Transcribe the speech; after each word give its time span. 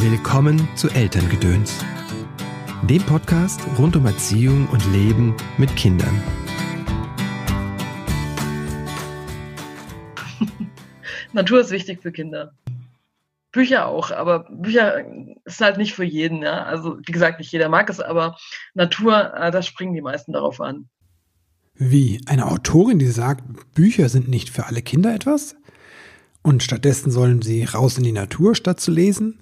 Willkommen 0.00 0.68
zu 0.76 0.88
Elterngedöns, 0.90 1.84
dem 2.88 3.02
Podcast 3.02 3.60
rund 3.80 3.96
um 3.96 4.06
Erziehung 4.06 4.68
und 4.68 4.80
Leben 4.92 5.34
mit 5.58 5.74
Kindern. 5.74 6.22
Natur 11.32 11.58
ist 11.58 11.72
wichtig 11.72 12.00
für 12.00 12.12
Kinder. 12.12 12.52
Bücher 13.50 13.88
auch, 13.88 14.12
aber 14.12 14.48
Bücher 14.50 15.04
ist 15.44 15.60
halt 15.60 15.78
nicht 15.78 15.94
für 15.94 16.04
jeden. 16.04 16.42
Ja? 16.42 16.62
Also 16.62 16.98
wie 17.04 17.12
gesagt, 17.12 17.40
nicht 17.40 17.50
jeder 17.50 17.68
mag 17.68 17.90
es, 17.90 17.98
aber 17.98 18.36
Natur, 18.74 19.34
äh, 19.34 19.50
da 19.50 19.62
springen 19.62 19.94
die 19.94 20.00
meisten 20.00 20.32
darauf 20.32 20.60
an. 20.60 20.88
Wie 21.74 22.20
eine 22.26 22.46
Autorin, 22.46 23.00
die 23.00 23.06
sagt, 23.06 23.42
Bücher 23.74 24.08
sind 24.08 24.28
nicht 24.28 24.50
für 24.50 24.66
alle 24.66 24.80
Kinder 24.80 25.12
etwas 25.12 25.56
und 26.42 26.62
stattdessen 26.62 27.10
sollen 27.10 27.42
sie 27.42 27.64
raus 27.64 27.98
in 27.98 28.04
die 28.04 28.12
Natur 28.12 28.54
statt 28.54 28.78
zu 28.78 28.92
lesen? 28.92 29.40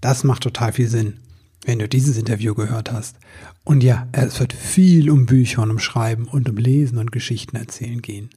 Das 0.00 0.22
macht 0.24 0.44
total 0.44 0.72
viel 0.72 0.88
Sinn, 0.88 1.18
wenn 1.64 1.78
du 1.78 1.88
dieses 1.88 2.16
Interview 2.16 2.54
gehört 2.54 2.92
hast. 2.92 3.16
Und 3.64 3.82
ja, 3.82 4.06
es 4.12 4.38
wird 4.38 4.52
viel 4.52 5.10
um 5.10 5.26
Bücher 5.26 5.62
und 5.62 5.70
um 5.70 5.78
Schreiben 5.78 6.26
und 6.26 6.48
um 6.48 6.56
Lesen 6.56 6.98
und 6.98 7.12
Geschichten 7.12 7.56
erzählen 7.56 8.00
gehen. 8.00 8.30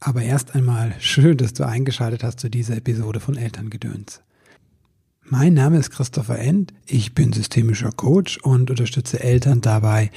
Aber 0.00 0.22
erst 0.22 0.54
einmal 0.54 0.94
schön, 0.98 1.36
dass 1.36 1.52
du 1.52 1.66
eingeschaltet 1.66 2.24
hast 2.24 2.40
zu 2.40 2.48
dieser 2.48 2.76
Episode 2.76 3.20
von 3.20 3.36
Elterngedöns. 3.36 4.22
Mein 5.22 5.54
Name 5.54 5.78
ist 5.78 5.90
Christopher 5.90 6.38
End, 6.38 6.74
ich 6.86 7.14
bin 7.14 7.32
systemischer 7.32 7.92
Coach 7.92 8.38
und 8.42 8.70
unterstütze 8.70 9.20
Eltern 9.20 9.62
dabei, 9.62 10.10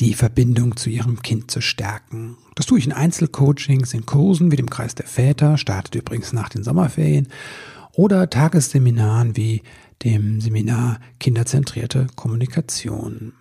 die 0.00 0.14
Verbindung 0.14 0.76
zu 0.76 0.88
ihrem 0.88 1.20
Kind 1.20 1.50
zu 1.50 1.60
stärken. 1.60 2.38
Das 2.54 2.64
tue 2.64 2.78
ich 2.78 2.86
in 2.86 2.92
Einzelcoachings, 2.92 3.92
in 3.92 4.06
Kursen 4.06 4.50
wie 4.50 4.56
dem 4.56 4.70
Kreis 4.70 4.94
der 4.94 5.06
Väter, 5.06 5.58
startet 5.58 5.94
übrigens 5.94 6.32
nach 6.32 6.48
den 6.48 6.64
Sommerferien, 6.64 7.28
oder 7.92 8.30
Tagesseminaren 8.30 9.36
wie 9.36 9.62
dem 10.04 10.40
Seminar 10.40 10.98
Kinderzentrierte 11.18 12.06
Kommunikation. 12.16 13.32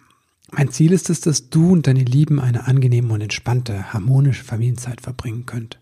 Mein 0.51 0.71
Ziel 0.71 0.91
ist 0.91 1.09
es, 1.09 1.21
dass 1.21 1.49
du 1.49 1.71
und 1.71 1.87
deine 1.87 2.03
Lieben 2.03 2.39
eine 2.39 2.67
angenehme 2.67 3.13
und 3.13 3.21
entspannte, 3.21 3.93
harmonische 3.93 4.43
Familienzeit 4.43 5.01
verbringen 5.01 5.45
könnt. 5.45 5.79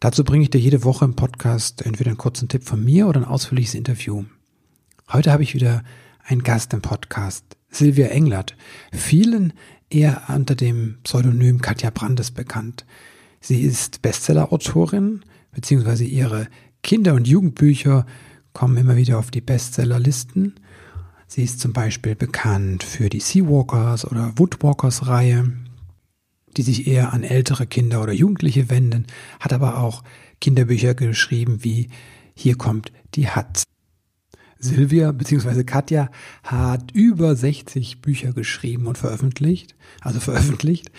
Dazu 0.00 0.22
bringe 0.22 0.44
ich 0.44 0.50
dir 0.50 0.60
jede 0.60 0.84
Woche 0.84 1.04
im 1.04 1.16
Podcast 1.16 1.84
entweder 1.84 2.10
einen 2.10 2.18
kurzen 2.18 2.48
Tipp 2.48 2.62
von 2.64 2.82
mir 2.82 3.08
oder 3.08 3.20
ein 3.20 3.26
ausführliches 3.26 3.74
Interview. 3.74 4.24
Heute 5.12 5.32
habe 5.32 5.42
ich 5.42 5.54
wieder 5.54 5.82
einen 6.24 6.44
Gast 6.44 6.72
im 6.72 6.82
Podcast, 6.82 7.44
Silvia 7.68 8.06
Englert, 8.08 8.56
vielen 8.92 9.52
eher 9.90 10.22
unter 10.28 10.54
dem 10.54 10.98
Pseudonym 11.02 11.60
Katja 11.60 11.90
Brandes 11.90 12.30
bekannt. 12.30 12.86
Sie 13.40 13.62
ist 13.62 14.02
Bestsellerautorin, 14.02 15.24
beziehungsweise 15.52 16.04
ihre 16.04 16.46
Kinder- 16.82 17.14
und 17.14 17.26
Jugendbücher 17.26 18.06
kommen 18.58 18.76
immer 18.76 18.96
wieder 18.96 19.20
auf 19.20 19.30
die 19.30 19.40
Bestsellerlisten. 19.40 20.54
Sie 21.28 21.44
ist 21.44 21.60
zum 21.60 21.72
Beispiel 21.72 22.16
bekannt 22.16 22.82
für 22.82 23.08
die 23.08 23.20
Seawalkers 23.20 24.04
oder 24.04 24.32
Woodwalkers 24.34 25.06
Reihe, 25.06 25.52
die 26.56 26.62
sich 26.62 26.88
eher 26.88 27.12
an 27.12 27.22
ältere 27.22 27.68
Kinder 27.68 28.02
oder 28.02 28.12
Jugendliche 28.12 28.68
wenden, 28.68 29.06
hat 29.38 29.52
aber 29.52 29.78
auch 29.78 30.02
Kinderbücher 30.40 30.94
geschrieben 30.94 31.62
wie 31.62 31.88
Hier 32.34 32.56
kommt 32.56 32.90
die 33.14 33.28
Hatz. 33.28 33.62
Silvia 34.58 35.12
bzw. 35.12 35.62
Katja 35.62 36.10
hat 36.42 36.90
über 36.90 37.36
60 37.36 38.00
Bücher 38.00 38.32
geschrieben 38.32 38.88
und 38.88 38.98
veröffentlicht, 38.98 39.76
also 40.00 40.18
veröffentlicht. 40.18 40.90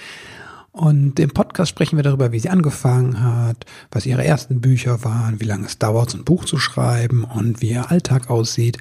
Und 0.72 1.20
im 1.20 1.32
Podcast 1.32 1.70
sprechen 1.70 1.98
wir 1.98 2.04
darüber, 2.04 2.32
wie 2.32 2.40
sie 2.40 2.50
angefangen 2.50 3.22
hat, 3.22 3.66
was 3.92 4.06
ihre 4.06 4.24
ersten 4.24 4.62
Bücher 4.62 5.04
waren, 5.04 5.40
wie 5.40 5.46
lange 5.46 5.66
es 5.66 5.80
dauert, 5.80 6.12
so 6.12 6.18
ein 6.18 6.26
Buch 6.26 6.46
zu 6.46 6.60
schreiben 6.60 7.24
und 7.24 7.62
wie 7.62 7.72
ihr 7.72 7.90
Alltag 7.90 8.30
aussieht. 8.30 8.78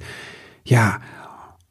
Ja, 0.63 1.01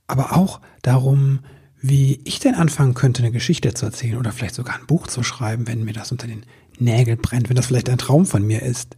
aber 0.07 0.37
auch 0.37 0.61
darum, 0.83 1.41
wie 1.81 2.21
ich 2.25 2.41
denn 2.41 2.55
anfangen 2.55 2.95
könnte, 2.95 3.23
eine 3.23 3.31
Geschichte 3.31 3.73
zu 3.75 3.87
erzählen 3.87 4.19
oder 4.19 4.33
vielleicht 4.33 4.57
sogar 4.57 4.75
ein 4.75 4.87
Buch 4.87 5.07
zu 5.07 5.23
schreiben, 5.23 5.69
wenn 5.69 5.85
mir 5.85 5.93
das 5.93 6.11
unter 6.11 6.27
den 6.27 6.45
Nägeln 6.79 7.19
brennt, 7.19 7.49
wenn 7.49 7.57
das 7.57 7.67
vielleicht 7.67 7.89
ein 7.89 7.99
Traum 7.99 8.27
von 8.27 8.45
mir 8.45 8.63
ist. 8.63 8.97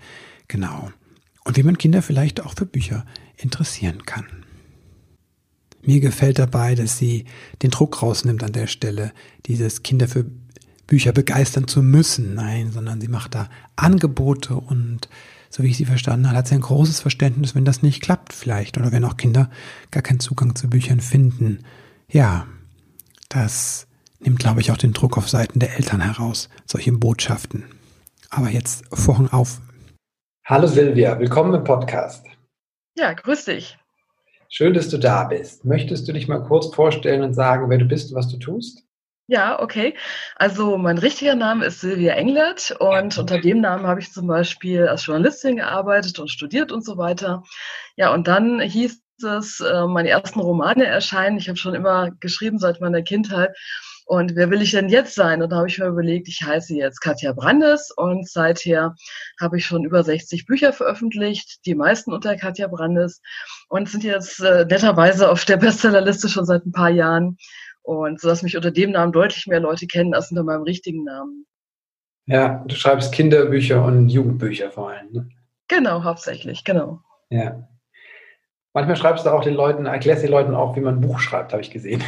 Genau. 0.49 0.91
Und 1.45 1.57
wie 1.57 1.63
man 1.63 1.79
Kinder 1.79 2.03
vielleicht 2.03 2.41
auch 2.41 2.55
für 2.55 2.67
Bücher 2.67 3.05
interessieren 3.37 4.07
kann. 4.07 4.27
Mir 5.83 6.01
gefällt 6.01 6.39
dabei, 6.39 6.75
dass 6.75 6.99
sie 6.99 7.25
den 7.63 7.71
Druck 7.71 8.03
rausnimmt 8.03 8.43
an 8.43 8.53
der 8.53 8.67
Stelle, 8.67 9.13
dieses 9.47 9.83
Kinder 9.83 10.09
für 10.09 10.27
Bücher 10.91 11.13
begeistern 11.13 11.69
zu 11.69 11.83
müssen. 11.83 12.35
Nein, 12.35 12.73
sondern 12.73 13.01
sie 13.01 13.09
macht 13.09 13.35
da 13.35 13.49
Angebote 13.77 14.57
und 14.57 15.09
so 15.49 15.63
wie 15.63 15.69
ich 15.69 15.79
sie 15.79 15.87
verstanden 15.87 16.27
habe, 16.27 16.37
hat 16.37 16.49
sie 16.49 16.57
ein 16.57 16.61
großes 16.61 17.01
Verständnis, 17.01 17.55
wenn 17.55 17.65
das 17.65 17.83
nicht 17.83 18.03
klappt 18.03 18.35
vielleicht 18.35 18.77
oder 18.77 18.93
wenn 18.93 19.05
auch 19.05 19.17
Kinder 19.17 19.51
gar 19.91 20.03
keinen 20.03 20.21
Zugang 20.21 20.55
zu 20.55 20.69
Büchern 20.69 21.01
finden. 21.01 21.65
Ja, 22.11 22.47
das 23.29 23.87
nimmt, 24.19 24.41
glaube 24.41 24.61
ich, 24.61 24.71
auch 24.71 24.77
den 24.77 24.93
Druck 24.93 25.17
auf 25.17 25.29
Seiten 25.29 25.61
der 25.61 25.77
Eltern 25.77 26.01
heraus, 26.01 26.51
solche 26.67 26.93
Botschaften. 26.93 27.65
Aber 28.29 28.51
jetzt 28.51 28.85
Vorhang 28.93 29.29
auf. 29.29 29.61
Hallo 30.45 30.67
Silvia, 30.67 31.19
willkommen 31.19 31.55
im 31.55 31.65
Podcast. 31.65 32.27
Ja, 32.97 33.13
grüß 33.13 33.45
dich. 33.45 33.79
Schön, 34.49 34.75
dass 34.75 34.89
du 34.89 34.99
da 34.99 35.25
bist. 35.25 35.65
Möchtest 35.65 36.09
du 36.09 36.13
dich 36.13 36.27
mal 36.27 36.43
kurz 36.43 36.75
vorstellen 36.75 37.23
und 37.23 37.35
sagen, 37.35 37.71
wer 37.71 37.79
du 37.79 37.85
bist 37.85 38.11
und 38.11 38.17
was 38.17 38.29
du 38.29 38.37
tust? 38.37 38.85
Ja, 39.31 39.61
okay. 39.61 39.97
Also 40.35 40.77
mein 40.77 40.99
richtiger 40.99 41.37
Name 41.37 41.65
ist 41.67 41.81
Silvia 41.81 42.15
Englert 42.15 42.73
und 42.81 43.17
unter 43.17 43.39
dem 43.41 43.61
Namen 43.61 43.87
habe 43.87 44.01
ich 44.01 44.13
zum 44.13 44.27
Beispiel 44.27 44.89
als 44.89 45.07
Journalistin 45.07 45.55
gearbeitet 45.55 46.19
und 46.19 46.29
studiert 46.29 46.73
und 46.73 46.85
so 46.85 46.99
weiter. 46.99 47.45
Ja, 47.95 48.13
und 48.13 48.27
dann 48.27 48.61
hieß 48.61 49.01
es, 49.23 49.61
äh, 49.61 49.87
meine 49.87 50.09
ersten 50.09 50.41
Romane 50.41 50.85
erscheinen. 50.85 51.39
Ich 51.39 51.49
habe 51.49 51.57
schon 51.57 51.77
immer 51.77 52.11
geschrieben 52.19 52.59
seit 52.59 52.81
meiner 52.81 53.03
Kindheit. 53.03 53.57
Und 54.05 54.35
wer 54.35 54.51
will 54.51 54.63
ich 54.63 54.73
denn 54.73 54.89
jetzt 54.89 55.15
sein? 55.15 55.41
Und 55.41 55.51
da 55.51 55.59
habe 55.59 55.69
ich 55.69 55.79
mir 55.79 55.87
überlegt, 55.87 56.27
ich 56.27 56.43
heiße 56.43 56.75
jetzt 56.75 56.99
Katja 57.01 57.33
Brandes 57.33 57.93
und 57.97 58.29
seither 58.29 58.97
habe 59.41 59.59
ich 59.59 59.65
schon 59.65 59.85
über 59.85 60.03
60 60.03 60.47
Bücher 60.47 60.73
veröffentlicht, 60.73 61.65
die 61.67 61.77
meisten 61.77 62.13
unter 62.13 62.35
Katja 62.37 62.67
Brandes 62.67 63.23
und 63.69 63.89
sind 63.89 64.03
jetzt 64.03 64.41
äh, 64.41 64.65
netterweise 64.65 65.31
auf 65.31 65.45
der 65.45 65.59
Bestsellerliste 65.59 66.29
schon 66.29 66.47
seit 66.47 66.67
ein 66.67 66.73
paar 66.73 66.91
Jahren. 66.91 67.37
Und 67.91 68.21
so 68.21 68.29
dass 68.29 68.45
mich 68.45 68.57
unter 68.57 68.71
dem 68.71 68.93
Namen 68.93 69.11
deutlich 69.11 69.49
mehr 69.49 69.59
Leute 69.59 69.89
kennen 69.89 70.15
als 70.15 70.31
unter 70.31 70.45
meinem 70.45 70.63
richtigen 70.63 71.03
Namen. 71.03 71.45
Ja, 72.27 72.63
du 72.65 72.77
schreibst 72.77 73.13
Kinderbücher 73.13 73.85
und 73.85 74.11
Jugendbücher 74.11 74.71
vor 74.71 74.91
allem. 74.91 75.11
Ne? 75.11 75.29
Genau, 75.67 76.05
hauptsächlich, 76.05 76.63
genau. 76.63 77.01
Ja. 77.31 77.69
Manchmal 78.75 78.95
schreibst 78.95 79.27
du 79.27 79.31
auch 79.31 79.43
den 79.43 79.55
Leuten, 79.55 79.87
erklärst 79.87 80.23
den 80.23 80.31
Leuten 80.31 80.55
auch, 80.55 80.77
wie 80.77 80.81
man 80.83 80.99
ein 80.99 81.01
Buch 81.01 81.19
schreibt, 81.19 81.53
habe 81.53 81.63
ich 81.63 81.73
gesehen. 81.73 82.05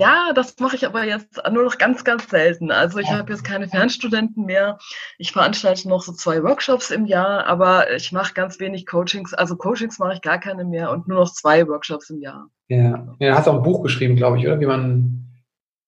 Ja, 0.00 0.32
das 0.34 0.58
mache 0.58 0.76
ich 0.76 0.86
aber 0.86 1.04
jetzt 1.04 1.42
nur 1.52 1.62
noch 1.62 1.76
ganz, 1.76 2.04
ganz 2.04 2.30
selten. 2.30 2.70
Also 2.70 3.00
ich 3.00 3.12
habe 3.12 3.30
jetzt 3.32 3.44
keine 3.44 3.68
Fernstudenten 3.68 4.46
mehr. 4.46 4.78
Ich 5.18 5.32
veranstalte 5.32 5.90
noch 5.90 6.00
so 6.00 6.12
zwei 6.12 6.42
Workshops 6.42 6.90
im 6.90 7.04
Jahr, 7.04 7.46
aber 7.46 7.94
ich 7.94 8.10
mache 8.10 8.32
ganz 8.32 8.58
wenig 8.60 8.86
Coachings. 8.86 9.34
Also 9.34 9.56
Coachings 9.56 9.98
mache 9.98 10.14
ich 10.14 10.22
gar 10.22 10.38
keine 10.38 10.64
mehr 10.64 10.90
und 10.90 11.06
nur 11.06 11.18
noch 11.18 11.30
zwei 11.30 11.68
Workshops 11.68 12.08
im 12.08 12.22
Jahr. 12.22 12.48
Ja, 12.68 13.14
ja 13.18 13.36
hast 13.36 13.46
auch 13.46 13.56
ein 13.56 13.62
Buch 13.62 13.82
geschrieben, 13.82 14.16
glaube 14.16 14.38
ich, 14.38 14.46
oder? 14.46 14.58
Wie 14.58 14.66
man 14.66 15.29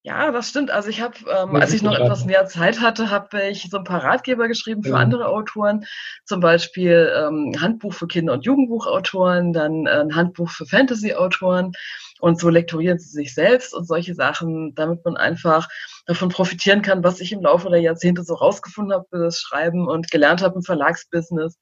ja, 0.05 0.33
das 0.33 0.49
stimmt. 0.49 0.73
Also 0.73 0.89
ich 0.89 1.01
habe, 1.01 1.15
ähm, 1.31 1.55
als 1.55 1.73
ich 1.73 1.83
noch 1.83 1.95
etwas 1.95 2.25
mehr 2.25 2.47
Zeit 2.47 2.81
hatte, 2.81 3.11
habe 3.11 3.49
ich 3.49 3.69
so 3.71 3.79
ein 3.79 3.85
paar 3.85 4.03
Ratgeber 4.03 4.49
geschrieben 4.49 4.83
für 4.83 4.91
ja. 4.91 4.97
andere 4.97 5.29
Autoren. 5.29 5.85
Zum 6.25 6.41
Beispiel 6.41 7.13
ähm, 7.17 7.55
Handbuch 7.61 7.95
für 7.95 8.09
Kinder- 8.09 8.33
und 8.33 8.45
Jugendbuchautoren, 8.45 9.53
dann 9.53 9.87
äh, 9.87 10.01
ein 10.01 10.17
Handbuch 10.17 10.51
für 10.51 10.67
Fantasy-Autoren. 10.67 11.71
Und 12.19 12.41
so 12.41 12.49
lektorieren 12.49 12.99
sie 12.99 13.11
sich 13.11 13.33
selbst 13.33 13.75
und 13.75 13.87
solche 13.87 14.17
Sachen, 14.17 14.75
damit 14.75 15.05
man 15.05 15.17
einfach 15.17 15.69
davon 16.07 16.31
profitieren 16.31 16.83
kann, 16.83 17.05
was 17.05 17.21
ich 17.21 17.33
im 17.33 17.43
Laufe 17.43 17.71
der 17.71 17.81
Jahrzehnte 17.81 18.25
so 18.25 18.35
rausgefunden 18.35 18.93
habe 18.93 19.07
für 19.09 19.19
das 19.19 19.39
Schreiben 19.39 19.87
und 19.87 20.11
gelernt 20.11 20.43
habe 20.43 20.57
im 20.57 20.63
Verlagsbusiness, 20.63 21.59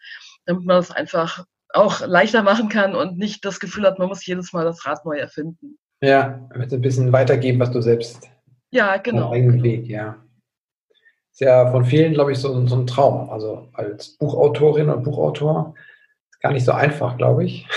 damit 0.46 0.64
man 0.64 0.76
das 0.76 0.90
einfach 0.90 1.44
auch 1.74 2.00
leichter 2.00 2.42
machen 2.42 2.70
kann 2.70 2.94
und 2.94 3.18
nicht 3.18 3.44
das 3.44 3.60
Gefühl 3.60 3.86
hat, 3.86 3.98
man 3.98 4.08
muss 4.08 4.24
jedes 4.24 4.54
Mal 4.54 4.64
das 4.64 4.86
Rad 4.86 5.04
neu 5.04 5.18
erfinden. 5.18 5.78
Ja, 6.00 6.48
wird 6.54 6.72
ein 6.72 6.80
bisschen 6.80 7.12
weitergeben, 7.12 7.60
was 7.60 7.70
du 7.70 7.80
selbst 7.80 8.30
ja, 8.70 8.96
genau. 8.96 9.32
eigenen 9.32 9.62
Weg, 9.62 9.86
ja. 9.86 10.16
Ist 11.32 11.40
ja 11.40 11.70
von 11.70 11.84
vielen, 11.84 12.14
glaube 12.14 12.32
ich, 12.32 12.38
so, 12.38 12.66
so 12.66 12.76
ein 12.76 12.86
Traum. 12.86 13.30
Also 13.30 13.68
als 13.72 14.16
Buchautorin 14.16 14.88
und 14.88 15.02
Buchautor 15.02 15.74
ist 16.30 16.40
gar 16.40 16.52
nicht 16.52 16.64
so 16.64 16.72
einfach, 16.72 17.16
glaube 17.16 17.44
ich. 17.44 17.66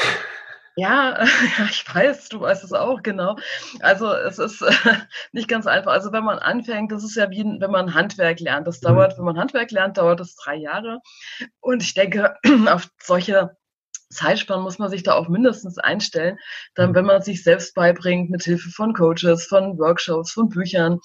Ja, 0.76 1.24
ja, 1.58 1.66
ich 1.70 1.86
weiß, 1.94 2.30
du 2.30 2.42
weißt 2.42 2.64
es 2.64 2.74
auch, 2.74 3.04
genau. 3.04 3.36
Also 3.82 4.12
es 4.12 4.40
ist 4.40 4.62
äh, 4.62 4.72
nicht 5.32 5.48
ganz 5.48 5.68
einfach. 5.68 5.92
Also 5.92 6.12
wenn 6.12 6.24
man 6.24 6.40
anfängt, 6.40 6.92
das 6.92 7.04
ist 7.04 7.16
ja 7.16 7.30
wie 7.30 7.44
wenn 7.44 7.72
man 7.72 7.94
Handwerk 7.94 8.40
lernt. 8.40 8.66
Das 8.66 8.80
dauert, 8.80 9.14
mhm. 9.14 9.18
wenn 9.20 9.26
man 9.26 9.38
Handwerk 9.38 9.70
lernt, 9.72 9.98
dauert 9.98 10.20
es 10.20 10.36
drei 10.36 10.56
Jahre. 10.56 11.00
Und 11.60 11.84
ich 11.84 11.94
denke, 11.94 12.36
auf 12.68 12.90
solche 13.00 13.56
Zeitspannen 14.14 14.64
muss 14.64 14.80
man 14.80 14.90
sich 14.90 15.04
da 15.04 15.14
auch 15.14 15.28
mindestens 15.28 15.78
einstellen, 15.78 16.38
dann 16.76 16.96
wenn 16.96 17.06
man 17.06 17.22
sich 17.22 17.44
selbst 17.44 17.76
beibringt 17.76 18.30
mit 18.30 18.44
Hilfe 18.44 18.70
von 18.70 18.94
Coaches, 18.94 19.46
von 19.46 19.78
Workshops, 19.78 20.32
von 20.32 20.50
Büchern, 20.50 21.00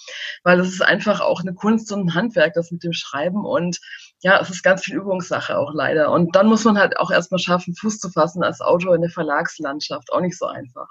weil 0.45 0.61
es 0.61 0.69
ist 0.69 0.83
einfach 0.83 1.21
auch 1.21 1.41
eine 1.41 1.55
Kunst 1.55 1.93
und 1.93 2.07
ein 2.07 2.15
Handwerk, 2.15 2.55
das 2.55 2.71
mit 2.71 2.85
dem 2.85 2.93
Schreiben 2.93 3.45
und 3.45 3.79
ja, 4.21 4.41
es 4.41 4.51
ist 4.51 4.63
ganz 4.63 4.85
viel 4.85 4.97
Übungssache 4.97 5.57
auch 5.57 5.73
leider. 5.73 6.11
Und 6.11 6.35
dann 6.35 6.49
muss 6.49 6.65
man 6.65 6.79
halt 6.79 6.99
auch 6.99 7.11
erstmal 7.11 7.39
schaffen, 7.39 7.75
Fuß 7.75 7.99
zu 7.99 8.11
fassen 8.11 8.43
als 8.43 8.61
Autor 8.61 8.95
in 8.95 9.03
der 9.03 9.11
Verlagslandschaft. 9.11 10.13
Auch 10.13 10.21
nicht 10.21 10.37
so 10.37 10.47
einfach. 10.47 10.89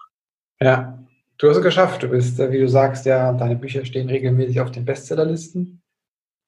Ja, 0.61 1.03
du 1.37 1.49
hast 1.49 1.57
es 1.57 1.63
geschafft. 1.63 2.03
Du 2.03 2.07
bist, 2.07 2.39
wie 2.39 2.59
du 2.59 2.69
sagst, 2.69 3.05
ja, 3.05 3.33
deine 3.33 3.57
Bücher 3.57 3.83
stehen 3.85 4.09
regelmäßig 4.09 4.61
auf 4.61 4.71
den 4.71 4.85
Bestsellerlisten. 4.85 5.81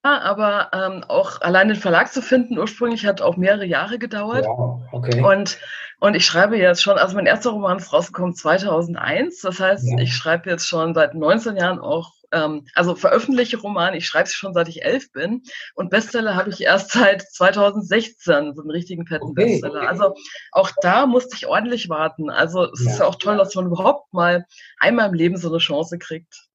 Ja, 0.05 0.21
aber 0.21 0.69
ähm, 0.71 1.03
auch 1.09 1.41
allein 1.41 1.67
den 1.67 1.77
Verlag 1.77 2.11
zu 2.11 2.21
finden, 2.21 2.57
ursprünglich 2.57 3.05
hat 3.05 3.21
auch 3.21 3.35
mehrere 3.35 3.65
Jahre 3.65 3.99
gedauert. 3.99 4.45
Wow, 4.45 4.81
okay. 4.93 5.21
Und, 5.21 5.57
und 5.99 6.15
ich 6.15 6.25
schreibe 6.25 6.57
jetzt 6.57 6.81
schon, 6.81 6.97
also 6.97 7.15
mein 7.15 7.25
erster 7.25 7.49
Roman 7.49 7.77
ist 7.77 7.91
rausgekommen 7.91 8.33
2001. 8.33 9.41
Das 9.41 9.59
heißt, 9.59 9.83
ja. 9.89 9.97
ich 9.99 10.13
schreibe 10.15 10.49
jetzt 10.49 10.67
schon 10.67 10.93
seit 10.93 11.15
19 11.15 11.57
Jahren 11.57 11.79
auch, 11.79 12.13
ähm, 12.31 12.65
also 12.75 12.95
veröffentliche 12.95 13.57
Romane, 13.57 13.97
ich 13.97 14.07
schreibe 14.07 14.29
sie 14.29 14.35
schon 14.35 14.53
seit 14.53 14.69
ich 14.69 14.83
elf 14.83 15.11
bin. 15.11 15.43
Und 15.75 15.89
Bestseller 15.89 16.35
habe 16.35 16.49
ich 16.49 16.61
erst 16.61 16.91
seit 16.93 17.21
2016, 17.21 18.53
so 18.55 18.61
einen 18.61 18.71
richtigen 18.71 19.05
fetten 19.05 19.31
okay, 19.31 19.45
Bestseller. 19.45 19.79
Okay. 19.79 19.87
Also 19.87 20.15
auch 20.53 20.71
da 20.81 21.07
musste 21.07 21.35
ich 21.35 21.47
ordentlich 21.47 21.89
warten. 21.89 22.29
Also 22.29 22.71
es 22.71 22.85
ja. 22.85 22.91
ist 22.91 22.99
ja 22.99 23.05
auch 23.05 23.15
toll, 23.15 23.35
dass 23.35 23.53
man 23.53 23.65
überhaupt 23.65 24.13
mal 24.13 24.45
einmal 24.79 25.09
im 25.09 25.13
Leben 25.13 25.35
so 25.35 25.49
eine 25.49 25.57
Chance 25.57 25.97
kriegt. 25.97 26.48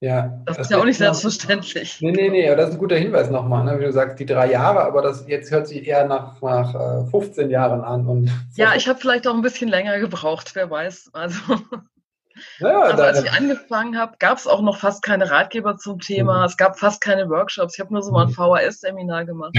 Ja. 0.00 0.40
Das, 0.46 0.56
das 0.56 0.66
ist 0.66 0.70
ja 0.70 0.78
auch 0.78 0.84
nicht 0.84 0.96
selbstverständlich. 0.96 1.98
Nee, 2.00 2.12
nee, 2.12 2.30
nee, 2.30 2.48
aber 2.48 2.56
das 2.56 2.70
ist 2.70 2.76
ein 2.76 2.78
guter 2.78 2.96
Hinweis 2.96 3.28
nochmal, 3.28 3.64
ne? 3.64 3.78
wie 3.78 3.84
du 3.84 3.92
sagst, 3.92 4.18
die 4.18 4.24
drei 4.24 4.50
Jahre, 4.50 4.82
aber 4.82 5.02
das 5.02 5.26
jetzt 5.28 5.50
hört 5.50 5.68
sich 5.68 5.86
eher 5.86 6.06
nach, 6.06 6.40
nach 6.40 7.10
15 7.10 7.48
äh, 7.48 7.52
Jahren 7.52 7.82
an. 7.82 8.06
Und 8.06 8.30
ja, 8.56 8.74
ich 8.74 8.88
habe 8.88 8.98
vielleicht 8.98 9.28
auch 9.28 9.34
ein 9.34 9.42
bisschen 9.42 9.68
länger 9.68 9.98
gebraucht, 9.98 10.54
wer 10.54 10.70
weiß. 10.70 11.10
Also. 11.12 11.38
Ja, 12.58 12.80
also 12.82 13.02
als 13.02 13.22
ich 13.22 13.32
angefangen 13.32 13.98
habe, 13.98 14.16
gab 14.18 14.38
es 14.38 14.46
auch 14.46 14.62
noch 14.62 14.78
fast 14.78 15.02
keine 15.02 15.30
Ratgeber 15.30 15.76
zum 15.76 16.00
Thema. 16.00 16.40
Mhm. 16.40 16.44
Es 16.44 16.56
gab 16.56 16.78
fast 16.78 17.00
keine 17.00 17.28
Workshops. 17.28 17.74
Ich 17.74 17.80
habe 17.80 17.92
nur 17.92 18.02
so 18.02 18.12
mal 18.12 18.26
ein 18.26 18.28
mhm. 18.28 18.34
VHS-Seminar 18.34 19.24
gemacht. 19.24 19.54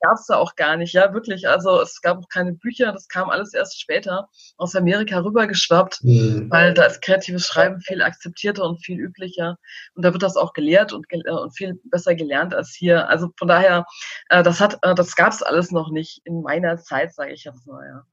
gab 0.00 0.14
es 0.14 0.26
da 0.26 0.36
auch 0.36 0.56
gar 0.56 0.76
nicht. 0.76 0.92
Ja, 0.92 1.12
wirklich. 1.12 1.48
Also 1.48 1.80
es 1.80 2.00
gab 2.00 2.18
auch 2.18 2.28
keine 2.28 2.52
Bücher. 2.52 2.92
Das 2.92 3.08
kam 3.08 3.30
alles 3.30 3.54
erst 3.54 3.80
später 3.80 4.28
aus 4.56 4.74
Amerika 4.74 5.18
rübergeschwappt, 5.18 6.02
mhm. 6.02 6.50
weil 6.50 6.74
da 6.74 6.84
ist 6.84 7.02
kreatives 7.02 7.46
Schreiben 7.46 7.80
viel 7.80 8.02
akzeptierter 8.02 8.64
und 8.64 8.84
viel 8.84 8.98
üblicher. 8.98 9.56
Und 9.94 10.04
da 10.04 10.12
wird 10.12 10.22
das 10.22 10.36
auch 10.36 10.52
gelehrt 10.52 10.92
und, 10.92 11.06
äh, 11.10 11.30
und 11.30 11.56
viel 11.56 11.80
besser 11.84 12.14
gelernt 12.14 12.54
als 12.54 12.74
hier. 12.74 13.08
Also 13.08 13.30
von 13.36 13.48
daher, 13.48 13.86
äh, 14.28 14.42
das 14.42 14.60
hat, 14.60 14.78
äh, 14.82 14.94
das 14.94 15.16
gab 15.16 15.32
es 15.32 15.42
alles 15.42 15.70
noch 15.70 15.90
nicht 15.90 16.20
in 16.24 16.42
meiner 16.42 16.78
Zeit, 16.78 17.14
sage 17.14 17.32
ich 17.32 17.44
jetzt 17.44 17.66
mal. 17.66 17.86
Ja. 17.86 18.04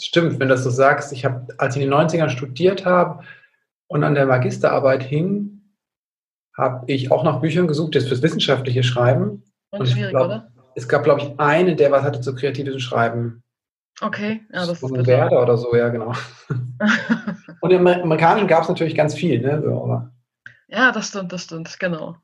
Stimmt, 0.00 0.38
wenn 0.38 0.48
du 0.48 0.54
das 0.54 0.64
so 0.64 0.70
sagst. 0.70 1.12
Ich 1.12 1.24
habe, 1.24 1.46
als 1.58 1.76
ich 1.76 1.82
in 1.82 1.90
den 1.90 1.98
90ern 1.98 2.28
studiert 2.28 2.84
habe, 2.84 3.24
und 3.92 4.04
an 4.04 4.14
der 4.14 4.24
Magisterarbeit 4.24 5.02
hing, 5.02 5.60
habe 6.56 6.90
ich 6.90 7.12
auch 7.12 7.24
nach 7.24 7.40
Büchern 7.40 7.68
gesucht, 7.68 7.94
jetzt 7.94 8.08
fürs 8.08 8.22
wissenschaftliche 8.22 8.82
Schreiben. 8.82 9.42
Und, 9.70 9.80
und 9.80 9.86
schwierig, 9.86 10.12
glaub, 10.12 10.26
oder? 10.26 10.50
Es 10.74 10.88
gab, 10.88 11.04
glaube 11.04 11.20
ich, 11.20 11.38
einen, 11.38 11.76
der 11.76 11.92
was 11.92 12.02
hatte 12.02 12.22
zu 12.22 12.34
kreativen 12.34 12.80
Schreiben. 12.80 13.42
Okay, 14.00 14.40
ja, 14.50 14.64
das 14.64 14.80
so 14.80 14.94
ist 14.94 15.06
Werder 15.06 15.42
oder 15.42 15.58
so, 15.58 15.76
ja, 15.76 15.90
genau. 15.90 16.14
und 17.60 17.70
im 17.70 17.86
Amerikanischen 17.86 18.48
gab 18.48 18.62
es 18.62 18.70
natürlich 18.70 18.94
ganz 18.94 19.14
viel, 19.14 19.42
ne? 19.42 19.60
So, 19.62 20.08
ja, 20.68 20.90
das 20.90 21.08
stimmt, 21.08 21.30
das 21.30 21.44
stimmt, 21.44 21.78
genau. 21.78 22.16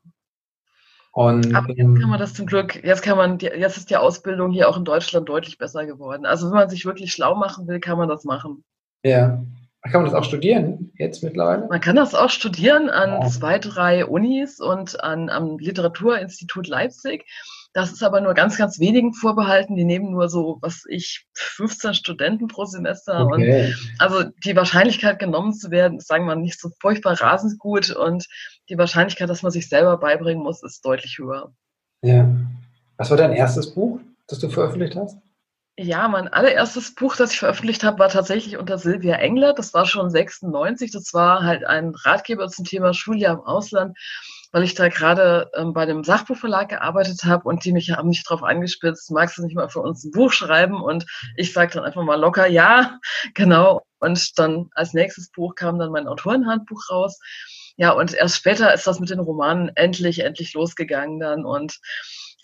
Und, 1.11 1.53
Aber 1.53 1.69
jetzt 1.69 1.99
kann 1.99 2.09
man 2.09 2.19
das 2.19 2.33
zum 2.33 2.47
Glück, 2.47 2.83
jetzt 2.83 3.03
kann 3.03 3.17
man, 3.17 3.37
jetzt 3.37 3.77
ist 3.77 3.91
die 3.91 3.97
Ausbildung 3.97 4.49
hier 4.51 4.67
auch 4.69 4.77
in 4.77 4.85
Deutschland 4.85 5.29
deutlich 5.29 5.59
besser 5.59 5.85
geworden. 5.85 6.25
Also 6.25 6.47
wenn 6.47 6.57
man 6.57 6.69
sich 6.69 6.85
wirklich 6.85 7.11
schlau 7.11 7.35
machen 7.35 7.67
will, 7.67 7.79
kann 7.79 7.99
man 7.99 8.09
das 8.09 8.23
machen. 8.23 8.63
Ja. 9.03 9.43
Kann 9.83 10.03
man 10.03 10.11
das 10.11 10.13
auch 10.13 10.25
studieren 10.25 10.91
jetzt 10.97 11.23
mittlerweile? 11.23 11.67
Man 11.67 11.79
kann 11.79 11.95
das 11.95 12.13
auch 12.13 12.29
studieren 12.29 12.89
an 12.89 13.19
oh. 13.23 13.29
zwei, 13.29 13.59
drei 13.59 14.05
Unis 14.05 14.59
und 14.59 15.01
an, 15.01 15.29
am 15.29 15.57
Literaturinstitut 15.57 16.67
Leipzig. 16.67 17.25
Das 17.73 17.91
ist 17.91 18.03
aber 18.03 18.19
nur 18.19 18.33
ganz, 18.33 18.57
ganz 18.57 18.79
wenigen 18.79 19.13
vorbehalten. 19.13 19.75
Die 19.75 19.85
nehmen 19.85 20.11
nur 20.11 20.27
so, 20.27 20.57
was 20.61 20.83
ich, 20.89 21.25
15 21.33 21.93
Studenten 21.93 22.47
pro 22.47 22.65
Semester. 22.65 23.25
Okay. 23.27 23.67
Und 23.67 23.91
also 23.99 24.29
die 24.43 24.55
Wahrscheinlichkeit 24.55 25.17
genommen 25.17 25.53
zu 25.53 25.71
werden, 25.71 25.99
ist, 25.99 26.07
sagen 26.07 26.25
wir 26.25 26.35
mal, 26.35 26.41
nicht 26.41 26.59
so 26.59 26.69
furchtbar 26.81 27.19
rasend 27.21 27.57
gut. 27.57 27.89
Und 27.91 28.27
die 28.69 28.77
Wahrscheinlichkeit, 28.77 29.29
dass 29.29 29.43
man 29.43 29.51
sich 29.51 29.69
selber 29.69 29.97
beibringen 29.97 30.43
muss, 30.43 30.61
ist 30.61 30.83
deutlich 30.83 31.17
höher. 31.19 31.53
Ja. 32.01 32.29
Was 32.97 33.09
war 33.11 33.17
dein 33.17 33.33
erstes 33.33 33.73
Buch, 33.73 33.99
das 34.27 34.39
du 34.39 34.49
veröffentlicht 34.49 34.97
hast? 34.97 35.17
Ja, 35.81 36.09
mein 36.09 36.27
allererstes 36.27 36.93
Buch, 36.93 37.15
das 37.15 37.31
ich 37.31 37.39
veröffentlicht 37.39 37.85
habe, 37.85 37.99
war 37.99 38.09
tatsächlich 38.09 38.57
unter 38.57 38.77
Silvia 38.77 39.15
Engler. 39.15 39.53
Das 39.53 39.73
war 39.73 39.85
schon 39.85 40.09
96. 40.09 40.91
Das 40.91 41.13
war 41.13 41.43
halt 41.43 41.63
ein 41.63 41.95
Ratgeber 41.95 42.49
zum 42.49 42.65
Thema 42.65 42.93
Schuljahr 42.93 43.35
im 43.35 43.39
Ausland, 43.39 43.97
weil 44.51 44.63
ich 44.63 44.75
da 44.75 44.89
gerade 44.89 45.49
ähm, 45.55 45.71
bei 45.71 45.85
dem 45.85 46.03
Sachbuchverlag 46.03 46.67
gearbeitet 46.67 47.23
habe 47.23 47.47
und 47.47 47.63
die 47.63 47.71
mich 47.71 47.91
haben 47.91 48.09
mich 48.09 48.25
darauf 48.25 48.43
angespitzt, 48.43 49.09
magst 49.11 49.37
du 49.37 49.43
nicht 49.43 49.55
mal 49.55 49.69
für 49.69 49.79
uns 49.79 50.03
ein 50.03 50.11
Buch 50.11 50.33
schreiben? 50.33 50.83
Und 50.83 51.05
ich 51.37 51.53
sage 51.53 51.75
dann 51.75 51.85
einfach 51.85 52.03
mal 52.03 52.19
locker, 52.19 52.45
ja, 52.45 52.99
genau. 53.33 53.83
Und 53.99 54.37
dann 54.37 54.69
als 54.73 54.93
nächstes 54.93 55.31
Buch 55.31 55.55
kam 55.55 55.79
dann 55.79 55.93
mein 55.93 56.09
Autorenhandbuch 56.09 56.89
raus. 56.89 57.21
Ja, 57.77 57.91
und 57.91 58.13
erst 58.13 58.35
später 58.35 58.73
ist 58.73 58.85
das 58.85 58.99
mit 58.99 59.11
den 59.11 59.21
Romanen 59.21 59.71
endlich, 59.75 60.19
endlich 60.25 60.53
losgegangen 60.53 61.21
dann 61.21 61.45
und 61.45 61.79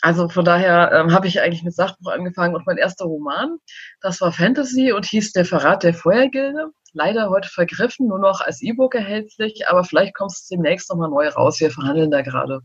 also 0.05 0.29
von 0.29 0.45
daher 0.45 0.91
ähm, 0.93 1.11
habe 1.11 1.25
ich 1.25 1.41
eigentlich 1.41 1.63
mit 1.63 1.73
Sachbuch 1.73 2.11
angefangen 2.11 2.53
und 2.53 2.67
mein 2.67 2.77
erster 2.77 3.05
Roman, 3.05 3.57
das 4.01 4.21
war 4.21 4.31
Fantasy 4.31 4.91
und 4.91 5.03
hieß 5.03 5.31
Der 5.31 5.45
Verrat 5.45 5.81
der 5.81 5.95
Feuergilde. 5.95 6.67
Leider 6.93 7.31
heute 7.31 7.49
vergriffen, 7.49 8.07
nur 8.07 8.19
noch 8.19 8.39
als 8.39 8.61
E-Book 8.61 8.93
erhältlich, 8.93 9.67
aber 9.67 9.83
vielleicht 9.83 10.13
kommt 10.13 10.31
es 10.31 10.47
demnächst 10.47 10.91
nochmal 10.91 11.09
neu 11.09 11.27
raus. 11.29 11.59
Wir 11.59 11.71
verhandeln 11.71 12.11
da 12.11 12.21
gerade. 12.21 12.59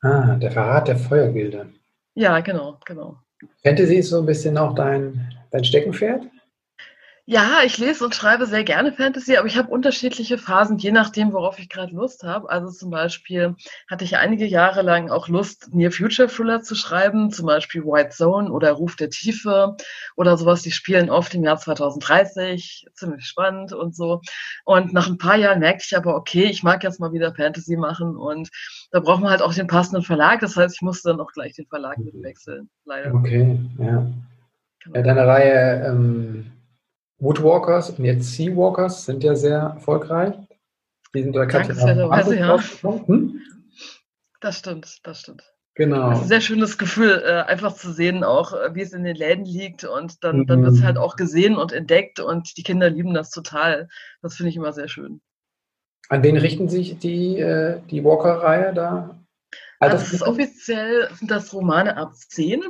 Ah, 0.00 0.36
Der 0.36 0.52
Verrat 0.52 0.86
der 0.86 0.96
Feuergilde. 0.96 1.72
Ja, 2.14 2.38
genau, 2.38 2.78
genau. 2.86 3.16
Fantasy 3.64 3.96
ist 3.96 4.10
so 4.10 4.20
ein 4.20 4.26
bisschen 4.26 4.56
auch 4.56 4.76
dein, 4.76 5.34
dein 5.50 5.64
Steckenpferd? 5.64 6.22
Ja, 7.28 7.62
ich 7.64 7.76
lese 7.78 8.04
und 8.04 8.14
schreibe 8.14 8.46
sehr 8.46 8.62
gerne 8.62 8.92
Fantasy, 8.92 9.36
aber 9.36 9.48
ich 9.48 9.58
habe 9.58 9.68
unterschiedliche 9.68 10.38
Phasen, 10.38 10.78
je 10.78 10.92
nachdem, 10.92 11.32
worauf 11.32 11.58
ich 11.58 11.68
gerade 11.68 11.92
Lust 11.92 12.22
habe. 12.22 12.48
Also 12.48 12.70
zum 12.70 12.90
Beispiel 12.90 13.56
hatte 13.90 14.04
ich 14.04 14.16
einige 14.16 14.46
Jahre 14.46 14.82
lang 14.82 15.10
auch 15.10 15.26
Lust, 15.26 15.74
Near 15.74 15.90
Future 15.90 16.28
Thriller 16.28 16.62
zu 16.62 16.76
schreiben, 16.76 17.32
zum 17.32 17.46
Beispiel 17.46 17.82
White 17.82 18.10
Zone 18.10 18.48
oder 18.48 18.70
Ruf 18.70 18.94
der 18.94 19.10
Tiefe 19.10 19.76
oder 20.14 20.36
sowas. 20.36 20.62
Die 20.62 20.70
spielen 20.70 21.10
oft 21.10 21.34
im 21.34 21.42
Jahr 21.42 21.56
2030, 21.56 22.86
ziemlich 22.94 23.24
spannend 23.26 23.72
und 23.72 23.96
so. 23.96 24.20
Und 24.64 24.92
nach 24.92 25.08
ein 25.08 25.18
paar 25.18 25.36
Jahren 25.36 25.58
merkte 25.58 25.84
ich 25.84 25.96
aber, 25.96 26.14
okay, 26.14 26.44
ich 26.44 26.62
mag 26.62 26.84
jetzt 26.84 27.00
mal 27.00 27.12
wieder 27.12 27.34
Fantasy 27.34 27.76
machen 27.76 28.16
und 28.16 28.50
da 28.92 29.00
braucht 29.00 29.20
man 29.20 29.30
halt 29.32 29.42
auch 29.42 29.52
den 29.52 29.66
passenden 29.66 30.04
Verlag. 30.04 30.38
Das 30.38 30.56
heißt, 30.56 30.76
ich 30.76 30.82
musste 30.82 31.08
dann 31.08 31.18
auch 31.18 31.32
gleich 31.32 31.54
den 31.54 31.66
Verlag 31.66 31.98
mitwechseln, 31.98 32.70
leider. 32.84 33.12
Okay, 33.12 33.58
ja. 33.80 34.06
Genau. 34.84 34.96
ja 34.96 35.02
deine 35.02 35.26
Reihe 35.26 35.86
ähm 35.88 36.52
Woodwalkers 37.18 37.90
und 37.90 38.04
jetzt 38.04 38.32
Seawalkers 38.32 39.04
sind 39.06 39.24
ja 39.24 39.34
sehr 39.34 39.58
erfolgreich. 39.58 40.34
Die 41.14 41.22
sind 41.22 41.34
da 41.34 41.46
Dankenswerterweise, 41.46 42.38
ja. 42.38 42.58
Hm? 42.82 43.40
Das 44.40 44.58
stimmt, 44.58 44.98
das 45.02 45.20
stimmt. 45.20 45.42
Genau. 45.76 46.08
Das 46.08 46.18
ist 46.18 46.24
ein 46.24 46.28
sehr 46.28 46.40
schönes 46.40 46.78
Gefühl, 46.78 47.22
äh, 47.24 47.42
einfach 47.50 47.74
zu 47.74 47.92
sehen, 47.92 48.24
auch 48.24 48.54
äh, 48.54 48.74
wie 48.74 48.80
es 48.80 48.92
in 48.92 49.04
den 49.04 49.16
Läden 49.16 49.44
liegt 49.44 49.84
und 49.84 50.24
dann, 50.24 50.40
mhm. 50.40 50.46
dann 50.46 50.62
wird 50.62 50.74
es 50.74 50.82
halt 50.82 50.96
auch 50.96 51.16
gesehen 51.16 51.56
und 51.56 51.72
entdeckt 51.72 52.18
und 52.18 52.56
die 52.56 52.62
Kinder 52.62 52.88
lieben 52.88 53.12
das 53.12 53.30
total. 53.30 53.88
Das 54.22 54.36
finde 54.36 54.50
ich 54.50 54.56
immer 54.56 54.72
sehr 54.72 54.88
schön. 54.88 55.20
An 56.08 56.22
wen 56.22 56.38
richten 56.38 56.68
sich 56.68 56.98
die, 56.98 57.38
äh, 57.38 57.80
die 57.90 58.04
Walker-Reihe 58.04 58.72
da? 58.72 59.18
Also 59.78 59.96
das 59.96 60.12
ist 60.12 60.22
offiziell 60.22 61.08
sind 61.14 61.30
das 61.30 61.52
Romane 61.52 61.96
ab 61.96 62.14
10. 62.14 62.62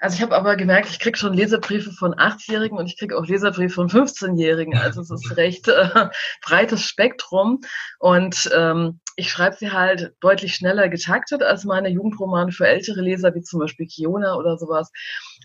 Also 0.00 0.16
ich 0.16 0.22
habe 0.22 0.36
aber 0.36 0.56
gemerkt, 0.56 0.90
ich 0.90 0.98
kriege 0.98 1.16
schon 1.16 1.32
Leserbriefe 1.32 1.92
von 1.92 2.14
8-Jährigen 2.14 2.76
und 2.76 2.86
ich 2.86 2.98
kriege 2.98 3.16
auch 3.16 3.26
Leserbriefe 3.26 3.74
von 3.74 3.88
15-Jährigen. 3.88 4.76
Also 4.76 5.00
es 5.00 5.10
ist 5.10 5.36
recht 5.36 5.68
äh, 5.68 6.08
breites 6.42 6.84
Spektrum. 6.84 7.60
Und 7.98 8.50
ähm, 8.54 9.00
ich 9.16 9.30
schreibe 9.30 9.56
sie 9.56 9.72
halt 9.72 10.14
deutlich 10.20 10.54
schneller 10.54 10.88
getaktet 10.88 11.42
als 11.42 11.64
meine 11.64 11.88
Jugendromane 11.88 12.52
für 12.52 12.66
ältere 12.66 13.00
Leser, 13.00 13.34
wie 13.34 13.42
zum 13.42 13.60
Beispiel 13.60 13.86
Kiona 13.86 14.34
oder 14.34 14.58
sowas. 14.58 14.90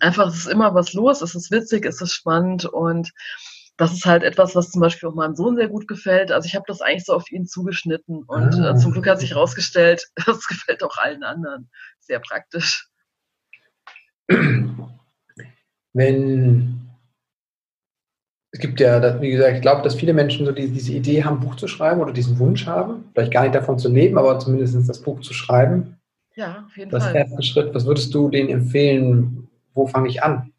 Einfach, 0.02 0.28
es 0.28 0.38
ist 0.38 0.48
immer 0.48 0.74
was 0.74 0.94
los, 0.94 1.22
es 1.22 1.36
ist 1.36 1.52
witzig, 1.52 1.86
es 1.86 2.02
ist 2.02 2.14
spannend 2.14 2.66
und 2.66 3.12
das 3.78 3.94
ist 3.94 4.06
halt 4.06 4.24
etwas, 4.24 4.56
was 4.56 4.72
zum 4.72 4.82
Beispiel 4.82 5.10
auch 5.10 5.16
meinem 5.16 5.36
Sohn 5.36 5.56
sehr 5.56 5.68
gut 5.68 5.88
gefällt. 5.88 6.32
Also 6.32 6.48
ich 6.48 6.56
habe 6.56 6.66
das 6.68 6.82
eigentlich 6.82 7.06
so 7.06 7.14
auf 7.14 7.30
ihn 7.32 7.46
zugeschnitten 7.46 8.24
und 8.24 8.58
äh, 8.58 8.68
ah. 8.68 8.76
zum 8.76 8.94
Glück 8.94 9.08
hat 9.08 9.20
sich 9.20 9.32
herausgestellt, 9.32 10.08
das 10.26 10.48
gefällt 10.48 10.84
auch 10.84 10.98
allen 10.98 11.24
anderen. 11.24 11.70
Sehr 12.00 12.20
praktisch. 12.20 12.90
Wenn 15.94 16.82
es 18.52 18.62
gibt 18.62 18.80
ja, 18.80 19.20
wie 19.20 19.32
gesagt, 19.32 19.56
ich 19.56 19.62
glaube, 19.62 19.82
dass 19.82 19.96
viele 19.96 20.14
Menschen 20.14 20.46
so 20.46 20.54
die, 20.54 20.70
diese 20.70 20.94
Idee 20.94 21.26
haben, 21.26 21.42
Buch 21.42 21.56
zu 21.56 21.68
schreiben 21.68 22.00
oder 22.00 22.14
diesen 22.14 22.40
Wunsch 22.40 22.66
haben, 22.66 23.04
vielleicht 23.14 23.34
gar 23.34 23.42
nicht 23.44 23.54
davon 23.54 23.78
zu 23.78 23.90
leben, 23.90 24.18
aber 24.18 24.40
zumindest 24.40 24.88
das 24.88 25.02
Buch 25.02 25.20
zu 25.20 25.34
schreiben. 25.34 25.98
Ja, 26.36 26.64
auf 26.66 26.78
jeden 26.78 26.90
das 26.90 27.04
Fall. 27.04 27.14
Das 27.14 27.32
erste 27.32 27.44
Schritt, 27.44 27.76
was 27.76 27.86
würdest 27.86 28.14
du 28.14 28.30
denen 28.30 28.50
empfehlen? 28.50 29.50
Wo 29.74 29.88
fange 29.88 30.08
ich 30.08 30.24
an? 30.24 30.54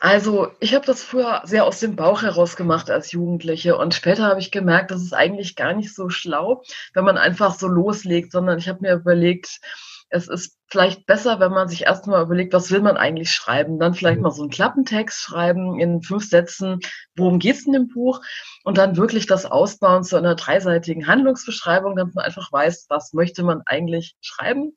Also, 0.00 0.48
ich 0.60 0.74
habe 0.74 0.84
das 0.84 1.02
früher 1.02 1.42
sehr 1.44 1.64
aus 1.64 1.80
dem 1.80 1.96
Bauch 1.96 2.22
heraus 2.22 2.56
gemacht 2.56 2.90
als 2.90 3.12
Jugendliche 3.12 3.76
und 3.78 3.94
später 3.94 4.24
habe 4.24 4.40
ich 4.40 4.50
gemerkt, 4.50 4.90
das 4.90 5.02
ist 5.02 5.14
eigentlich 5.14 5.56
gar 5.56 5.72
nicht 5.72 5.94
so 5.94 6.10
schlau, 6.10 6.62
wenn 6.94 7.04
man 7.04 7.16
einfach 7.18 7.54
so 7.54 7.66
loslegt, 7.66 8.32
sondern 8.32 8.58
ich 8.58 8.68
habe 8.68 8.80
mir 8.82 8.94
überlegt, 8.94 9.60
es 10.08 10.28
ist 10.28 10.58
vielleicht 10.68 11.06
besser, 11.06 11.38
wenn 11.40 11.52
man 11.52 11.68
sich 11.68 11.82
erstmal 11.84 12.22
überlegt, 12.22 12.52
was 12.52 12.70
will 12.70 12.80
man 12.80 12.96
eigentlich 12.96 13.30
schreiben. 13.30 13.78
Dann 13.78 13.94
vielleicht 13.94 14.20
mal 14.20 14.30
so 14.30 14.42
einen 14.42 14.50
Klappentext 14.50 15.20
schreiben 15.20 15.78
in 15.78 16.02
fünf 16.02 16.28
Sätzen, 16.28 16.80
worum 17.14 17.38
geht 17.38 17.56
es 17.56 17.66
in 17.66 17.72
dem 17.72 17.88
Buch 17.88 18.20
und 18.64 18.78
dann 18.78 18.96
wirklich 18.96 19.26
das 19.26 19.46
ausbauen 19.46 20.02
zu 20.02 20.16
einer 20.16 20.34
dreiseitigen 20.34 21.06
Handlungsbeschreibung, 21.06 21.96
damit 21.96 22.14
man 22.14 22.24
einfach 22.24 22.50
weiß, 22.50 22.86
was 22.88 23.12
möchte 23.12 23.42
man 23.44 23.62
eigentlich 23.64 24.16
schreiben 24.20 24.72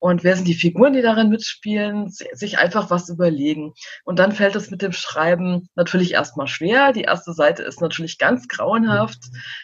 und 0.00 0.24
wer 0.24 0.36
sind 0.36 0.48
die 0.48 0.54
Figuren, 0.54 0.94
die 0.94 1.02
darin 1.02 1.28
mitspielen, 1.28 2.08
sich 2.08 2.58
einfach 2.58 2.90
was 2.90 3.08
überlegen. 3.08 3.74
Und 4.04 4.18
dann 4.18 4.32
fällt 4.32 4.56
es 4.56 4.70
mit 4.70 4.82
dem 4.82 4.92
Schreiben 4.92 5.68
natürlich 5.74 6.12
erstmal 6.12 6.46
schwer. 6.46 6.92
Die 6.92 7.02
erste 7.02 7.32
Seite 7.32 7.62
ist 7.62 7.80
natürlich 7.80 8.18
ganz 8.18 8.48
grauenhaft, 8.48 9.20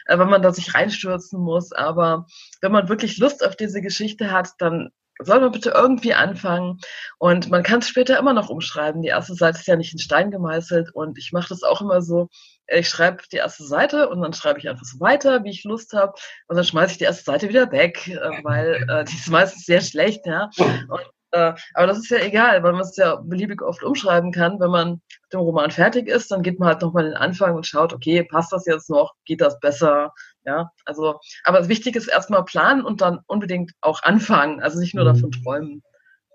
äh, 0.06 0.18
wenn 0.18 0.28
man 0.28 0.42
da 0.42 0.52
sich 0.52 0.74
reinstürzen 0.74 1.40
muss. 1.40 1.72
Aber 1.72 2.26
wenn 2.60 2.72
man 2.72 2.88
wirklich 2.88 3.18
Lust 3.18 3.44
auf 3.46 3.56
diese 3.56 3.82
Geschichte 3.82 4.30
hat, 4.30 4.50
dann 4.58 4.90
soll 5.22 5.40
man 5.40 5.52
bitte 5.52 5.69
irgendwie 5.74 6.14
anfangen. 6.14 6.80
Und 7.18 7.50
man 7.50 7.62
kann 7.62 7.80
es 7.80 7.88
später 7.88 8.18
immer 8.18 8.32
noch 8.32 8.48
umschreiben. 8.48 9.02
Die 9.02 9.08
erste 9.08 9.34
Seite 9.34 9.58
ist 9.58 9.66
ja 9.66 9.76
nicht 9.76 9.92
in 9.92 9.98
Stein 9.98 10.30
gemeißelt. 10.30 10.94
Und 10.94 11.18
ich 11.18 11.32
mache 11.32 11.48
das 11.48 11.62
auch 11.62 11.80
immer 11.80 12.02
so. 12.02 12.28
Ich 12.66 12.88
schreibe 12.88 13.22
die 13.32 13.36
erste 13.36 13.64
Seite 13.64 14.08
und 14.08 14.20
dann 14.22 14.32
schreibe 14.32 14.60
ich 14.60 14.68
einfach 14.68 14.84
so 14.84 15.00
weiter, 15.00 15.42
wie 15.44 15.50
ich 15.50 15.64
Lust 15.64 15.92
habe. 15.92 16.14
Und 16.46 16.56
dann 16.56 16.64
schmeiße 16.64 16.92
ich 16.92 16.98
die 16.98 17.04
erste 17.04 17.24
Seite 17.24 17.48
wieder 17.48 17.70
weg, 17.72 18.08
äh, 18.08 18.44
weil 18.44 18.86
äh, 18.88 19.04
die 19.04 19.16
ist 19.16 19.28
meistens 19.28 19.66
sehr 19.66 19.80
schlecht. 19.80 20.26
Ja? 20.26 20.50
Und, 20.58 21.10
äh, 21.32 21.52
aber 21.74 21.86
das 21.86 21.98
ist 21.98 22.10
ja 22.10 22.18
egal, 22.18 22.62
weil 22.62 22.72
man 22.72 22.82
es 22.82 22.96
ja 22.96 23.16
beliebig 23.16 23.62
oft 23.62 23.82
umschreiben 23.82 24.32
kann. 24.32 24.58
Wenn 24.60 24.70
man 24.70 24.90
mit 24.90 25.32
dem 25.32 25.40
Roman 25.40 25.70
fertig 25.70 26.08
ist, 26.08 26.30
dann 26.30 26.42
geht 26.42 26.58
man 26.58 26.68
halt 26.68 26.82
nochmal 26.82 27.04
den 27.04 27.14
Anfang 27.14 27.54
und 27.54 27.66
schaut, 27.66 27.92
okay, 27.92 28.24
passt 28.24 28.52
das 28.52 28.66
jetzt 28.66 28.90
noch? 28.90 29.14
Geht 29.24 29.40
das 29.40 29.58
besser? 29.60 30.12
Ja, 30.44 30.70
also, 30.86 31.20
aber 31.44 31.68
wichtig 31.68 31.96
ist 31.96 32.08
erstmal 32.08 32.44
planen 32.44 32.82
und 32.82 33.00
dann 33.00 33.20
unbedingt 33.26 33.72
auch 33.80 34.02
anfangen, 34.02 34.60
also 34.60 34.80
nicht 34.80 34.94
nur 34.94 35.04
davon 35.04 35.30
mhm. 35.30 35.42
träumen. 35.42 35.82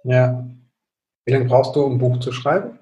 Ja. 0.04 0.46
Wie 1.26 1.34
lange 1.34 1.46
brauchst 1.46 1.76
du, 1.76 1.82
um 1.82 1.94
ein 1.94 1.98
Buch 1.98 2.20
zu 2.20 2.32
schreiben? 2.32 2.80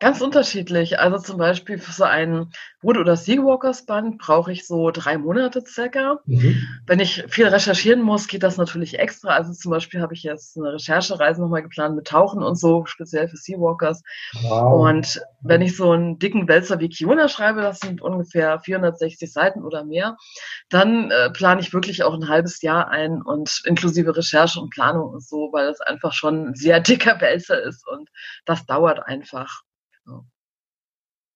Ganz 0.00 0.20
unterschiedlich. 0.20 1.00
Also 1.00 1.18
zum 1.18 1.38
Beispiel 1.38 1.76
für 1.78 1.90
so 1.90 2.04
ein 2.04 2.52
Wood- 2.82 2.98
oder 2.98 3.16
Seawalkers 3.16 3.84
Band 3.84 4.18
brauche 4.18 4.52
ich 4.52 4.64
so 4.64 4.92
drei 4.92 5.18
Monate 5.18 5.64
circa. 5.66 6.20
Mhm. 6.24 6.62
Wenn 6.86 7.00
ich 7.00 7.24
viel 7.28 7.48
recherchieren 7.48 8.02
muss, 8.02 8.28
geht 8.28 8.44
das 8.44 8.58
natürlich 8.58 9.00
extra. 9.00 9.30
Also 9.30 9.52
zum 9.52 9.72
Beispiel 9.72 10.00
habe 10.00 10.14
ich 10.14 10.22
jetzt 10.22 10.56
eine 10.56 10.74
Recherchereise 10.74 11.40
nochmal 11.40 11.62
geplant 11.62 11.96
mit 11.96 12.06
Tauchen 12.06 12.44
und 12.44 12.54
so, 12.54 12.86
speziell 12.86 13.28
für 13.28 13.36
Seawalkers. 13.36 14.02
Wow. 14.42 14.88
Und 14.88 15.20
wenn 15.40 15.62
ich 15.62 15.76
so 15.76 15.90
einen 15.90 16.20
dicken 16.20 16.46
Wälzer 16.46 16.78
wie 16.78 16.90
Kiona 16.90 17.28
schreibe, 17.28 17.62
das 17.62 17.80
sind 17.80 18.00
ungefähr 18.00 18.60
460 18.60 19.32
Seiten 19.32 19.64
oder 19.64 19.84
mehr, 19.84 20.16
dann 20.68 21.10
äh, 21.10 21.30
plane 21.30 21.60
ich 21.60 21.72
wirklich 21.72 22.04
auch 22.04 22.14
ein 22.14 22.28
halbes 22.28 22.62
Jahr 22.62 22.88
ein 22.88 23.20
und 23.20 23.62
inklusive 23.64 24.16
Recherche 24.16 24.60
und 24.60 24.70
Planung 24.70 25.10
und 25.10 25.26
so, 25.26 25.48
weil 25.50 25.66
das 25.66 25.80
einfach 25.80 26.12
schon 26.12 26.50
ein 26.50 26.54
sehr 26.54 26.78
dicker 26.78 27.20
Wälzer 27.20 27.60
ist 27.60 27.84
und 27.88 28.08
das 28.44 28.64
dauert 28.64 29.04
einfach. 29.04 29.64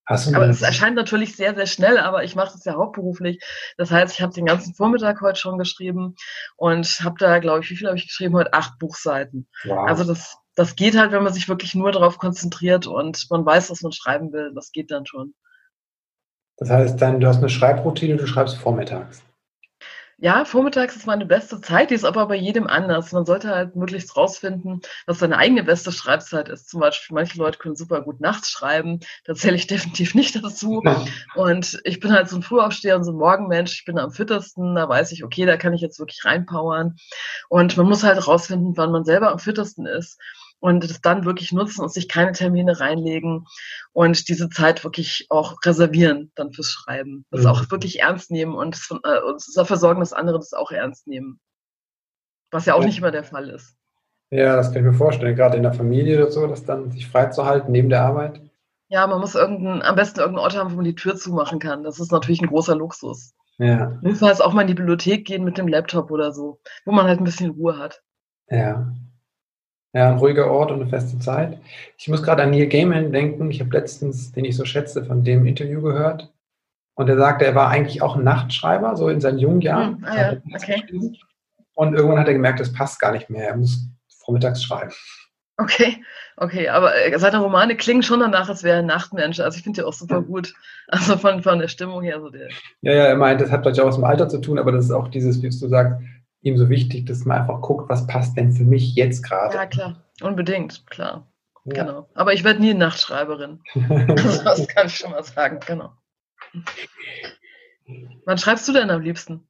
Aber 0.05 0.49
es 0.49 0.63
erscheint 0.63 0.97
natürlich 0.97 1.37
sehr, 1.37 1.55
sehr 1.55 1.67
schnell, 1.67 1.99
aber 1.99 2.25
ich 2.25 2.35
mache 2.35 2.53
das 2.53 2.65
ja 2.65 2.75
hauptberuflich. 2.75 3.43
Das 3.77 3.91
heißt, 3.91 4.15
ich 4.15 4.23
habe 4.23 4.33
den 4.33 4.47
ganzen 4.47 4.75
Vormittag 4.75 5.21
heute 5.21 5.39
schon 5.39 5.59
geschrieben 5.59 6.17
und 6.57 6.87
habe 7.03 7.15
da, 7.19 7.39
glaube 7.39 7.61
ich, 7.61 7.71
wie 7.71 7.77
viel 7.77 7.87
habe 7.87 7.97
ich 7.97 8.09
geschrieben? 8.09 8.35
Heute 8.35 8.53
acht 8.53 8.79
Buchseiten. 8.79 9.49
Wow. 9.65 9.89
Also 9.89 10.05
das, 10.05 10.37
das 10.55 10.77
geht 10.77 10.97
halt, 10.99 11.13
wenn 11.13 11.23
man 11.23 11.33
sich 11.33 11.49
wirklich 11.49 11.75
nur 11.75 11.93
darauf 11.93 12.19
konzentriert 12.19 12.87
und 12.87 13.27
man 13.31 13.47
weiß, 13.47 13.71
was 13.71 13.83
man 13.83 13.93
schreiben 13.93 14.33
will. 14.33 14.53
Das 14.55 14.73
geht 14.73 14.91
dann 14.91 15.07
schon. 15.07 15.35
Das 16.57 16.71
heißt, 16.71 17.01
dann, 17.01 17.21
du 17.21 17.27
hast 17.27 17.39
eine 17.39 17.49
Schreibroutine, 17.49 18.17
du 18.17 18.27
schreibst 18.27 18.57
vormittags. 18.57 19.23
Ja, 20.23 20.45
vormittags 20.45 20.95
ist 20.95 21.05
meine 21.09 21.27
beste 21.27 21.61
Zeit, 21.61 21.91
die 21.91 21.97
ist 21.97 22.05
aber 22.05 22.27
bei 22.29 22.37
jedem 22.37 22.69
anders. 22.69 23.11
Man 23.11 23.27
sollte 23.27 23.49
halt 23.49 23.75
möglichst 23.75 24.17
rausfinden, 24.17 24.81
was 25.05 25.19
seine 25.19 25.37
eigene 25.37 25.65
beste 25.65 25.91
Schreibzeit 25.91 26.49
ist. 26.49 26.71
Zum 26.71 26.79
Beispiel, 26.79 27.13
manche 27.17 27.39
Leute 27.39 27.59
können 27.59 27.75
super 27.75 28.03
gut 28.03 28.21
nachts 28.21 28.49
schreiben, 28.49 29.01
da 29.25 29.35
zähle 29.35 29.57
ich 29.57 29.67
definitiv 29.67 30.15
nicht 30.15 30.37
dazu. 30.37 30.81
Und 31.35 31.81
ich 31.83 31.99
bin 31.99 32.13
halt 32.13 32.29
so 32.29 32.37
ein 32.37 32.43
Frühaufsteher 32.43 32.95
und 32.95 33.03
so 33.03 33.11
ein 33.11 33.17
Morgenmensch, 33.17 33.81
ich 33.81 33.85
bin 33.85 33.99
am 33.99 34.13
fittesten, 34.13 34.77
da 34.77 34.89
weiß 34.89 35.11
ich, 35.11 35.25
okay, 35.25 35.45
da 35.45 35.57
kann 35.57 35.73
ich 35.73 35.81
jetzt 35.81 35.99
wirklich 35.99 36.25
reinpowern. 36.25 36.95
Und 37.49 37.77
man 37.77 37.89
muss 37.89 38.05
halt 38.05 38.25
rausfinden, 38.25 38.77
wann 38.77 38.93
man 38.93 39.05
selber 39.05 39.33
am 39.33 39.41
fittesten 39.41 39.87
ist 39.87 40.21
und 40.63 40.85
das 40.85 41.01
dann 41.01 41.25
wirklich 41.25 41.53
nutzen 41.53 41.83
und 41.83 41.93
sich 41.93 42.09
keine 42.09 42.31
Termine 42.31 42.79
reinlegen 42.79 43.47
und 43.93 44.29
diese 44.29 44.49
Zeit 44.49 44.85
wirklich 44.85 45.27
auch 45.29 45.57
reservieren 45.65 46.31
dann 46.37 46.53
fürs 46.53 46.71
Schreiben. 46.71 47.27
Das 47.33 47.43
mhm. 47.43 47.47
auch 47.49 47.71
wirklich 47.73 48.01
ernst 48.01 48.31
nehmen 48.31 48.55
und, 48.55 48.79
äh, 49.03 49.21
und 49.23 49.45
dafür 49.57 49.77
sorgen, 49.77 49.99
dass 49.99 50.13
andere 50.13 50.39
das 50.39 50.53
auch 50.53 50.71
ernst 50.71 51.09
nehmen. 51.09 51.41
Was 52.53 52.67
ja 52.67 52.75
auch 52.75 52.81
ja. 52.81 52.87
nicht 52.87 52.99
immer 52.99 53.11
der 53.11 53.25
Fall 53.25 53.49
ist. 53.49 53.77
Ja, 54.31 54.55
das 54.55 54.69
kann 54.69 54.85
ich 54.87 54.93
mir 54.93 54.97
vorstellen, 54.97 55.35
gerade 55.35 55.57
in 55.57 55.65
der 55.65 55.73
Familie 55.73 56.23
oder 56.23 56.31
so, 56.31 56.47
das 56.47 56.65
dann 56.65 56.93
sich 56.93 57.09
freizuhalten 57.09 57.73
neben 57.73 57.89
der 57.89 58.03
Arbeit. 58.03 58.41
Ja, 58.87 59.09
man 59.09 59.21
muss 59.21 59.35
irgendein, 59.35 59.83
am 59.83 59.97
besten 59.97 60.21
irgendeinen 60.21 60.45
Ort 60.45 60.57
haben, 60.57 60.71
wo 60.71 60.77
man 60.77 60.85
die 60.85 60.95
Tür 60.95 61.17
zumachen 61.17 61.59
kann. 61.59 61.83
Das 61.83 61.99
ist 61.99 62.13
natürlich 62.13 62.41
ein 62.41 62.49
großer 62.49 62.77
Luxus. 62.77 63.35
Ja. 63.59 63.99
Jedenfalls 64.03 64.41
auch 64.41 64.53
mal 64.53 64.63
in 64.63 64.69
die 64.69 64.75
Bibliothek 64.75 65.27
gehen 65.27 65.43
mit 65.43 65.59
dem 65.59 65.67
Laptop 65.67 66.13
oder 66.13 66.33
so, 66.33 66.61
wo 66.85 66.93
man 66.93 67.07
halt 67.07 67.21
ein 67.21 67.25
bisschen 67.25 67.51
Ruhe 67.51 67.79
hat. 67.79 68.01
Ja. 68.49 68.93
Ja, 69.95 70.09
ein 70.09 70.19
ruhiger 70.19 70.51
Ort 70.51 70.71
und 70.71 70.81
eine 70.81 70.89
feste 70.89 71.19
Zeit. 71.19 71.59
Ich 71.99 72.09
muss 72.09 72.23
gerade 72.23 72.43
an 72.43 72.51
Neil 72.51 72.67
Gaiman 72.67 73.13
denken. 73.13 73.51
Ich 73.51 73.61
habe 73.61 73.71
letztens, 73.71 74.33
den 74.33 74.47
ich 74.47 74.57
so 74.57 74.65
schätze, 74.65 75.05
von 75.05 75.23
dem 75.23 75.47
Interview 75.47 75.83
gehört. 75.83 76.33
Und 76.95 77.09
er 77.09 77.17
sagte, 77.17 77.45
er 77.45 77.55
war 77.55 77.69
eigentlich 77.69 78.01
auch 78.03 78.17
ein 78.17 78.25
Nachtschreiber, 78.25 78.97
so 78.97 79.09
in 79.09 79.21
seinen 79.21 79.39
jungen 79.39 79.61
Jahren. 79.61 79.97
Hm, 79.97 80.05
ah, 80.05 80.17
ja. 80.17 80.37
okay. 80.55 80.83
Und 81.75 81.95
irgendwann 81.95 82.19
hat 82.19 82.29
er 82.29 82.35
gemerkt, 82.35 82.61
das 82.61 82.73
passt 82.73 83.01
gar 83.01 83.13
nicht 83.13 83.31
mehr. 83.31 83.49
Er 83.49 83.57
muss 83.57 83.87
vormittags 84.25 84.63
schreiben. 84.63 84.93
Okay, 85.59 86.03
okay, 86.37 86.69
aber 86.69 86.97
äh, 86.97 87.19
seine 87.19 87.39
Romane 87.39 87.77
klingen 87.77 88.03
schon 88.03 88.21
danach, 88.21 88.49
als 88.49 88.63
wäre 88.63 88.77
er 88.77 88.83
ein 88.83 88.87
Nachtmensch. 88.87 89.41
Also 89.41 89.59
ich 89.59 89.65
finde 89.65 89.81
die 89.81 89.87
auch 89.87 89.93
super 89.93 90.23
gut. 90.23 90.55
Also 90.89 91.17
von, 91.17 91.43
von 91.43 91.59
der 91.59 91.69
Stimmung 91.69 92.03
her. 92.03 92.21
So 92.21 92.29
der 92.29 92.49
ja, 92.83 92.93
ja, 92.93 93.05
er 93.05 93.17
meint, 93.17 93.41
das 93.41 93.51
hat 93.51 93.63
vielleicht 93.63 93.81
auch 93.81 93.87
was 93.87 93.97
mit 93.97 94.05
dem 94.05 94.11
Alter 94.11 94.29
zu 94.29 94.41
tun, 94.41 94.59
aber 94.59 94.73
das 94.73 94.87
ist 94.87 94.91
auch 94.91 95.09
dieses, 95.09 95.41
wie 95.43 95.49
du 95.49 95.69
sagst, 95.69 96.03
ihm 96.43 96.57
so 96.57 96.69
wichtig, 96.69 97.07
dass 97.07 97.25
man 97.25 97.41
einfach 97.41 97.61
guckt, 97.61 97.89
was 97.89 98.07
passt 98.07 98.37
denn 98.37 98.53
für 98.53 98.65
mich 98.65 98.95
jetzt 98.95 99.23
gerade. 99.23 99.55
Ja, 99.55 99.67
klar. 99.67 100.05
Unbedingt, 100.21 100.87
klar. 100.89 101.27
Ja. 101.65 101.85
Genau. 101.85 102.09
Aber 102.15 102.33
ich 102.33 102.45
werde 102.45 102.61
nie 102.61 102.75
Nachtschreiberin. 102.75 103.61
das 103.89 104.67
kann 104.69 104.89
ich 104.89 104.97
schon 104.97 105.13
mal 105.13 105.23
sagen, 105.23 105.61
genau. 105.65 105.93
Wann 108.25 108.39
schreibst 108.39 108.67
du 108.69 108.73
denn 108.73 108.91
am 108.91 109.03
liebsten? 109.03 109.47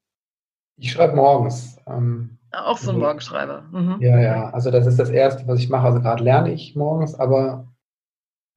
Ich 0.76 0.92
schreibe 0.92 1.16
morgens. 1.16 1.78
Ähm, 1.86 2.38
ah, 2.50 2.66
auch 2.66 2.78
so 2.78 2.90
ein 2.90 2.96
also 2.96 3.06
Morgenschreiber. 3.06 3.62
Mhm. 3.72 3.96
Ja, 4.00 4.20
ja. 4.20 4.50
Also 4.50 4.70
das 4.70 4.86
ist 4.86 4.98
das 4.98 5.10
Erste, 5.10 5.46
was 5.46 5.60
ich 5.60 5.70
mache. 5.70 5.86
Also 5.86 6.00
gerade 6.00 6.22
lerne 6.22 6.52
ich 6.52 6.76
morgens, 6.76 7.14
aber 7.14 7.72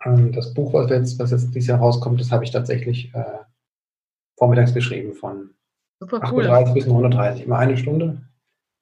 ähm, 0.04 0.34
das 0.34 0.54
Buch, 0.54 0.74
was 0.74 0.90
jetzt, 0.90 1.20
was 1.20 1.32
jetzt 1.32 1.54
dieses 1.56 1.68
Jahr 1.68 1.80
rauskommt, 1.80 2.20
das 2.20 2.32
habe 2.32 2.44
ich 2.44 2.52
tatsächlich 2.52 3.14
äh, 3.14 3.40
vormittags 4.38 4.74
geschrieben 4.74 5.14
von 5.14 5.52
Super 6.00 6.22
cool. 6.32 6.48
38 6.48 6.74
bis 6.74 6.88
9.30 6.88 7.44
immer 7.44 7.58
eine 7.58 7.78
Stunde. 7.78 8.22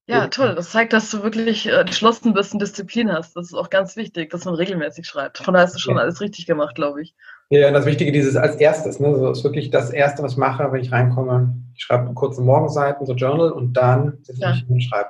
Ja, 0.05 0.27
toll. 0.27 0.53
Das 0.55 0.71
zeigt, 0.71 0.91
dass 0.91 1.09
du 1.11 1.23
wirklich 1.23 1.65
äh, 1.65 1.79
entschlossen 1.79 2.33
bist 2.33 2.53
und 2.53 2.61
Disziplin 2.61 3.11
hast. 3.11 3.37
Das 3.37 3.47
ist 3.47 3.53
auch 3.53 3.69
ganz 3.69 3.95
wichtig, 3.95 4.31
dass 4.31 4.43
man 4.43 4.55
regelmäßig 4.55 5.05
schreibt. 5.05 5.37
Von 5.37 5.53
daher 5.53 5.65
hast 5.65 5.75
du 5.75 5.79
schon 5.79 5.95
ja. 5.95 6.01
alles 6.01 6.19
richtig 6.19 6.45
gemacht, 6.45 6.75
glaube 6.75 7.01
ich. 7.01 7.15
Ja, 7.49 7.67
und 7.67 7.73
das 7.73 7.85
Wichtige 7.85 8.11
dieses 8.11 8.35
als 8.35 8.57
erstes. 8.57 8.99
Ne? 8.99 9.17
Das 9.17 9.37
ist 9.37 9.43
wirklich 9.45 9.69
das 9.69 9.91
Erste, 9.91 10.21
was 10.21 10.33
ich 10.33 10.37
mache, 10.37 10.69
wenn 10.71 10.81
ich 10.81 10.91
reinkomme. 10.91 11.55
Ich 11.75 11.83
schreibe 11.83 12.13
kurze 12.13 12.41
Morgenseiten, 12.41 13.05
so 13.05 13.13
Journal, 13.13 13.51
und 13.51 13.73
dann 13.73 14.17
setze 14.23 14.33
ich 14.33 14.39
ja. 14.39 14.49
mich 14.49 14.59
hin 14.59 14.73
und 14.73 14.81
schreibe. 14.81 15.09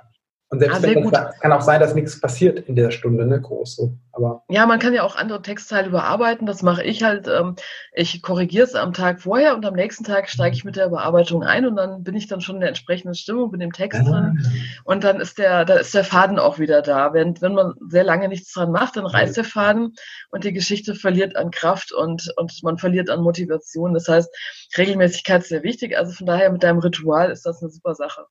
Und 0.53 0.60
selbst 0.60 0.77
ah, 0.77 0.83
wenn 0.83 1.10
das, 1.10 1.39
kann 1.39 1.51
auch 1.51 1.62
sein, 1.62 1.79
dass 1.79 1.95
nichts 1.95 2.22
passiert 2.22 2.60
in 2.60 2.75
der 2.75 2.91
Stunde, 2.91 3.25
ne, 3.25 3.41
groß 3.41 3.75
so. 3.75 3.98
Aber 4.12 4.43
ja, 4.50 4.67
man 4.67 4.77
kann 4.77 4.93
ja 4.93 5.01
auch 5.01 5.15
andere 5.15 5.41
Textteile 5.41 5.88
überarbeiten. 5.88 6.45
Das 6.45 6.62
mache 6.62 6.83
ich 6.83 7.01
halt. 7.01 7.27
Ähm, 7.27 7.55
ich 7.91 8.22
korrigiere 8.22 8.63
es 8.63 8.75
am 8.75 8.93
Tag 8.93 9.19
vorher 9.19 9.55
und 9.55 9.65
am 9.65 9.74
nächsten 9.74 10.03
Tag 10.03 10.29
steige 10.29 10.55
ich 10.55 10.63
mit 10.63 10.75
der 10.75 10.86
Überarbeitung 10.86 11.41
ein 11.41 11.65
und 11.65 11.75
dann 11.75 12.03
bin 12.03 12.13
ich 12.13 12.27
dann 12.27 12.39
schon 12.39 12.57
in 12.57 12.62
der 12.62 12.69
entsprechenden 12.69 13.15
Stimmung, 13.15 13.50
bin 13.50 13.62
im 13.62 13.74
Text 13.74 14.01
ah. 14.01 14.03
drin. 14.03 14.45
Und 14.83 15.03
dann 15.03 15.19
ist 15.19 15.39
der, 15.39 15.65
da 15.65 15.74
ist 15.74 15.95
der 15.95 16.03
Faden 16.03 16.38
auch 16.38 16.60
wieder 16.60 16.83
da. 16.83 17.15
Wenn, 17.15 17.41
wenn 17.41 17.55
man 17.55 17.74
sehr 17.89 18.03
lange 18.03 18.27
nichts 18.27 18.53
dran 18.53 18.72
macht, 18.72 18.95
dann 18.95 19.07
reißt 19.07 19.36
der 19.36 19.45
Faden 19.45 19.95
und 20.29 20.43
die 20.43 20.53
Geschichte 20.53 20.93
verliert 20.93 21.36
an 21.36 21.50
Kraft 21.50 21.91
und, 21.91 22.31
und 22.38 22.62
man 22.62 22.77
verliert 22.77 23.10
an 23.10 23.24
Motivation. 23.24 23.95
Das 23.95 24.07
heißt, 24.07 24.29
Regelmäßigkeit 24.77 25.41
ist 25.41 25.50
sehr 25.50 25.63
wichtig. 25.63 25.98
Also 25.98 26.12
von 26.12 26.27
daher 26.27 26.51
mit 26.51 26.62
deinem 26.62 26.77
Ritual 26.77 27.31
ist 27.31 27.48
das 27.48 27.60
eine 27.63 27.72
super 27.72 27.95
Sache. 27.95 28.27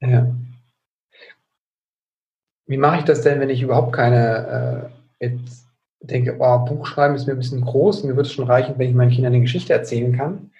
Ja. 0.00 0.32
Wie 2.66 2.76
mache 2.76 2.98
ich 2.98 3.04
das 3.04 3.22
denn, 3.22 3.40
wenn 3.40 3.50
ich 3.50 3.62
überhaupt 3.62 3.92
keine, 3.92 4.90
äh, 5.20 5.26
jetzt 5.26 5.66
denke, 6.00 6.36
oh, 6.38 6.58
Buchschreiben 6.58 7.16
ist 7.16 7.26
mir 7.26 7.34
ein 7.34 7.38
bisschen 7.38 7.60
groß, 7.60 8.04
mir 8.04 8.16
würde 8.16 8.28
es 8.28 8.32
schon 8.32 8.46
reichen, 8.46 8.74
wenn 8.78 8.88
ich 8.88 8.94
meinen 8.94 9.10
Kindern 9.10 9.32
eine 9.32 9.42
Geschichte 9.42 9.72
erzählen 9.72 10.16
kann? 10.16 10.50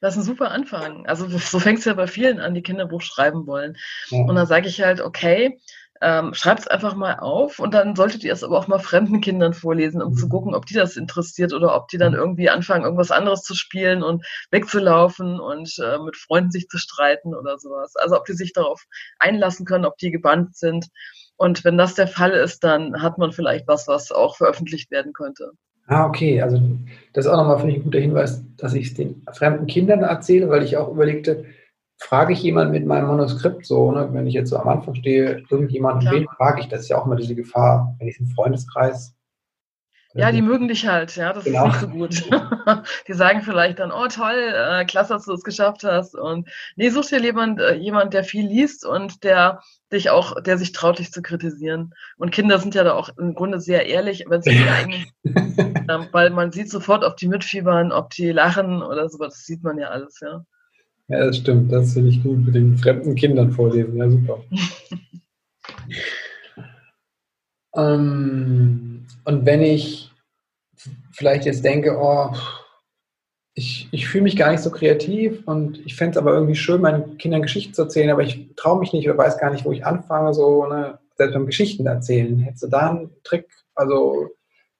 Das 0.00 0.14
ist 0.14 0.22
ein 0.22 0.26
super 0.26 0.50
Anfang. 0.50 1.06
Also 1.06 1.26
so 1.28 1.58
fängt 1.58 1.80
es 1.80 1.84
ja 1.84 1.94
bei 1.94 2.06
vielen 2.06 2.40
an, 2.40 2.54
die 2.54 2.62
Kinder 2.62 2.86
Buch 2.86 3.02
schreiben 3.02 3.46
wollen. 3.46 3.76
Ja. 4.08 4.24
Und 4.24 4.34
dann 4.34 4.46
sage 4.46 4.68
ich 4.68 4.80
halt, 4.82 5.00
okay, 5.00 5.58
ähm, 6.00 6.34
schreibt 6.34 6.60
es 6.60 6.68
einfach 6.68 6.94
mal 6.94 7.18
auf 7.20 7.58
und 7.58 7.72
dann 7.72 7.96
solltet 7.96 8.24
ihr 8.24 8.32
es 8.32 8.44
aber 8.44 8.58
auch 8.58 8.66
mal 8.66 8.78
fremden 8.78 9.20
Kindern 9.20 9.54
vorlesen, 9.54 10.02
um 10.02 10.14
zu 10.14 10.28
gucken, 10.28 10.54
ob 10.54 10.66
die 10.66 10.74
das 10.74 10.96
interessiert 10.96 11.52
oder 11.52 11.74
ob 11.74 11.88
die 11.88 11.98
dann 11.98 12.14
irgendwie 12.14 12.50
anfangen, 12.50 12.84
irgendwas 12.84 13.10
anderes 13.10 13.42
zu 13.42 13.54
spielen 13.54 14.02
und 14.02 14.24
wegzulaufen 14.50 15.40
und 15.40 15.78
äh, 15.78 15.98
mit 15.98 16.16
Freunden 16.16 16.50
sich 16.50 16.68
zu 16.68 16.78
streiten 16.78 17.34
oder 17.34 17.58
sowas. 17.58 17.96
Also 17.96 18.16
ob 18.16 18.26
die 18.26 18.34
sich 18.34 18.52
darauf 18.52 18.84
einlassen 19.18 19.64
können, 19.64 19.86
ob 19.86 19.96
die 19.96 20.10
gebannt 20.10 20.56
sind. 20.56 20.88
Und 21.36 21.64
wenn 21.64 21.76
das 21.76 21.94
der 21.94 22.06
Fall 22.06 22.32
ist, 22.32 22.62
dann 22.62 23.02
hat 23.02 23.18
man 23.18 23.32
vielleicht 23.32 23.66
was, 23.66 23.88
was 23.88 24.12
auch 24.12 24.36
veröffentlicht 24.36 24.90
werden 24.90 25.12
könnte. 25.12 25.52
Ah, 25.86 26.06
okay. 26.06 26.40
Also 26.40 26.60
das 27.12 27.26
ist 27.26 27.30
auch 27.30 27.36
nochmal, 27.36 27.58
finde 27.58 27.72
ich, 27.72 27.80
ein 27.80 27.84
guter 27.84 27.98
Hinweis, 27.98 28.42
dass 28.56 28.74
ich 28.74 28.88
es 28.88 28.94
den 28.94 29.22
fremden 29.32 29.66
Kindern 29.66 30.02
erzähle, 30.02 30.48
weil 30.48 30.62
ich 30.62 30.76
auch 30.76 30.88
überlegte, 30.88 31.44
frage 31.98 32.32
ich 32.32 32.42
jemanden 32.42 32.72
mit 32.72 32.86
meinem 32.86 33.08
Manuskript 33.08 33.66
so, 33.66 33.92
ne, 33.92 34.08
wenn 34.12 34.26
ich 34.26 34.34
jetzt 34.34 34.50
so 34.50 34.56
am 34.56 34.68
Anfang 34.68 34.94
stehe, 34.94 35.42
irgendjemanden, 35.50 36.10
wen 36.10 36.26
frage 36.36 36.60
ich, 36.60 36.68
das 36.68 36.82
ist 36.82 36.88
ja 36.88 36.98
auch 36.98 37.06
immer 37.06 37.16
diese 37.16 37.34
Gefahr, 37.34 37.94
wenn 37.98 38.08
ich 38.08 38.18
im 38.18 38.26
Freundeskreis. 38.26 39.14
Ja, 40.16 40.30
die 40.30 40.42
mögen 40.42 40.68
dich 40.68 40.86
halt, 40.86 41.16
ja, 41.16 41.32
das 41.32 41.42
genau. 41.42 41.66
ist 41.66 41.72
nicht 41.72 41.80
so 41.80 41.88
gut. 41.88 42.30
die 43.08 43.14
sagen 43.14 43.42
vielleicht 43.42 43.80
dann, 43.80 43.90
oh 43.90 44.06
toll, 44.06 44.54
äh, 44.54 44.84
klasse, 44.84 45.14
dass 45.14 45.24
du 45.24 45.32
es 45.32 45.42
geschafft 45.42 45.82
hast. 45.82 46.14
Und 46.14 46.48
nee, 46.76 46.88
such 46.90 47.06
dir 47.06 47.20
jemand, 47.20 47.60
äh, 47.60 47.74
jemand, 47.74 48.14
der 48.14 48.22
viel 48.22 48.46
liest 48.46 48.86
und 48.86 49.24
der 49.24 49.60
dich 49.92 50.10
auch, 50.10 50.40
der 50.40 50.56
sich 50.56 50.70
traut, 50.70 51.00
dich 51.00 51.10
zu 51.10 51.20
kritisieren. 51.20 51.94
Und 52.16 52.30
Kinder 52.30 52.60
sind 52.60 52.76
ja 52.76 52.84
da 52.84 52.94
auch 52.94 53.10
im 53.18 53.34
Grunde 53.34 53.60
sehr 53.60 53.86
ehrlich, 53.86 54.24
wenn 54.28 54.40
sie 54.40 54.50
eigenen, 54.50 55.06
ähm, 55.24 56.06
weil 56.12 56.30
man 56.30 56.52
sieht 56.52 56.70
sofort, 56.70 57.02
ob 57.02 57.16
die 57.16 57.28
mitfiebern, 57.28 57.90
ob 57.90 58.10
die 58.10 58.30
lachen 58.30 58.82
oder 58.82 59.08
so, 59.08 59.18
das 59.18 59.44
sieht 59.44 59.64
man 59.64 59.78
ja 59.78 59.88
alles, 59.88 60.20
ja. 60.20 60.44
Ja, 61.08 61.26
das 61.26 61.38
stimmt. 61.38 61.72
Das 61.72 61.92
finde 61.92 62.10
ich 62.10 62.22
gut 62.22 62.46
mit 62.46 62.54
den 62.54 62.78
fremden 62.78 63.14
Kindern 63.14 63.50
vorlesen. 63.50 63.96
Ja, 63.96 64.08
super. 64.08 64.42
ähm, 67.76 68.93
und 69.24 69.46
wenn 69.46 69.62
ich 69.62 70.10
vielleicht 71.12 71.44
jetzt 71.44 71.64
denke, 71.64 71.96
oh, 71.98 72.32
ich, 73.54 73.88
ich 73.92 74.08
fühle 74.08 74.24
mich 74.24 74.36
gar 74.36 74.50
nicht 74.50 74.62
so 74.62 74.70
kreativ 74.70 75.46
und 75.46 75.78
ich 75.86 75.94
fände 75.94 76.12
es 76.12 76.16
aber 76.16 76.32
irgendwie 76.32 76.56
schön, 76.56 76.80
meinen 76.80 77.18
Kindern 77.18 77.42
Geschichten 77.42 77.72
zu 77.72 77.82
erzählen, 77.82 78.10
aber 78.10 78.22
ich 78.22 78.54
traue 78.56 78.80
mich 78.80 78.92
nicht 78.92 79.08
oder 79.08 79.16
weiß 79.16 79.38
gar 79.38 79.50
nicht, 79.50 79.64
wo 79.64 79.72
ich 79.72 79.86
anfange, 79.86 80.34
so, 80.34 80.66
ne, 80.66 80.98
selbst 81.16 81.34
beim 81.34 81.46
Geschichten 81.46 81.86
erzählen. 81.86 82.40
Hättest 82.40 82.64
du 82.64 82.68
da 82.68 82.90
einen 82.90 83.10
Trick? 83.22 83.48
Also, 83.76 84.30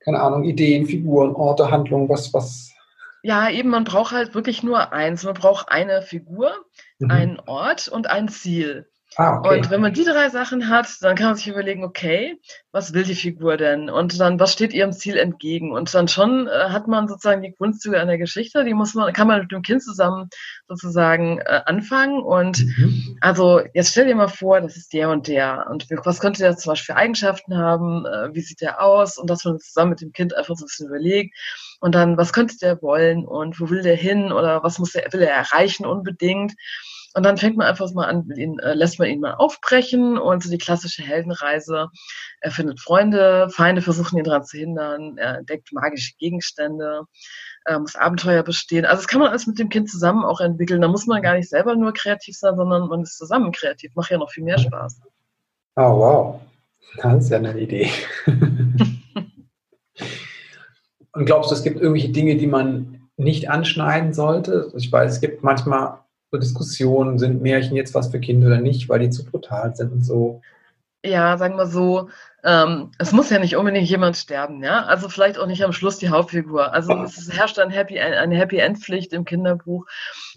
keine 0.01 0.21
Ahnung, 0.21 0.45
Ideen, 0.45 0.87
Figuren, 0.87 1.35
Orte, 1.35 1.71
Handlungen, 1.71 2.09
was, 2.09 2.35
was 2.35 2.75
ja, 3.23 3.49
eben, 3.49 3.71
man 3.71 3.85
braucht 3.85 4.13
halt 4.13 4.35
wirklich 4.35 4.63
nur 4.63 4.93
eins. 4.93 5.25
Man 5.25 5.33
braucht 5.33 5.71
eine 5.71 6.03
Figur, 6.03 6.53
mhm. 6.99 7.11
einen 7.11 7.41
Ort 7.47 7.89
und 7.89 8.07
ein 8.07 8.29
Ziel. 8.29 8.87
Ah, 9.17 9.39
okay. 9.39 9.59
Und 9.59 9.71
wenn 9.71 9.81
man 9.81 9.93
die 9.93 10.05
drei 10.05 10.29
Sachen 10.29 10.69
hat, 10.69 10.89
dann 11.01 11.15
kann 11.15 11.29
man 11.29 11.37
sich 11.37 11.47
überlegen, 11.47 11.85
okay, 11.85 12.41
was 12.73 12.93
will 12.93 13.05
die 13.05 13.15
Figur 13.15 13.57
denn? 13.57 13.89
Und 13.89 14.19
dann, 14.19 14.41
was 14.41 14.53
steht 14.53 14.73
ihrem 14.73 14.93
Ziel 14.93 15.17
entgegen? 15.17 15.73
Und 15.73 15.95
dann 15.95 16.09
schon 16.09 16.49
äh, 16.49 16.71
hat 16.71 16.89
man 16.89 17.07
sozusagen 17.07 17.43
die 17.43 17.53
Grundzüge 17.53 18.01
einer 18.01 18.19
Geschichte, 18.19 18.65
die 18.65 18.75
muss 18.75 18.95
man, 18.95 19.13
kann 19.13 19.29
man 19.29 19.43
mit 19.43 19.53
dem 19.53 19.63
Kind 19.63 19.83
zusammen 19.83 20.29
sozusagen 20.67 21.39
äh, 21.39 21.61
anfangen. 21.67 22.21
Und 22.21 22.65
mhm. 22.65 23.19
also 23.21 23.61
jetzt 23.73 23.91
stell 23.91 24.07
dir 24.07 24.17
mal 24.17 24.29
vor, 24.29 24.61
das 24.61 24.77
ist 24.77 24.93
der 24.93 25.11
und 25.11 25.29
der. 25.29 25.67
Und 25.71 25.87
was 26.05 26.21
könnte 26.21 26.43
der 26.43 26.57
zum 26.57 26.73
Beispiel 26.73 26.95
für 26.95 26.99
Eigenschaften 26.99 27.57
haben? 27.57 28.07
Äh, 28.07 28.35
wie 28.35 28.41
sieht 28.41 28.61
der 28.61 28.83
aus? 28.83 29.17
Und 29.17 29.31
dass 29.31 29.45
man 29.45 29.61
zusammen 29.61 29.91
mit 29.91 30.01
dem 30.01 30.13
Kind 30.13 30.35
einfach 30.35 30.57
so 30.57 30.65
ein 30.65 30.67
bisschen 30.67 30.89
überlegt. 30.89 31.37
Und 31.81 31.95
dann, 31.95 32.17
was 32.17 32.33
könnte 32.33 32.57
der 32.59 32.83
wollen? 32.83 33.25
Und 33.25 33.61
wo 33.61 33.71
will 33.71 33.83
der 33.83 33.97
hin? 33.97 34.33
Oder 34.33 34.65
was 34.65 34.79
muss 34.81 34.93
der, 34.93 35.13
will 35.13 35.23
er 35.23 35.35
erreichen 35.35 35.87
unbedingt? 35.87 36.55
Und 37.17 37.23
dann 37.23 37.37
fängt 37.37 37.57
man 37.57 37.69
einfach 37.69 37.93
mal 37.93 38.07
an, 38.07 38.29
ihn, 38.37 38.59
äh, 38.59 38.75
lässt 38.75 38.99
man 38.99 39.09
ihn 39.09 39.21
mal 39.21 39.35
aufbrechen 39.35 40.19
und 40.19 40.43
so 40.43 40.51
die 40.51 40.59
klassische 40.59 41.03
Heldenreise. 41.03 41.89
Er 42.41 42.51
findet 42.51 42.81
Freunde, 42.81 43.49
Feinde 43.51 43.83
versuchen 43.83 44.19
ihn 44.19 44.25
daran 44.25 44.45
zu 44.45 44.59
hindern, 44.59 45.17
er 45.17 45.39
entdeckt 45.39 45.73
magische 45.73 46.15
Gegenstände, 46.19 47.03
äh, 47.67 47.79
muss 47.79 47.95
Abenteuer 47.95 48.43
bestehen. 48.43 48.85
Also 48.85 49.03
das 49.03 49.09
kann 49.09 49.21
man 49.21 49.31
alles 49.31 49.47
mit 49.47 49.61
dem 49.61 49.69
Kind 49.69 49.89
zusammen 49.89 50.25
auch 50.25 50.41
entwickeln. 50.41 50.81
Da 50.81 50.89
muss 50.89 51.07
man 51.07 51.23
gar 51.23 51.35
nicht 51.35 51.49
selber 51.49 51.77
nur 51.77 51.93
kreativ 51.93 52.37
sein, 52.37 52.57
sondern 52.57 52.89
man 52.89 53.03
ist 53.03 53.17
zusammen 53.17 53.53
kreativ. 53.53 53.95
Macht 53.95 54.11
ja 54.11 54.19
noch 54.19 54.33
viel 54.33 54.43
mehr 54.43 54.59
Spaß. 54.59 55.01
Oh, 55.77 55.99
wow. 55.99 56.41
Das 56.97 57.25
ist 57.25 57.31
ja 57.31 57.39
eine 57.39 57.57
Idee. 57.59 57.91
und 61.13 61.27
glaubst 61.27 61.53
du, 61.53 61.55
es 61.55 61.63
gibt 61.63 61.81
irgendwelche 61.81 62.11
Dinge, 62.11 62.37
die 62.37 62.49
man 62.49 63.09
nicht 63.17 63.51
anschneiden 63.51 64.13
sollte? 64.13 64.73
Ich 64.77 64.91
weiß, 64.91 65.13
es 65.13 65.21
gibt 65.21 65.45
manchmal 65.45 66.04
so 66.35 66.39
Diskussionen, 66.39 67.19
sind 67.19 67.43
Märchen 67.43 67.77
jetzt 67.77 67.95
was 67.95 68.09
für 68.09 68.21
Kinder 68.21 68.49
oder 68.49 68.61
nicht, 68.61 68.89
weil 68.89 68.99
die 68.99 69.11
zu 69.11 69.25
brutal 69.25 69.75
sind 69.75 69.93
und 69.93 70.05
so. 70.05 70.43
Ja, 71.05 71.37
sagen 71.37 71.57
wir 71.57 71.67
so, 71.67 72.09
ähm, 72.45 72.91
es 72.99 73.13
muss 73.13 73.29
ja 73.29 73.39
nicht 73.39 73.57
unbedingt 73.57 73.89
jemand 73.89 74.17
sterben, 74.17 74.65
ja. 74.65 74.85
Also 74.85 75.11
vielleicht 75.11 75.39
auch 75.39 75.47
nicht 75.47 75.63
am 75.63 75.73
Schluss 75.73 75.99
die 75.99 76.09
Hauptfigur. 76.09 76.73
Also 76.73 76.95
es 77.03 77.31
herrscht 77.31 77.59
ein 77.59 77.69
Happy, 77.69 78.01
eine 78.01 78.37
Happy 78.37 78.57
End 78.57 78.79
Pflicht 78.79 79.13
im 79.13 79.27
Kinderbuch 79.27 79.85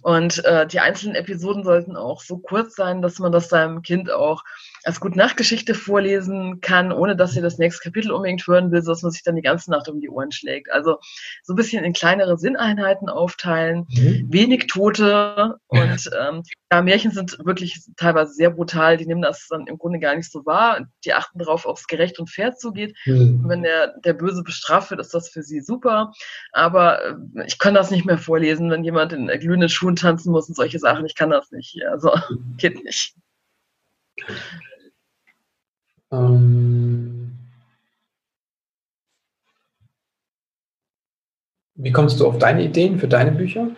und 0.02 0.44
äh, 0.44 0.68
die 0.68 0.82
einzelnen 0.82 1.16
Episoden 1.16 1.64
sollten 1.64 1.96
auch 1.96 2.22
so 2.22 2.38
kurz 2.38 2.76
sein, 2.76 3.02
dass 3.02 3.18
man 3.20 3.32
das 3.32 3.48
seinem 3.48 3.82
Kind 3.82 4.12
auch 4.12 4.44
als 4.84 5.00
gute 5.00 5.18
Nachtgeschichte 5.18 5.76
vorlesen 5.76 6.62
kann, 6.62 6.92
ohne 6.92 7.16
dass 7.16 7.36
ihr 7.36 7.42
das 7.42 7.58
nächste 7.58 7.84
Kapitel 7.84 8.12
unbedingt 8.12 8.46
hören 8.48 8.72
will, 8.72 8.82
sodass 8.82 9.04
man 9.04 9.12
sich 9.12 9.24
dann 9.24 9.36
die 9.36 9.42
ganze 9.42 9.72
Nacht 9.72 9.90
um 9.90 10.00
die 10.00 10.10
Ohren 10.10 10.32
schlägt. 10.32 10.72
Also 10.72 11.00
so 11.44 11.54
ein 11.54 11.56
bisschen 11.56 11.84
in 11.84 11.94
kleinere 11.94 12.38
Sinneinheiten 12.38 13.10
aufteilen, 13.10 13.86
mhm. 13.90 14.28
wenig 14.30 14.68
Tote 14.68 15.58
und 15.68 16.10
ähm, 16.20 16.44
ja, 16.72 16.82
Märchen 16.82 17.12
sind 17.12 17.38
wirklich 17.46 17.80
teilweise 17.96 18.34
sehr 18.34 18.50
brutal. 18.50 18.98
Die 18.98 19.06
nehmen 19.06 19.22
das 19.22 19.48
dann 19.50 19.68
im 19.68 19.78
Grunde 19.78 20.00
gar 20.00 20.16
nicht 20.16 20.32
so 20.32 20.46
wahr. 20.46 20.86
Die 21.06 21.14
achten 21.14 21.40
darauf, 21.40 21.66
ob 21.66 21.78
es 21.78 21.88
gerecht 21.88 22.20
und 22.20 22.30
fair 22.30 22.56
zugeht. 22.56 22.96
Mhm. 23.06 23.42
Und 23.44 23.50
wenn 23.50 23.64
der, 23.64 23.96
der 24.04 24.14
Böse 24.14 24.44
bestraft 24.44 24.90
wird, 24.90 25.00
ist 25.00 25.14
das 25.14 25.30
für 25.30 25.44
sie 25.44 25.62
super. 25.62 26.12
Aber 26.52 27.04
äh, 27.04 27.16
ich 27.46 27.58
kann 27.58 27.74
das 27.74 27.92
nicht 27.92 28.06
mehr 28.06 28.18
vorlesen, 28.18 28.70
wenn 28.70 28.84
jemand 28.84 29.14
in 29.14 29.28
glühenden 29.28 29.70
Schuhen 29.70 29.96
tanzen 29.96 30.32
muss 30.32 30.50
und 30.50 30.56
solche 30.56 30.80
Sachen. 30.80 31.06
Ich 31.06 31.16
kann 31.16 31.30
das 31.30 31.52
nicht. 31.52 31.80
Also 31.90 32.12
geht 32.58 32.84
nicht. 32.84 33.16
Ähm, 36.12 37.38
wie 41.76 41.92
kommst 41.92 42.20
du 42.20 42.28
auf 42.28 42.38
deine 42.40 42.64
Ideen 42.64 43.00
für 43.00 43.08
deine 43.08 43.32
Bücher? 43.32 43.76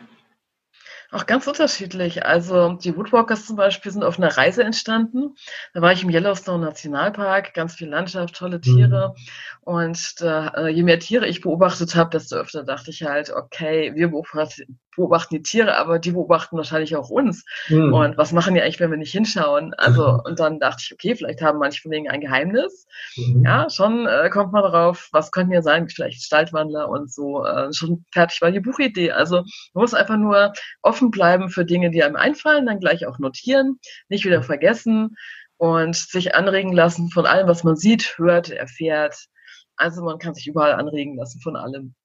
Auch 1.12 1.26
ganz 1.26 1.48
unterschiedlich. 1.48 2.26
Also 2.26 2.74
die 2.74 2.96
Woodwalkers 2.96 3.48
zum 3.48 3.56
Beispiel 3.56 3.92
sind 3.92 4.04
auf 4.04 4.20
einer 4.20 4.38
Reise 4.38 4.64
entstanden. 4.64 5.36
Da 5.74 5.82
war 5.82 5.92
ich 5.92 6.04
im 6.04 6.10
Yellowstone 6.10 6.64
Nationalpark, 6.64 7.54
ganz 7.54 7.74
viel 7.74 7.90
Landschaft, 7.90 8.36
tolle 8.36 8.62
Tiere. 8.62 9.16
Mhm. 9.16 9.24
Und 9.62 10.16
äh, 10.22 10.70
je 10.70 10.84
mehr 10.84 11.00
Tiere 11.00 11.28
ich 11.28 11.42
beobachtet 11.42 11.96
habe, 11.96 12.10
desto 12.10 12.36
öfter 12.36 12.64
dachte 12.64 12.90
ich 12.90 13.04
halt, 13.04 13.32
okay, 13.32 13.94
wir 13.96 14.10
beobachten, 14.10 15.36
die 15.36 15.44
Tiere, 15.44 15.78
aber 15.78 16.00
die 16.00 16.12
beobachten 16.12 16.58
wahrscheinlich 16.58 16.96
auch 16.96 17.10
uns. 17.10 17.46
Mhm. 17.68 17.94
Und 17.94 18.18
was 18.18 18.32
machen 18.32 18.56
die 18.56 18.62
eigentlich, 18.62 18.80
wenn 18.80 18.90
wir 18.90 18.98
nicht 18.98 19.12
hinschauen? 19.12 19.74
Also, 19.76 20.14
mhm. 20.14 20.20
und 20.26 20.40
dann 20.40 20.60
dachte 20.60 20.82
ich, 20.84 20.94
okay, 20.94 21.16
vielleicht 21.16 21.42
haben 21.42 21.60
manche 21.60 21.82
von 21.82 21.92
denen 21.92 22.10
ein 22.10 22.22
Geheimnis. 22.22 22.88
Mhm. 23.16 23.44
Ja, 23.46 23.70
schon 23.70 24.08
äh, 24.08 24.30
kommt 24.30 24.54
man 24.54 24.64
drauf, 24.64 25.10
was 25.12 25.32
könnten 25.32 25.54
ja 25.54 25.62
sein, 25.62 25.88
vielleicht 25.88 26.18
Gestaltwandler 26.18 26.90
und 26.90 27.12
so. 27.14 27.46
Äh, 27.46 27.72
schon 27.72 28.06
fertig 28.12 28.42
war 28.42 28.52
die 28.52 28.60
Buchidee. 28.60 29.12
Also 29.12 29.38
man 29.74 29.82
muss 29.84 29.94
einfach 29.94 30.18
nur 30.18 30.54
offen 30.82 30.99
bleiben 31.08 31.50
für 31.50 31.66
Dinge, 31.66 31.92
die 31.92 32.04
einem 32.04 32.16
einfallen, 32.16 32.66
dann 32.66 32.80
gleich 32.80 33.06
auch 33.08 33.20
notieren, 33.20 33.80
nicht 34.10 34.26
wieder 34.26 34.44
vergessen 34.44 35.16
und 35.58 35.96
sich 35.96 36.36
anregen 36.36 36.74
lassen 36.74 37.10
von 37.10 37.26
allem, 37.26 37.48
was 37.48 37.64
man 37.64 37.76
sieht, 37.76 38.18
hört, 38.18 38.50
erfährt. 38.50 39.28
Also 39.76 40.04
man 40.04 40.20
kann 40.20 40.34
sich 40.34 40.48
überall 40.48 40.74
anregen 40.74 41.18
lassen 41.18 41.42
von 41.42 41.56
allem. 41.56 41.96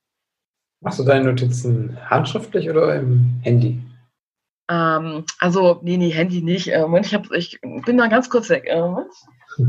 Machst 0.81 0.99
du 0.99 1.05
deine 1.05 1.25
Notizen 1.25 1.99
handschriftlich 2.11 2.69
oder 2.69 2.95
im 2.97 3.41
Handy? 3.43 3.81
Ähm, 4.69 5.25
also, 5.39 5.81
nee, 5.83 5.97
nee, 5.97 6.11
Handy 6.11 6.43
nicht. 6.43 6.69
Äh, 6.69 6.83
Moment, 6.83 7.07
ich, 7.07 7.15
hab, 7.15 7.31
ich 7.33 7.61
bin 7.61 7.97
da 7.97 8.07
ganz 8.07 8.31
kurz 8.31 8.49
weg. 8.49 8.67
Äh. 8.67 8.95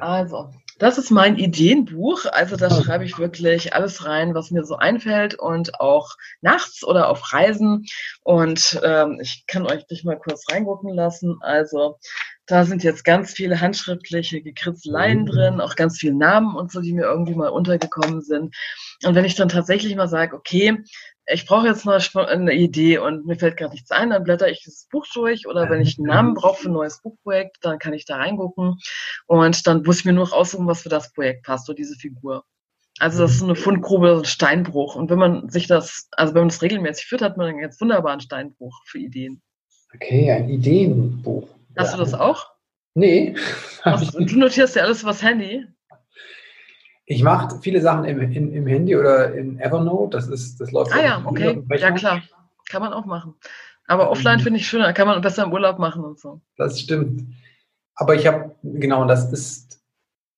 Also, 0.00 0.50
das 0.82 0.98
ist 0.98 1.12
mein 1.12 1.38
Ideenbuch. 1.38 2.24
Also 2.32 2.56
da 2.56 2.66
ah. 2.66 2.82
schreibe 2.82 3.04
ich 3.04 3.16
wirklich 3.16 3.72
alles 3.72 4.04
rein, 4.04 4.34
was 4.34 4.50
mir 4.50 4.64
so 4.64 4.74
einfällt 4.74 5.36
und 5.36 5.78
auch 5.78 6.16
nachts 6.40 6.82
oder 6.82 7.08
auf 7.08 7.32
Reisen. 7.32 7.86
Und 8.24 8.80
ähm, 8.82 9.20
ich 9.22 9.46
kann 9.46 9.64
euch 9.64 9.86
dich 9.86 10.02
mal 10.02 10.18
kurz 10.18 10.42
reingucken 10.50 10.92
lassen. 10.92 11.36
Also 11.40 12.00
da 12.46 12.64
sind 12.64 12.82
jetzt 12.82 13.04
ganz 13.04 13.32
viele 13.32 13.60
handschriftliche 13.60 14.42
Gekritzeleien 14.42 15.20
mhm. 15.20 15.26
drin, 15.26 15.60
auch 15.60 15.76
ganz 15.76 15.98
viele 16.00 16.14
Namen 16.14 16.56
und 16.56 16.72
so, 16.72 16.80
die 16.80 16.94
mir 16.94 17.04
irgendwie 17.04 17.36
mal 17.36 17.50
untergekommen 17.50 18.20
sind. 18.20 18.56
Und 19.04 19.14
wenn 19.14 19.24
ich 19.24 19.36
dann 19.36 19.48
tatsächlich 19.48 19.94
mal 19.94 20.08
sage, 20.08 20.34
okay, 20.34 20.78
ich 21.26 21.46
brauche 21.46 21.66
jetzt 21.66 21.84
mal 21.84 22.00
eine 22.26 22.52
Idee 22.52 22.98
und 22.98 23.26
mir 23.26 23.36
fällt 23.36 23.56
gerade 23.56 23.72
nichts 23.72 23.90
ein, 23.90 24.10
dann 24.10 24.24
blätter 24.24 24.48
ich 24.48 24.64
das 24.64 24.88
Buch 24.90 25.06
durch 25.14 25.46
oder 25.46 25.70
wenn 25.70 25.80
ich 25.80 25.98
einen 25.98 26.06
Namen 26.08 26.34
brauche 26.34 26.62
für 26.62 26.68
ein 26.68 26.74
neues 26.74 27.00
Buchprojekt, 27.00 27.58
dann 27.62 27.78
kann 27.78 27.92
ich 27.92 28.04
da 28.04 28.16
reingucken 28.16 28.78
und 29.26 29.66
dann 29.66 29.82
muss 29.82 30.00
ich 30.00 30.04
mir 30.04 30.12
nur 30.12 30.24
noch 30.24 30.32
aussuchen, 30.32 30.66
was 30.66 30.82
für 30.82 30.88
das 30.88 31.12
Projekt 31.12 31.44
passt, 31.44 31.66
so 31.66 31.74
diese 31.74 31.94
Figur. 31.94 32.44
Also 32.98 33.22
das 33.22 33.34
ist 33.34 33.42
eine 33.42 33.54
Fundgrube, 33.54 34.18
ein 34.18 34.24
Steinbruch. 34.24 34.96
Und 34.96 35.10
wenn 35.10 35.18
man 35.18 35.48
sich 35.48 35.66
das, 35.66 36.08
also 36.12 36.34
wenn 36.34 36.42
man 36.42 36.48
das 36.50 36.62
regelmäßig 36.62 37.06
führt, 37.06 37.22
hat 37.22 37.36
man 37.36 37.48
einen 37.48 37.60
ganz 37.60 37.80
wunderbaren 37.80 38.20
Steinbruch 38.20 38.82
für 38.86 38.98
Ideen. 38.98 39.42
Okay, 39.94 40.30
ein 40.30 40.48
Ideenbuch. 40.48 41.48
Hast 41.76 41.94
du 41.94 41.98
das 41.98 42.14
auch? 42.14 42.50
Nee. 42.94 43.34
Also, 43.84 44.20
du 44.20 44.38
notierst 44.38 44.76
ja 44.76 44.84
alles 44.84 45.02
übers 45.02 45.24
Handy. 45.24 45.66
Ich 47.04 47.22
mache 47.22 47.58
viele 47.60 47.80
Sachen 47.80 48.04
im, 48.04 48.20
im, 48.20 48.52
im, 48.52 48.66
Handy 48.66 48.96
oder 48.96 49.34
in 49.34 49.58
Evernote. 49.58 50.16
Das 50.16 50.28
ist, 50.28 50.60
das 50.60 50.70
läuft. 50.70 50.92
Ah 50.92 51.02
ja, 51.02 51.22
okay. 51.24 51.62
Ja 51.76 51.90
klar, 51.90 52.22
kann 52.68 52.82
man 52.82 52.92
auch 52.92 53.04
machen. 53.04 53.34
Aber 53.86 54.10
offline 54.10 54.38
mhm. 54.38 54.42
finde 54.42 54.60
ich 54.60 54.66
schöner, 54.66 54.92
kann 54.92 55.08
man 55.08 55.20
besser 55.20 55.44
im 55.44 55.52
Urlaub 55.52 55.78
machen 55.78 56.04
und 56.04 56.18
so. 56.18 56.40
Das 56.56 56.80
stimmt. 56.80 57.34
Aber 57.94 58.14
ich 58.14 58.26
habe, 58.26 58.54
genau, 58.62 59.04
das 59.04 59.32
ist, 59.32 59.82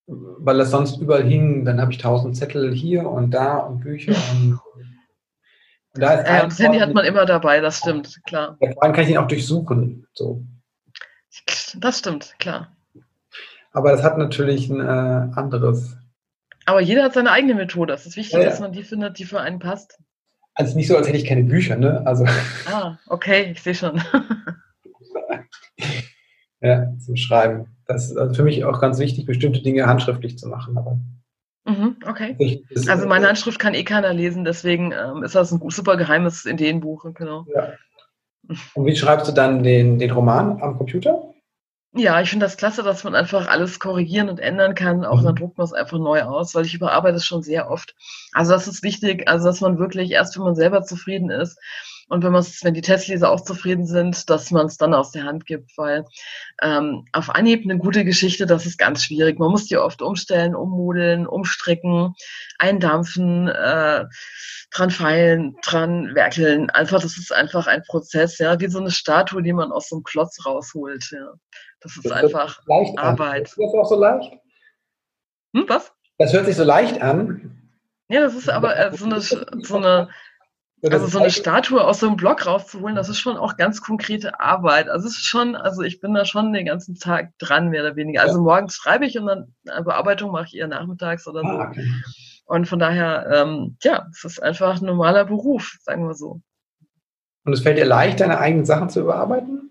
weil 0.07 0.59
das 0.59 0.71
sonst 0.71 1.01
überall 1.01 1.23
hing, 1.23 1.65
dann 1.65 1.81
habe 1.81 1.93
ich 1.93 1.99
tausend 1.99 2.37
Zettel 2.37 2.73
hier 2.75 3.09
und 3.09 3.31
da 3.31 3.59
und 3.59 3.81
Bücher 3.81 4.13
und, 4.33 4.59
und 4.75 6.01
da 6.01 6.15
ist 6.15 6.29
äh, 6.29 6.43
das 6.43 6.59
Handy 6.59 6.79
hat 6.79 6.93
man 6.93 7.05
immer 7.05 7.25
dabei, 7.25 7.61
das 7.61 7.79
stimmt, 7.79 8.21
klar. 8.27 8.57
Vor 8.59 8.83
allem 8.83 8.93
kann 8.93 9.05
ich 9.05 9.11
ihn 9.11 9.19
auch 9.19 9.29
durchsuchen. 9.29 10.07
So. 10.13 10.43
Das 11.77 11.99
stimmt, 11.99 12.35
klar. 12.39 12.73
Aber 13.73 13.93
das 13.93 14.03
hat 14.03 14.19
natürlich 14.19 14.69
ein 14.69 14.81
äh, 14.81 15.39
anderes. 15.39 15.97
Aber 16.67 16.81
jeder 16.81 17.05
hat 17.05 17.15
seine 17.15 17.31
eigene 17.31 17.55
Methode. 17.55 17.93
Es 17.93 18.07
ist 18.07 18.17
wichtig, 18.17 18.35
ja, 18.35 18.41
ja. 18.41 18.51
dass 18.51 18.61
man 18.61 18.73
die 18.73 18.83
findet, 18.83 19.19
die 19.19 19.25
für 19.25 19.41
einen 19.41 19.59
passt. 19.59 19.99
Also 20.55 20.77
nicht 20.77 20.87
so, 20.87 20.97
als 20.97 21.09
hätte 21.09 21.19
ich 21.19 21.27
keine 21.27 21.45
Bücher, 21.45 21.77
ne? 21.77 22.03
Also. 22.07 22.25
Ah, 22.67 22.99
okay, 23.09 23.51
ich 23.53 23.63
sehe 23.63 23.75
schon. 23.75 24.01
ja, 26.61 26.93
zum 27.05 27.17
Schreiben. 27.17 27.67
Das 27.87 28.11
ist 28.11 28.17
also 28.17 28.35
für 28.35 28.45
mich 28.45 28.65
auch 28.65 28.81
ganz 28.81 28.99
wichtig, 28.99 29.27
bestimmte 29.27 29.61
Dinge 29.63 29.87
handschriftlich 29.87 30.39
zu 30.39 30.49
machen. 30.49 30.79
Aber 30.79 30.99
mhm, 31.67 31.97
okay. 32.07 32.65
Also 32.89 33.07
meine 33.07 33.29
Handschrift 33.29 33.59
kann 33.59 33.75
eh 33.75 33.85
keiner 33.85 34.15
lesen, 34.15 34.45
deswegen 34.45 34.93
ähm, 34.93 35.23
ist 35.23 35.35
das 35.35 35.53
ein 35.53 35.61
super 35.71 35.97
geheimes 35.97 36.47
Ideenbuch. 36.47 37.05
Genau. 37.15 37.45
Ja. 37.55 37.75
Und 38.75 38.87
wie 38.87 38.97
schreibst 38.97 39.29
du 39.29 39.33
dann 39.33 39.63
den, 39.63 39.99
den 39.99 40.11
Roman 40.11 40.63
am 40.63 40.77
Computer? 40.77 41.34
Ja, 41.97 42.21
ich 42.21 42.31
finde 42.31 42.47
das 42.47 42.57
klasse, 42.57 42.83
dass 42.83 43.05
man 43.05 43.15
einfach 43.15 43.47
alles 43.47 43.79
korrigieren 43.79 44.29
und 44.29 44.41
ändern 44.41 44.75
kann. 44.75 45.05
Auch 45.05 45.21
mhm. 45.21 45.25
dann 45.27 45.37
druckt 45.37 45.59
man 45.59 45.65
es 45.65 45.73
einfach 45.73 45.99
neu 45.99 46.23
aus, 46.23 46.55
weil 46.55 46.67
ich 46.67 46.75
überarbeite 46.75 47.17
es 47.17 47.25
schon 47.25 47.43
sehr 47.43 47.71
oft. 47.71 47.95
Also 48.33 48.53
das 48.53 48.67
ist 48.67 48.83
wichtig, 48.83 49.29
also 49.29 49.47
dass 49.47 49.61
man 49.61 49.79
wirklich 49.79 50.11
erst, 50.11 50.37
wenn 50.37 50.43
man 50.45 50.57
selber 50.57 50.83
zufrieden 50.83 51.31
ist 51.31 51.59
und 52.09 52.23
wenn 52.23 52.33
man 52.33 52.45
wenn 52.63 52.75
die 52.75 52.83
Testleser 52.83 53.31
auch 53.31 53.41
zufrieden 53.41 53.87
sind, 53.87 54.29
dass 54.29 54.51
man 54.51 54.67
es 54.67 54.77
dann 54.77 54.93
aus 54.93 55.11
der 55.11 55.25
Hand 55.25 55.47
gibt, 55.47 55.77
weil 55.77 56.05
ähm, 56.63 57.07
auf 57.13 57.31
Anhieb 57.31 57.65
eine 57.65 57.79
gute 57.79 58.05
Geschichte, 58.05 58.47
das 58.47 58.67
ist 58.67 58.79
ganz 58.79 59.05
schwierig. 59.05 59.39
Man 59.39 59.51
muss 59.51 59.67
die 59.67 59.79
oft 59.79 60.03
umstellen, 60.03 60.55
ummodeln, 60.55 61.27
umstricken, 61.27 62.15
eindampfen, 62.59 63.49
äh, 63.49 64.05
dran 64.71 64.91
feilen, 64.91 65.57
dran 65.63 66.15
werkeln. 66.15 66.69
Einfach, 66.71 67.01
das 67.01 67.17
ist 67.17 67.33
einfach 67.33 67.67
ein 67.67 67.83
Prozess, 67.83 68.39
ja, 68.39 68.61
wie 68.61 68.69
so 68.69 68.81
eine 68.81 68.91
Statue, 68.91 69.43
die 69.43 69.53
man 69.53 69.73
aus 69.73 69.89
so 69.89 69.97
einem 69.97 70.05
Klotz 70.05 70.45
rausholt. 70.45 71.11
Ja. 71.11 71.33
Das 71.81 71.97
ist 71.97 72.05
das 72.05 72.13
einfach 72.13 72.61
Arbeit. 72.97 73.49
Ist 73.49 73.59
das 73.59 73.75
auch 73.75 73.89
so 73.89 73.99
leicht? 73.99 74.33
Hm, 75.55 75.65
was? 75.69 75.93
Das 76.19 76.33
hört 76.33 76.47
sich 76.47 76.57
so 76.57 76.65
leicht 76.65 77.01
an. 77.01 77.71
Ja, 78.09 78.21
das 78.21 78.35
ist 78.35 78.51
aber 78.51 78.77
äh, 78.77 78.95
so 78.95 79.07
eine, 79.07 79.21
so 79.21 79.77
eine 79.77 80.11
also 80.93 81.07
so 81.07 81.19
eine 81.19 81.31
Statue 81.31 81.83
aus 81.83 82.01
so 82.01 82.07
einem 82.07 82.17
Block 82.17 82.47
rauszuholen, 82.47 82.97
das 82.97 83.09
ist 83.09 83.19
schon 83.19 83.37
auch 83.37 83.57
ganz 83.57 83.81
konkrete 83.81 84.41
Arbeit. 84.41 84.89
Also 84.89 85.07
es 85.07 85.17
ist 85.17 85.27
schon, 85.27 85.57
also 85.57 85.83
ich 85.83 86.01
bin 86.01 86.15
da 86.15 86.25
schon 86.25 86.53
den 86.53 86.67
ganzen 86.67 86.97
Tag 86.97 87.31
dran, 87.39 87.71
mehr 87.71 87.83
oder 87.83 87.97
weniger. 87.97 88.23
Also 88.23 88.41
morgens 88.41 88.75
schreibe 88.75 89.07
ich 89.07 89.19
und 89.19 89.27
dann 89.27 89.55
Bearbeitung 89.85 90.31
mache 90.31 90.47
ich 90.47 90.57
eher 90.57 90.69
nachmittags 90.69 91.27
oder 91.27 91.41
so. 91.41 91.47
Ah, 91.47 91.69
okay. 91.71 91.87
Und 92.47 92.69
von 92.69 92.79
daher, 92.79 93.27
ähm, 93.33 93.77
ja, 93.83 94.07
es 94.13 94.25
ist 94.25 94.43
einfach 94.43 94.81
ein 94.81 94.87
normaler 94.87 95.25
Beruf, 95.25 95.79
sagen 95.81 96.07
wir 96.07 96.15
so. 96.15 96.43
Und 97.45 97.53
es 97.53 97.61
fällt 97.61 97.79
dir 97.79 97.87
leicht, 97.87 98.21
deine 98.21 98.39
eigenen 98.39 98.67
Sachen 98.67 98.91
zu 98.91 99.01
überarbeiten? 99.01 99.64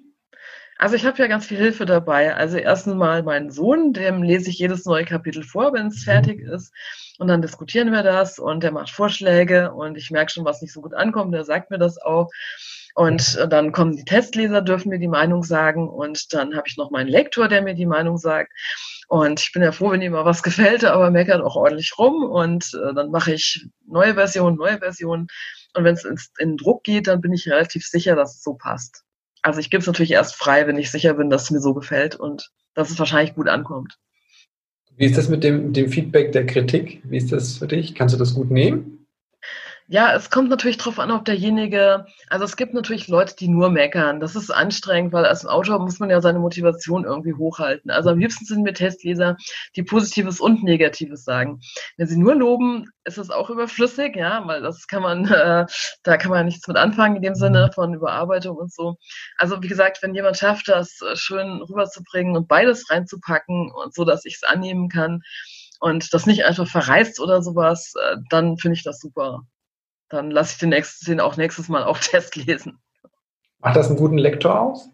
Also 0.83 0.97
ich 0.97 1.05
habe 1.05 1.17
ja 1.19 1.27
ganz 1.27 1.45
viel 1.45 1.59
Hilfe 1.59 1.85
dabei. 1.85 2.35
Also 2.35 2.57
erstens 2.57 2.95
mal 2.95 3.23
meinen 3.23 3.51
Sohn, 3.51 3.93
dem 3.93 4.21
lese 4.21 4.49
ich 4.49 4.59
jedes 4.59 4.83
neue 4.83 5.05
Kapitel 5.05 5.41
vor, 5.41 5.71
wenn 5.71 5.87
es 5.87 5.99
mhm. 5.99 6.11
fertig 6.11 6.41
ist. 6.41 6.73
Und 7.19 7.29
dann 7.29 7.41
diskutieren 7.41 7.93
wir 7.93 8.03
das 8.03 8.37
und 8.37 8.63
der 8.63 8.73
macht 8.73 8.89
Vorschläge 8.89 9.71
und 9.71 9.97
ich 9.97 10.11
merke 10.11 10.33
schon, 10.33 10.43
was 10.43 10.61
nicht 10.61 10.73
so 10.73 10.81
gut 10.81 10.93
ankommt. 10.93 11.33
Der 11.33 11.45
sagt 11.45 11.71
mir 11.71 11.77
das 11.77 11.97
auch. 11.99 12.29
Und 12.95 13.39
dann 13.49 13.71
kommen 13.71 13.95
die 13.95 14.03
Testleser, 14.03 14.61
dürfen 14.61 14.89
mir 14.89 14.99
die 14.99 15.07
Meinung 15.07 15.43
sagen. 15.43 15.87
Und 15.87 16.33
dann 16.33 16.53
habe 16.53 16.67
ich 16.67 16.75
noch 16.75 16.91
meinen 16.91 17.07
Lektor, 17.07 17.47
der 17.47 17.61
mir 17.61 17.75
die 17.75 17.85
Meinung 17.85 18.17
sagt. 18.17 18.51
Und 19.07 19.39
ich 19.39 19.53
bin 19.53 19.63
ja 19.63 19.71
froh, 19.71 19.91
wenn 19.91 20.01
ihm 20.01 20.11
mal 20.11 20.25
was 20.25 20.43
gefällt, 20.43 20.83
aber 20.83 21.11
meckert 21.11 21.41
auch 21.41 21.55
ordentlich 21.55 21.97
rum. 21.97 22.25
Und 22.25 22.73
äh, 22.73 22.93
dann 22.93 23.09
mache 23.09 23.35
ich 23.35 23.65
neue 23.87 24.15
Version, 24.15 24.57
neue 24.57 24.79
Version. 24.79 25.27
Und 25.75 25.83
wenn 25.85 25.95
es 25.95 26.03
in 26.03 26.49
den 26.49 26.57
Druck 26.57 26.83
geht, 26.83 27.07
dann 27.07 27.21
bin 27.21 27.31
ich 27.31 27.49
relativ 27.49 27.87
sicher, 27.87 28.17
dass 28.17 28.35
es 28.35 28.43
so 28.43 28.55
passt. 28.55 29.05
Also 29.43 29.60
ich 29.60 29.69
gebe 29.69 29.82
es 29.82 29.88
natürlich 29.88 30.12
erst 30.12 30.36
frei, 30.36 30.65
wenn 30.65 30.77
ich 30.77 30.89
sicher 30.89 31.13
bin, 31.13 31.29
dass 31.29 31.43
es 31.43 31.51
mir 31.51 31.60
so 31.60 31.73
gefällt 31.73 32.15
und 32.15 32.49
dass 32.73 32.89
es 32.89 32.97
wahrscheinlich 32.97 33.36
gut 33.36 33.49
ankommt. 33.49 33.99
Wie 34.95 35.06
ist 35.06 35.17
das 35.17 35.29
mit 35.29 35.43
dem, 35.43 35.73
dem 35.73 35.89
Feedback 35.89 36.32
der 36.32 36.45
Kritik? 36.45 37.01
Wie 37.03 37.17
ist 37.17 37.32
das 37.32 37.58
für 37.58 37.67
dich? 37.67 37.93
Kannst 37.93 38.15
du 38.15 38.19
das 38.19 38.34
gut 38.34 38.49
nehmen? 38.49 39.02
Ja, 39.87 40.15
es 40.15 40.29
kommt 40.29 40.49
natürlich 40.49 40.77
darauf 40.77 40.97
an, 40.97 41.11
ob 41.11 41.25
derjenige, 41.25 42.05
also 42.29 42.45
es 42.45 42.55
gibt 42.55 42.73
natürlich 42.73 43.09
Leute, 43.09 43.35
die 43.35 43.49
nur 43.49 43.69
meckern. 43.69 44.21
Das 44.21 44.35
ist 44.35 44.49
anstrengend, 44.49 45.11
weil 45.11 45.25
als 45.25 45.45
Autor 45.45 45.79
muss 45.79 45.99
man 45.99 46.09
ja 46.09 46.21
seine 46.21 46.39
Motivation 46.39 47.03
irgendwie 47.03 47.33
hochhalten. 47.33 47.91
Also 47.91 48.09
am 48.09 48.17
liebsten 48.17 48.45
sind 48.45 48.63
mir 48.63 48.73
Testleser, 48.73 49.35
die 49.75 49.83
Positives 49.83 50.39
und 50.39 50.63
Negatives 50.63 51.25
sagen. 51.25 51.59
Wenn 51.97 52.07
sie 52.07 52.17
nur 52.17 52.33
loben, 52.33 52.89
ist 53.03 53.17
es 53.17 53.29
auch 53.29 53.49
überflüssig, 53.49 54.15
ja, 54.15 54.41
weil 54.47 54.61
das 54.61 54.87
kann 54.87 55.01
man, 55.01 55.25
äh, 55.31 55.65
da 56.03 56.17
kann 56.17 56.31
man 56.31 56.45
nichts 56.45 56.65
mit 56.67 56.77
anfangen 56.77 57.17
in 57.17 57.21
dem 57.21 57.35
Sinne 57.35 57.67
mhm. 57.67 57.73
von 57.73 57.93
Überarbeitung 57.93 58.55
und 58.55 58.73
so. 58.73 58.95
Also 59.37 59.61
wie 59.61 59.67
gesagt, 59.67 60.01
wenn 60.01 60.15
jemand 60.15 60.37
schafft, 60.37 60.69
das 60.69 61.01
äh, 61.01 61.17
schön 61.17 61.61
rüberzubringen 61.61 62.37
und 62.37 62.47
beides 62.47 62.89
reinzupacken 62.89 63.71
und 63.71 63.93
so, 63.93 64.05
dass 64.05 64.23
ich 64.23 64.35
es 64.35 64.43
annehmen 64.43 64.87
kann, 64.87 65.21
und 65.79 66.13
das 66.13 66.25
nicht 66.25 66.45
einfach 66.45 66.65
verreißt 66.65 67.19
oder 67.19 67.41
sowas, 67.41 67.91
äh, 68.01 68.15
dann 68.29 68.57
finde 68.57 68.77
ich 68.77 68.83
das 68.83 68.99
super 68.99 69.41
dann 70.13 70.32
lasse 70.32 70.54
ich 70.54 70.60
den, 70.60 70.69
nächsten, 70.69 71.06
den 71.06 71.19
auch 71.19 71.38
nächstes 71.38 71.69
Mal 71.69 71.84
auf 71.84 71.99
Test 72.08 72.36
lesen. 72.36 72.80
Macht 73.60 73.76
das 73.76 73.88
einen 73.88 73.97
guten 73.97 74.17
Lektor 74.17 74.60
aus? 74.60 74.89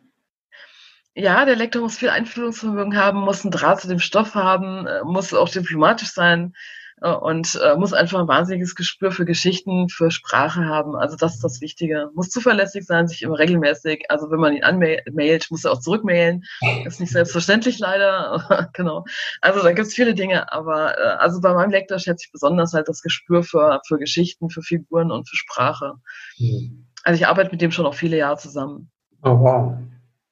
Ja, 1.15 1.43
der 1.43 1.55
Lektor 1.55 1.81
muss 1.81 1.97
viel 1.97 2.09
Einfühlungsvermögen 2.09 2.95
haben, 2.95 3.19
muss 3.19 3.43
einen 3.43 3.51
Draht 3.51 3.81
zu 3.81 3.87
dem 3.87 3.99
Stoff 3.99 4.35
haben, 4.35 4.87
äh, 4.87 5.03
muss 5.03 5.33
auch 5.33 5.49
diplomatisch 5.49 6.11
sein, 6.11 6.53
und 7.01 7.59
äh, 7.63 7.75
muss 7.75 7.93
einfach 7.93 8.19
ein 8.19 8.27
wahnsinniges 8.27 8.75
Gespür 8.75 9.11
für 9.11 9.25
Geschichten, 9.25 9.87
für 9.89 10.11
Sprache 10.11 10.65
haben. 10.65 10.95
Also 10.95 11.15
das 11.15 11.35
ist 11.35 11.43
das 11.43 11.61
Wichtige. 11.61 12.09
Muss 12.13 12.29
zuverlässig 12.29 12.85
sein, 12.85 13.07
sich 13.07 13.21
immer 13.21 13.39
regelmäßig. 13.39 14.05
Also 14.09 14.29
wenn 14.31 14.39
man 14.39 14.53
ihn 14.53 14.63
anmailt, 14.63 15.47
muss 15.49 15.63
er 15.63 15.71
auch 15.71 15.79
zurückmailen. 15.79 16.43
Ist 16.85 16.99
nicht 16.99 17.13
selbstverständlich 17.13 17.79
leider. 17.79 18.69
genau. 18.73 19.05
Also 19.39 19.63
da 19.63 19.71
gibt 19.71 19.87
es 19.87 19.93
viele 19.93 20.13
Dinge. 20.13 20.51
Aber 20.51 20.97
äh, 20.97 21.17
also 21.19 21.39
bei 21.39 21.53
meinem 21.53 21.71
Lektor 21.71 21.99
schätze 21.99 22.25
ich 22.25 22.31
besonders 22.31 22.73
halt 22.73 22.89
das 22.89 23.01
Gespür 23.01 23.43
für, 23.43 23.81
für 23.87 23.97
Geschichten, 23.97 24.49
für 24.49 24.61
Figuren 24.61 25.11
und 25.11 25.29
für 25.29 25.37
Sprache. 25.37 25.93
Mhm. 26.37 26.85
Also 27.03 27.21
ich 27.21 27.27
arbeite 27.27 27.51
mit 27.51 27.61
dem 27.61 27.71
schon 27.71 27.85
auch 27.85 27.95
viele 27.95 28.17
Jahre 28.17 28.37
zusammen. 28.37 28.91
Oh 29.23 29.39
wow. 29.39 29.77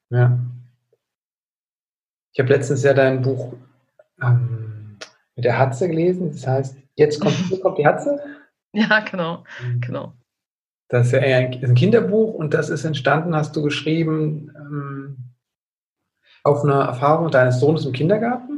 Ja. 0.09 0.37
Ich 2.33 2.39
habe 2.39 2.53
letztens 2.53 2.83
ja 2.83 2.93
dein 2.93 3.21
Buch 3.21 3.53
ähm, 4.21 4.66
mit 5.37 5.45
der 5.45 5.57
Hatze 5.57 5.87
gelesen. 5.87 6.31
Das 6.31 6.45
heißt, 6.45 6.77
jetzt 6.95 7.21
kommt, 7.21 7.37
kommt 7.61 7.77
die 7.77 7.87
Hatze. 7.87 8.19
Ja, 8.73 8.99
genau, 8.99 9.45
mhm. 9.63 9.79
genau. 9.79 10.13
Das 10.89 11.07
ist 11.07 11.13
ja 11.13 11.19
eher 11.19 11.37
ein 11.37 11.75
Kinderbuch 11.75 12.33
und 12.33 12.53
das 12.53 12.69
ist 12.69 12.85
entstanden, 12.85 13.35
hast 13.35 13.55
du 13.55 13.61
geschrieben, 13.61 14.51
ähm, 14.55 15.17
auf 16.43 16.63
einer 16.63 16.85
Erfahrung 16.85 17.29
deines 17.29 17.59
Sohnes 17.59 17.85
im 17.85 17.91
Kindergarten? 17.91 18.56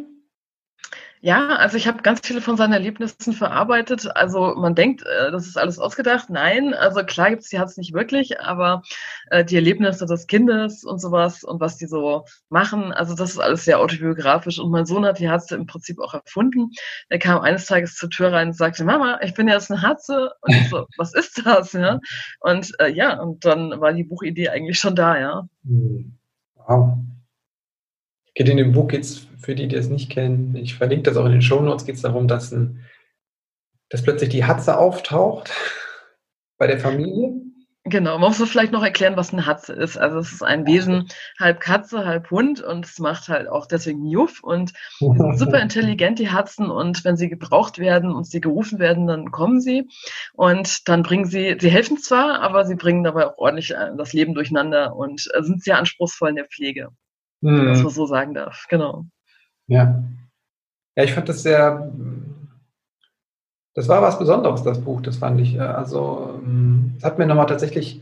Ja, 1.21 1.49
also 1.58 1.75
ich 1.75 1.86
habe 1.86 2.01
ganz 2.01 2.21
viele 2.23 2.39
von 2.39 2.55
seinen 2.55 2.71
Erlebnissen 2.71 3.34
verarbeitet. 3.34 4.15
Also 4.15 4.55
man 4.55 4.73
denkt, 4.73 5.03
äh, 5.05 5.32
das 5.32 5.47
ist 5.47 5.58
alles 5.58 5.77
ausgedacht. 5.77 6.29
Nein, 6.29 6.73
also 6.73 7.03
klar 7.03 7.32
gibt 7.32 7.43
es 7.43 7.49
die 7.49 7.60
Hat's 7.60 7.75
nicht 7.75 7.93
wirklich, 7.93 8.39
aber 8.39 8.84
äh, 9.29 9.43
die 9.43 9.55
Erlebnisse 9.55 10.05
des 10.05 10.27
Kindes 10.27 10.86
und 10.86 10.99
sowas 10.99 11.43
und 11.43 11.60
was 11.60 11.75
die 11.75 11.88
so 11.88 12.23
machen, 12.47 12.93
also 12.93 13.15
das 13.15 13.32
ist 13.32 13.39
alles 13.39 13.65
sehr 13.65 13.79
autobiografisch. 13.82 14.60
Und 14.60 14.71
mein 14.71 14.86
Sohn 14.86 15.05
hat 15.05 15.19
die 15.19 15.29
Hatze 15.29 15.55
im 15.55 15.65
Prinzip 15.65 15.99
auch 15.99 16.13
erfunden. 16.13 16.71
Er 17.10 17.19
kam 17.19 17.41
eines 17.41 17.65
Tages 17.65 17.95
zur 17.95 18.10
Tür 18.10 18.32
rein 18.32 18.49
und 18.49 18.53
sagte, 18.53 18.86
Mama, 18.86 19.19
ich 19.21 19.34
bin 19.34 19.49
jetzt 19.49 19.69
eine 19.71 19.82
Hatze. 19.82 20.32
Und 20.41 20.53
ich 20.53 20.69
so, 20.69 20.86
was 20.97 21.13
ist 21.13 21.45
das? 21.45 21.73
Ja? 21.73 21.99
Und 22.39 22.71
äh, 22.79 22.93
ja, 22.93 23.19
und 23.19 23.43
dann 23.43 23.82
war 23.82 23.91
die 23.91 24.05
Buchidee 24.05 24.49
eigentlich 24.49 24.79
schon 24.79 24.95
da, 24.95 25.19
ja. 25.19 25.49
Hm. 25.65 26.17
Wow. 26.55 26.97
Geht 28.39 28.47
in 28.47 28.56
dem 28.56 28.71
Buch 28.71 28.88
geht's 28.88 29.28
für 29.38 29.54
die, 29.54 29.67
die 29.67 29.75
es 29.75 29.89
nicht 29.89 30.10
kennen, 30.10 30.56
ich 30.56 30.75
verlinke 30.75 31.04
das 31.04 31.17
auch 31.17 31.25
in 31.25 31.34
den 31.34 31.41
Show 31.41 31.60
Notes, 31.60 31.86
geht 31.86 31.95
es 31.95 32.04
darum, 32.04 32.30
dass, 32.30 32.54
ein, 32.54 32.86
dass 33.89 34.02
plötzlich 34.02 34.30
die 34.30 34.45
Hatze 34.45 34.78
auftaucht 34.78 35.52
bei 36.58 36.65
der 36.65 36.80
Familie. 36.80 37.34
Genau, 37.84 38.17
man 38.17 38.30
muss 38.30 38.49
vielleicht 38.49 38.71
noch 38.71 38.82
erklären, 38.82 39.17
was 39.17 39.34
eine 39.34 39.45
Hatze 39.45 39.73
ist. 39.73 39.97
Also 39.97 40.19
es 40.19 40.32
ist 40.32 40.41
ein 40.41 40.65
Wesen, 40.65 41.10
halb 41.38 41.60
Katze, 41.60 42.06
halb 42.06 42.32
Hund 42.32 42.62
und 42.62 42.86
es 42.86 42.97
macht 42.99 43.28
halt 43.28 43.49
auch 43.49 43.65
deswegen 43.65 44.06
Juff 44.06 44.41
und 44.41 44.71
sind 44.99 45.38
super 45.38 45.60
intelligent, 45.60 46.17
die 46.17 46.32
Hatzen 46.32 46.71
und 46.71 47.04
wenn 47.04 47.17
sie 47.17 47.28
gebraucht 47.28 47.78
werden 47.78 48.10
und 48.10 48.25
sie 48.25 48.39
gerufen 48.39 48.80
werden, 48.80 49.06
dann 49.06 49.32
kommen 49.32 49.60
sie 49.60 49.89
und 50.32 50.88
dann 50.88 51.04
bringen 51.04 51.25
sie, 51.25 51.58
sie 51.60 51.71
helfen 51.71 51.97
zwar, 51.97 52.39
aber 52.39 52.63
sie 52.63 52.75
bringen 52.75 53.04
dabei 53.04 53.28
auch 53.28 53.38
ordentlich 53.38 53.71
äh, 53.71 53.91
das 53.97 54.13
Leben 54.13 54.34
durcheinander 54.34 54.95
und 54.95 55.30
sind 55.41 55.62
sehr 55.62 55.78
anspruchsvoll 55.78 56.30
in 56.30 56.36
der 56.38 56.47
Pflege. 56.47 56.91
Mhm. 57.41 57.69
was 57.69 57.84
man 57.84 57.91
so 57.91 58.06
sagen 58.06 58.34
darf. 58.34 58.65
Genau. 58.69 59.06
Ja. 59.67 60.04
Ja, 60.95 61.04
ich 61.04 61.13
fand 61.13 61.30
das 61.30 61.43
sehr, 61.43 61.91
das 63.73 63.88
war 63.88 64.02
was 64.02 64.19
Besonderes, 64.19 64.63
das 64.63 64.82
Buch, 64.82 65.02
das 65.02 65.17
fand 65.17 65.39
ich. 65.39 65.60
Also, 65.60 66.41
es 66.97 67.04
hat 67.04 67.17
mir 67.17 67.25
nochmal 67.25 67.45
tatsächlich 67.45 68.02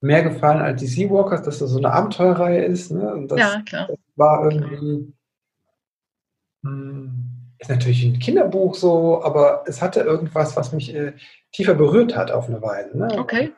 mehr 0.00 0.22
gefallen 0.22 0.60
als 0.60 0.80
die 0.80 0.88
Seawalkers, 0.88 1.42
dass 1.42 1.60
das 1.60 1.70
so 1.70 1.78
eine 1.78 1.92
Abenteuerreihe 1.92 2.64
ist. 2.64 2.90
Ne? 2.90 3.26
Das, 3.28 3.38
ja, 3.38 3.62
klar. 3.62 3.86
Das 3.86 3.98
war 4.16 4.50
irgendwie, 4.50 5.14
hm, 6.64 7.32
ist 7.58 7.70
natürlich 7.70 8.04
ein 8.04 8.18
Kinderbuch 8.18 8.74
so, 8.74 9.22
aber 9.22 9.62
es 9.66 9.80
hatte 9.80 10.00
irgendwas, 10.00 10.56
was 10.56 10.72
mich 10.72 10.92
äh, 10.94 11.12
tiefer 11.52 11.74
berührt 11.74 12.16
hat 12.16 12.32
auf 12.32 12.48
eine 12.48 12.60
Weise. 12.60 12.98
Ne? 12.98 13.08
Okay. 13.18 13.52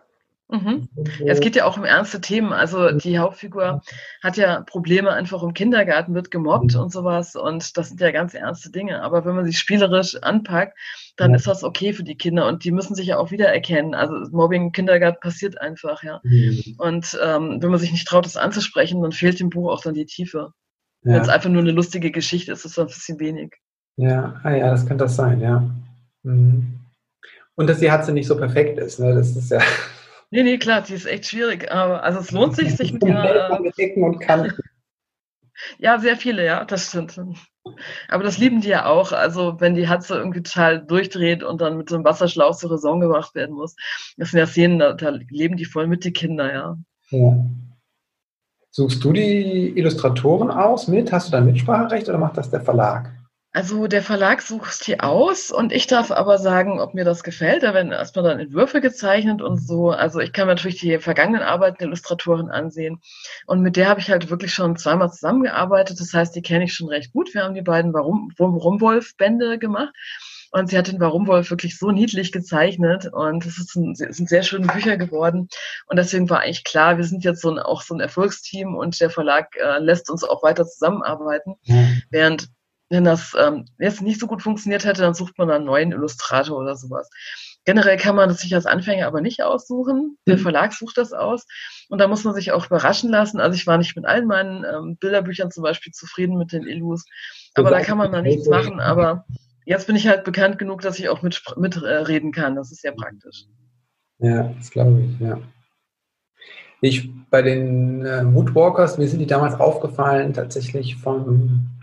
Mhm. 0.55 0.89
Es 1.27 1.41
geht 1.41 1.57
ja 1.57 1.65
auch 1.65 1.77
um 1.77 1.85
ernste 1.85 2.21
Themen. 2.21 2.53
Also 2.53 2.91
die 2.93 3.19
Hauptfigur 3.19 3.83
hat 4.23 4.37
ja 4.37 4.61
Probleme 4.61 5.11
einfach 5.11 5.43
im 5.43 5.55
Kindergarten, 5.55 6.15
wird 6.15 6.31
gemobbt 6.31 6.75
mhm. 6.75 6.81
und 6.81 6.93
sowas. 6.93 7.35
Und 7.35 7.77
das 7.77 7.89
sind 7.89 8.01
ja 8.01 8.11
ganz 8.13 8.35
ernste 8.35 8.71
Dinge. 8.71 9.03
Aber 9.03 9.25
wenn 9.25 9.35
man 9.35 9.45
sich 9.45 9.59
spielerisch 9.59 10.17
anpackt, 10.23 10.79
dann 11.17 11.31
ja. 11.31 11.37
ist 11.37 11.47
das 11.47 11.65
okay 11.65 11.93
für 11.93 12.05
die 12.05 12.17
Kinder. 12.17 12.47
Und 12.47 12.65
die 12.65 12.71
müssen 12.71 12.95
sich 12.95 13.07
ja 13.09 13.19
auch 13.19 13.31
wiedererkennen. 13.31 13.95
Also 13.95 14.15
Mobbing 14.31 14.67
im 14.67 14.73
Kindergarten 14.73 15.21
passiert 15.21 15.61
einfach, 15.61 16.03
ja. 16.03 16.21
Mhm. 16.23 16.77
Und 16.79 17.19
ähm, 17.23 17.59
wenn 17.61 17.71
man 17.71 17.81
sich 17.81 17.93
nicht 17.93 18.07
traut, 18.07 18.25
das 18.25 18.37
anzusprechen, 18.37 19.03
dann 19.03 19.13
fehlt 19.13 19.41
dem 19.41 19.51
Buch 19.51 19.71
auch 19.73 19.83
dann 19.83 19.95
die 19.95 20.07
Tiefe. 20.07 20.53
Ja. 21.03 21.15
Wenn 21.15 21.23
es 21.23 21.29
einfach 21.29 21.51
nur 21.51 21.63
eine 21.63 21.73
lustige 21.73 22.11
Geschichte 22.11 22.53
ist, 22.53 22.65
ist 22.65 22.73
es 22.73 22.79
ein 22.79 22.87
bisschen 22.87 23.21
wenig. 23.21 23.55
Ja, 23.97 24.41
ah 24.43 24.55
ja, 24.55 24.71
das 24.71 24.87
könnte 24.87 25.05
das 25.05 25.17
sein, 25.17 25.41
ja. 25.41 25.69
Mhm. 26.23 26.81
Und 27.57 27.69
dass 27.69 27.79
die 27.79 27.91
Hatze 27.91 28.13
nicht 28.13 28.27
so 28.27 28.37
perfekt 28.37 28.79
ist, 28.79 28.99
ne? 28.99 29.15
Das 29.15 29.37
ist 29.37 29.51
ja. 29.51 29.61
Nee, 30.31 30.43
nee, 30.43 30.59
klar, 30.59 30.83
die 30.83 30.95
ist 30.95 31.07
echt 31.07 31.27
schwierig. 31.27 31.71
Also 31.71 32.21
es 32.21 32.31
lohnt 32.31 32.57
sich, 32.57 32.77
sich 32.77 32.93
mit 32.93 33.05
ihr. 33.05 33.15
Äh, 33.15 33.61
mit 33.61 33.79
Ecken 33.79 34.05
und 34.05 34.21
Kanten. 34.21 34.53
Ja, 35.79 36.01
sehr 36.01 36.17
viele, 36.17 36.45
ja, 36.45 36.65
das 36.65 36.89
stimmt. 36.89 37.19
Aber 38.09 38.25
das 38.25 38.39
lieben 38.39 38.61
die 38.61 38.69
ja 38.69 38.87
auch. 38.87 39.13
Also 39.13 39.61
wenn 39.61 39.75
die 39.75 39.89
Hatze 39.89 40.17
irgendwie 40.17 40.43
total 40.43 40.85
durchdreht 40.85 41.45
und 41.45 41.61
dann 41.61 41.77
mit 41.77 41.89
so 41.89 41.95
einem 41.95 42.05
Wasserschlauch 42.05 42.57
zur 42.57 42.73
Raison 42.73 43.01
gebracht 43.01 43.35
werden 43.37 43.55
muss. 43.55 43.77
Das 44.17 44.31
sind 44.31 44.41
ja 44.41 44.47
Szenen, 44.47 44.81
da, 44.81 44.93
da 44.95 45.11
leben 45.31 45.57
die 45.57 45.65
voll 45.65 45.87
mit, 45.87 46.05
die 46.05 46.13
Kinder, 46.13 46.53
ja. 46.53 46.77
ja. 47.11 47.45
Suchst 48.71 49.05
du 49.05 49.13
die 49.13 49.79
Illustratoren 49.79 50.51
aus 50.51 50.89
mit? 50.89 51.13
Hast 51.13 51.29
du 51.29 51.33
da 51.33 51.41
Mitspracherecht 51.41 52.09
oder 52.09 52.19
macht 52.19 52.37
das 52.37 52.51
der 52.51 52.61
Verlag? 52.61 53.13
Also 53.55 53.87
der 53.87 54.03
Verlag 54.03 54.43
sucht 54.43 54.85
die 54.89 54.99
aus 54.99 55.53
und 55.53 55.71
ich 55.71 55.87
darf 55.87 56.11
aber 56.11 56.39
sagen, 56.39 56.81
ob 56.81 56.93
mir 56.93 57.05
das 57.05 57.23
gefällt. 57.23 57.63
Da 57.63 57.73
werden 57.73 57.93
erstmal 57.93 58.25
dann 58.25 58.41
Entwürfe 58.41 58.81
gezeichnet 58.81 59.43
und 59.43 59.65
so. 59.65 59.93
Also 59.93 60.19
ich 60.19 60.33
kann 60.33 60.49
mir 60.49 60.57
natürlich 60.57 60.81
die 60.81 60.99
vergangenen 60.99 61.43
Arbeiten 61.43 61.77
der 61.79 61.87
Illustratoren 61.87 62.51
ansehen. 62.51 63.01
Und 63.47 63.63
mit 63.63 63.77
der 63.77 63.89
habe 63.89 64.01
ich 64.01 64.11
halt 64.11 64.29
wirklich 64.29 64.53
schon 64.53 64.77
zweimal 64.77 65.13
zusammengearbeitet. 65.13 66.01
Das 66.01 66.13
heißt, 66.13 66.35
die 66.35 66.43
kenne 66.43 66.65
ich 66.65 66.75
schon 66.75 66.89
recht 66.89 67.13
gut. 67.13 67.33
Wir 67.33 67.45
haben 67.45 67.55
die 67.55 67.63
beiden 67.63 67.95
Warum, 67.95 68.33
Rumwolf-Bände 68.41 69.61
gemacht. 69.61 69.95
Und 70.51 70.71
sie 70.71 70.77
hat 70.77 70.89
den 70.89 70.99
Warumwolf 70.99 71.49
wirklich 71.51 71.79
so 71.79 71.93
niedlich 71.93 72.33
gezeichnet 72.33 73.09
und 73.13 73.47
es, 73.47 73.57
sind 73.57 73.97
sehr 74.29 74.43
schöne 74.43 74.67
Bücher 74.67 74.97
geworden. 74.97 75.49
Und 75.87 75.97
deswegen 75.97 76.29
war 76.29 76.41
eigentlich 76.41 76.65
klar, 76.65 76.97
wir 76.97 77.05
sind 77.05 77.23
jetzt 77.23 77.43
so 77.43 77.53
ein, 77.53 77.61
auch 77.61 77.83
so 77.83 77.95
ein 77.95 78.01
Erfolgsteam 78.01 78.75
und 78.75 79.01
der 79.01 79.11
Verlag 79.11 79.55
äh, 79.57 79.79
lässt 79.79 80.11
uns 80.11 80.25
auch 80.25 80.43
weiter 80.43 80.67
zusammenarbeiten. 80.67 81.55
Mhm. 81.67 82.03
Während 82.11 82.49
wenn 82.95 83.05
das 83.05 83.33
ähm, 83.39 83.65
jetzt 83.79 84.03
nicht 84.03 84.21
so 84.21 84.29
gut 84.29 84.41
funktioniert 84.41 84.85
hätte, 84.85 85.03
dann 85.03 85.15
sucht 85.15 85.37
man 85.37 85.51
einen 85.51 85.65
neuen 85.65 85.91
Illustrator 85.91 86.57
oder 86.57 86.77
sowas. 86.77 87.11
Generell 87.65 87.97
kann 87.97 88.15
man 88.15 88.29
das 88.29 88.41
sich 88.41 88.55
als 88.55 88.67
Anfänger 88.67 89.07
aber 89.07 89.21
nicht 89.21 89.43
aussuchen. 89.43 90.17
Der 90.29 90.37
mhm. 90.37 90.43
Verlag 90.43 90.73
sucht 90.73 90.97
das 90.97 91.13
aus. 91.13 91.45
Und 91.89 92.01
da 92.01 92.07
muss 92.07 92.23
man 92.23 92.35
sich 92.35 92.53
auch 92.53 92.67
überraschen 92.67 93.11
lassen. 93.11 93.41
Also 93.41 93.57
ich 93.57 93.67
war 93.67 93.79
nicht 93.79 93.97
mit 93.97 94.07
allen 94.07 94.27
meinen 94.27 94.65
ähm, 94.65 94.97
Bilderbüchern 94.97 95.51
zum 95.51 95.65
Beispiel 95.65 95.93
zufrieden 95.93 96.39
mit 96.39 96.53
den 96.53 96.67
Illus. 96.69 97.05
Aber 97.55 97.71
da 97.71 97.81
kann 97.81 97.99
man 97.99 98.13
da 98.13 98.23
nichts 98.23 98.49
machen. 98.49 98.79
Aber 98.79 99.25
jetzt 99.65 99.89
bin 99.89 99.97
ich 99.97 100.07
halt 100.07 100.23
bekannt 100.23 100.59
genug, 100.59 100.83
dass 100.83 100.99
ich 100.99 101.09
auch 101.09 101.23
mitreden 101.23 101.63
mit, 101.63 101.77
äh, 101.83 102.31
kann. 102.31 102.55
Das 102.55 102.71
ist 102.71 102.83
sehr 102.83 102.93
praktisch. 102.93 103.47
Ja, 104.19 104.55
das 104.57 104.71
glaube 104.71 105.01
ich, 105.01 105.21
ja. 105.21 105.39
Ich 106.81 107.11
bei 107.31 107.41
den 107.41 108.05
äh, 108.05 108.23
Moodwalkers, 108.23 108.99
mir 108.99 109.09
sind 109.09 109.19
die 109.19 109.27
damals 109.27 109.59
aufgefallen, 109.59 110.35
tatsächlich 110.35 110.97
vom 110.97 111.74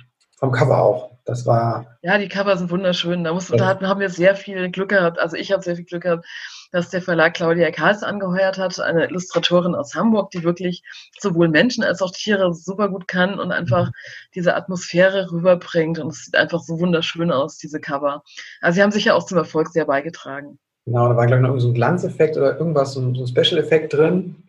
vom 0.42 0.52
Cover 0.52 0.82
auch. 0.82 1.12
Das 1.24 1.46
war. 1.46 1.86
Ja, 2.02 2.18
die 2.18 2.28
Cover 2.28 2.58
sind 2.58 2.72
wunderschön. 2.72 3.24
Da, 3.24 3.32
muss, 3.32 3.50
ja. 3.50 3.76
da 3.76 3.88
haben 3.88 4.00
wir 4.00 4.10
sehr 4.10 4.36
viel 4.36 4.72
Glück 4.72 4.90
gehabt. 4.90 5.20
Also 5.20 5.38
ich 5.38 5.52
habe 5.52 5.62
sehr 5.62 5.76
viel 5.76 5.86
Glück 5.86 6.02
gehabt, 6.02 6.26
dass 6.72 6.90
der 6.90 7.04
Verlag 7.04 7.36
Claudia 7.36 7.70
Karls 7.70 8.02
angeheuert 8.02 8.58
hat, 8.58 8.80
eine 8.80 9.06
Illustratorin 9.06 9.76
aus 9.76 9.94
Hamburg, 9.94 10.32
die 10.32 10.44
wirklich 10.44 10.84
sowohl 11.20 11.48
Menschen 11.48 11.84
als 11.84 12.02
auch 12.02 12.12
Tiere 12.12 12.56
super 12.56 12.90
gut 12.90 13.08
kann 13.08 13.40
und 13.40 13.52
einfach 13.52 13.88
mhm. 13.88 13.94
diese 14.34 14.56
Atmosphäre 14.56 15.32
rüberbringt. 15.32 16.00
Und 16.00 16.08
es 16.08 16.26
sieht 16.26 16.36
einfach 16.36 16.62
so 16.62 16.80
wunderschön 16.80 17.32
aus, 17.32 17.58
diese 17.58 17.80
Cover. 17.80 18.24
Also 18.62 18.78
sie 18.78 18.84
haben 18.84 18.92
sicher 18.92 19.16
auch 19.16 19.26
zum 19.28 19.38
Erfolg 19.38 19.68
sehr 19.70 19.86
beigetragen. 19.86 20.58
Genau, 20.88 21.08
da 21.08 21.16
war, 21.16 21.28
glaube 21.28 21.44
ich, 21.44 21.48
noch 21.48 21.60
so 21.60 21.68
ein 21.68 21.76
Glanzeffekt 21.76 22.36
oder 22.36 22.58
irgendwas, 22.58 22.94
so 22.94 23.02
ein, 23.02 23.14
so 23.14 23.24
ein 23.24 23.28
Special-Effekt 23.28 23.94
drin. 23.94 24.44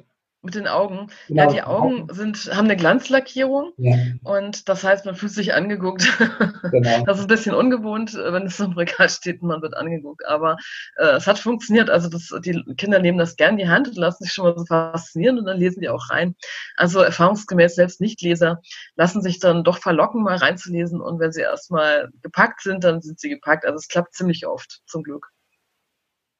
Mit 0.44 0.56
den 0.56 0.66
Augen. 0.66 1.06
Genau. 1.28 1.42
Ja, 1.44 1.48
die 1.48 1.62
Augen 1.62 2.08
sind, 2.10 2.50
haben 2.52 2.64
eine 2.64 2.74
Glanzlackierung 2.74 3.74
ja. 3.76 3.96
und 4.24 4.68
das 4.68 4.82
heißt, 4.82 5.06
man 5.06 5.14
fühlt 5.14 5.32
sich 5.32 5.54
angeguckt. 5.54 6.02
Genau. 6.72 7.04
Das 7.04 7.18
ist 7.18 7.24
ein 7.24 7.28
bisschen 7.28 7.54
ungewohnt, 7.54 8.14
wenn 8.14 8.46
es 8.46 8.58
im 8.58 8.72
Regal 8.72 9.08
steht 9.08 9.42
und 9.42 9.48
man 9.48 9.60
wird 9.60 9.76
angeguckt. 9.76 10.26
Aber 10.26 10.56
äh, 10.96 11.16
es 11.16 11.26
hat 11.26 11.38
funktioniert. 11.38 11.90
Also 11.90 12.08
das, 12.08 12.32
die 12.44 12.62
Kinder 12.76 12.98
nehmen 12.98 13.18
das 13.18 13.36
gern 13.36 13.52
in 13.52 13.58
die 13.58 13.68
Hand 13.68 13.88
und 13.88 13.96
lassen 13.96 14.24
sich 14.24 14.32
schon 14.32 14.46
mal 14.46 14.56
so 14.56 14.64
faszinieren 14.64 15.38
und 15.38 15.44
dann 15.44 15.58
lesen 15.58 15.80
die 15.80 15.90
auch 15.90 16.08
rein. 16.08 16.34
Also 16.76 17.00
erfahrungsgemäß 17.00 17.74
selbst 17.74 18.00
Nichtleser 18.00 18.62
lassen 18.96 19.22
sich 19.22 19.38
dann 19.38 19.64
doch 19.64 19.78
verlocken, 19.78 20.22
mal 20.22 20.36
reinzulesen 20.36 21.00
und 21.00 21.20
wenn 21.20 21.32
sie 21.32 21.42
erstmal 21.42 22.10
gepackt 22.22 22.62
sind, 22.62 22.84
dann 22.84 23.02
sind 23.02 23.20
sie 23.20 23.28
gepackt. 23.28 23.66
Also 23.66 23.76
es 23.76 23.88
klappt 23.88 24.14
ziemlich 24.14 24.46
oft, 24.46 24.80
zum 24.86 25.02
Glück. 25.02 25.28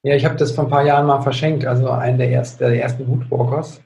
Ja, 0.03 0.17
ich 0.17 0.25
habe 0.25 0.37
das 0.37 0.53
vor 0.53 0.65
ein 0.65 0.71
paar 0.71 0.85
Jahren 0.85 1.07
mal 1.07 1.21
verschenkt, 1.21 1.65
also 1.65 1.91
einen 1.91 2.19
der 2.19 2.31
ersten, 2.31 2.65
der 2.65 2.83
ersten 2.83 3.07
Woodwalkers. 3.07 3.81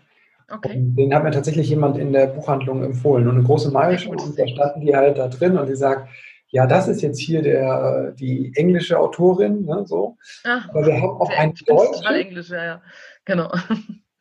Okay. 0.48 0.74
den 0.76 1.12
hat 1.12 1.24
mir 1.24 1.32
tatsächlich 1.32 1.68
jemand 1.68 1.98
in 1.98 2.12
der 2.12 2.28
Buchhandlung 2.28 2.84
empfohlen. 2.84 3.26
Und 3.26 3.36
eine 3.36 3.44
große 3.44 3.70
Mailschule, 3.70 4.22
und 4.22 4.38
da 4.38 4.46
standen 4.46 4.80
die 4.80 4.94
halt 4.94 5.18
da 5.18 5.26
drin 5.28 5.58
und 5.58 5.68
die 5.68 5.74
sagt, 5.74 6.08
ja, 6.48 6.66
das 6.66 6.86
ist 6.86 7.02
jetzt 7.02 7.18
hier 7.18 7.42
der, 7.42 8.12
die 8.12 8.52
englische 8.54 8.98
Autorin, 8.98 9.64
ne, 9.64 9.84
so. 9.86 10.16
Ach, 10.44 10.68
aber 10.68 10.86
wir 10.86 10.94
haben 10.94 11.20
auch 11.20 11.30
eine 11.30 11.52
deutsche. 11.66 12.14
Englisch, 12.14 12.50
ja, 12.50 12.64
ja. 12.64 12.82
Genau. 13.24 13.52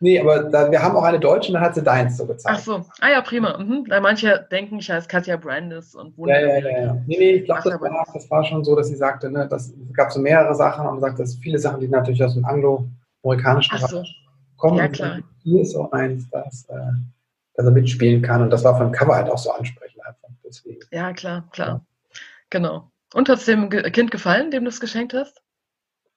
Nee, 0.02 0.20
aber 0.20 0.44
da, 0.44 0.70
wir 0.70 0.84
haben 0.84 0.96
auch 0.98 1.04
eine 1.04 1.22
deutsche 1.22 1.48
und 1.48 1.54
dann 1.54 1.64
hat 1.64 1.74
sie 1.74 1.82
deins 1.82 2.18
so 2.18 2.28
gezeigt. 2.28 2.58
Ach 2.60 2.62
so, 2.62 2.86
ah 3.00 3.10
ja, 3.10 3.22
prima. 3.22 3.58
Mhm. 3.58 3.86
Weil 3.88 4.02
manche 4.02 4.46
denken, 4.52 4.80
ich 4.80 4.92
heiße 4.92 5.08
Katja 5.08 5.38
Brandis 5.38 5.96
und 5.96 6.18
wohne. 6.18 6.34
Ja, 6.34 6.40
ja, 6.42 6.58
ja, 6.60 6.82
ja. 6.84 6.94
Nee, 7.08 7.18
nee, 7.18 7.32
ich 7.32 7.46
glaube, 7.46 7.62
das, 7.64 7.80
war, 7.80 8.06
das 8.14 8.30
war 8.30 8.44
schon 8.44 8.64
so, 8.66 8.76
dass 8.76 8.90
sie 8.90 8.98
sagte, 8.98 9.32
ne, 9.32 9.48
das 9.50 9.74
gab 9.94 10.12
so 10.12 10.20
mehrere 10.20 10.54
Sachen 10.54 10.86
und 10.86 11.00
sagt, 11.00 11.18
dass 11.18 11.36
viele 11.36 11.58
Sachen, 11.60 11.80
die 11.80 11.88
natürlich 11.88 12.22
aus 12.22 12.34
dem 12.34 12.44
anglo-amerikanischen 12.44 13.78
so 13.88 14.04
kommen. 14.58 14.78
Ja, 14.78 14.90
klar. 14.90 15.20
Hier 15.46 15.62
ist 15.62 15.76
auch 15.76 15.92
eins, 15.92 16.28
das, 16.32 16.66
äh, 16.70 16.76
dass 17.54 17.66
er 17.66 17.72
mitspielen 17.72 18.24
kann. 18.24 18.42
Und 18.42 18.50
das 18.50 18.64
war 18.64 18.78
vom 18.78 18.92
Cover 18.92 19.16
halt 19.16 19.30
auch 19.30 19.38
so 19.38 19.52
ansprechend 19.52 20.04
einfach. 20.04 20.30
Deswegen. 20.44 20.80
Ja, 20.92 21.14
klar, 21.14 21.48
klar. 21.52 21.68
Ja. 21.68 21.82
Genau. 22.50 22.92
Und 23.14 23.30
hat 23.30 23.38
es 23.38 23.46
dem 23.46 23.70
Kind 23.70 24.10
gefallen, 24.12 24.50
dem 24.50 24.64
du 24.64 24.70
es 24.70 24.80
geschenkt 24.80 25.14
hast? 25.14 25.42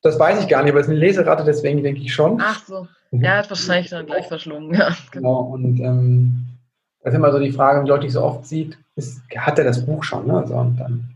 Das 0.02 0.18
weiß 0.18 0.42
ich 0.42 0.48
gar 0.48 0.62
nicht, 0.62 0.72
aber 0.72 0.80
es 0.80 0.86
ist 0.86 0.92
eine 0.92 1.00
Leserate, 1.00 1.44
deswegen 1.44 1.82
denke 1.82 2.00
ich 2.00 2.14
schon. 2.14 2.40
Ach 2.40 2.64
so. 2.64 2.88
Mhm. 3.10 3.22
Ja, 3.22 3.36
hat 3.38 3.50
wahrscheinlich 3.50 3.90
dann 3.90 4.06
gleich 4.06 4.26
verschlungen. 4.26 4.74
Ja, 4.74 4.96
genau. 5.10 5.44
genau. 5.44 5.52
Und 5.52 5.80
ähm, 5.80 6.46
das 7.02 7.12
ist 7.12 7.18
immer 7.18 7.32
so 7.32 7.38
die 7.38 7.52
Frage, 7.52 7.84
die 7.84 7.88
Leute 7.88 8.04
nicht 8.04 8.12
so 8.14 8.22
oft 8.22 8.46
sieht, 8.46 8.78
ist, 8.96 9.20
hat 9.36 9.58
er 9.58 9.64
das 9.64 9.84
Buch 9.84 10.04
schon? 10.04 10.26
Ne? 10.26 10.44
So, 10.46 10.54
und 10.54 10.76
dann, 10.76 11.14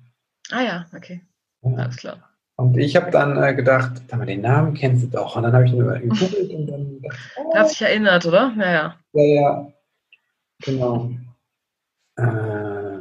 ah 0.51 0.63
ja, 0.63 0.87
okay. 0.95 1.23
Ja. 1.63 1.77
Alles 1.77 1.97
klar. 1.97 2.32
Und 2.57 2.77
ich 2.77 2.97
habe 2.97 3.11
dann 3.11 3.43
äh, 3.43 3.55
gedacht, 3.55 4.03
den 4.11 4.41
Namen 4.43 4.75
kennst 4.75 5.05
du 5.05 5.09
doch. 5.09 5.37
Und 5.37 5.45
dann 5.45 5.53
habe 5.53 5.65
ich 5.65 5.73
ihn 5.73 5.79
gegoogelt 5.79 6.51
und 6.55 6.67
dann. 6.67 7.03
Dachte, 7.03 7.19
oh. 7.37 7.55
Hast 7.55 7.73
dich 7.73 7.83
erinnert, 7.83 8.27
oder? 8.27 8.53
Naja. 8.55 8.97
Ja, 9.13 9.23
ja. 9.23 9.73
Genau. 10.63 11.11
Äh, 12.17 12.99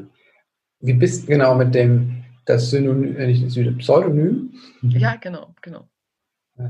wie 0.80 0.94
bist 0.94 1.24
du 1.24 1.28
genau 1.28 1.56
mit 1.56 1.76
dem 1.76 2.24
das 2.46 2.70
Synonym, 2.72 3.16
äh, 3.18 3.28
nicht 3.28 3.78
Pseudonym? 3.80 4.54
Ja, 4.82 5.16
genau, 5.16 5.54
genau. 5.62 5.88
Äh, 6.58 6.70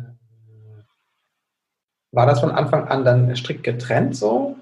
war 2.12 2.26
das 2.26 2.42
von 2.42 2.52
Anfang 2.52 2.88
an 2.88 3.06
dann 3.06 3.36
strikt 3.36 3.64
getrennt 3.64 4.16
so? 4.16 4.58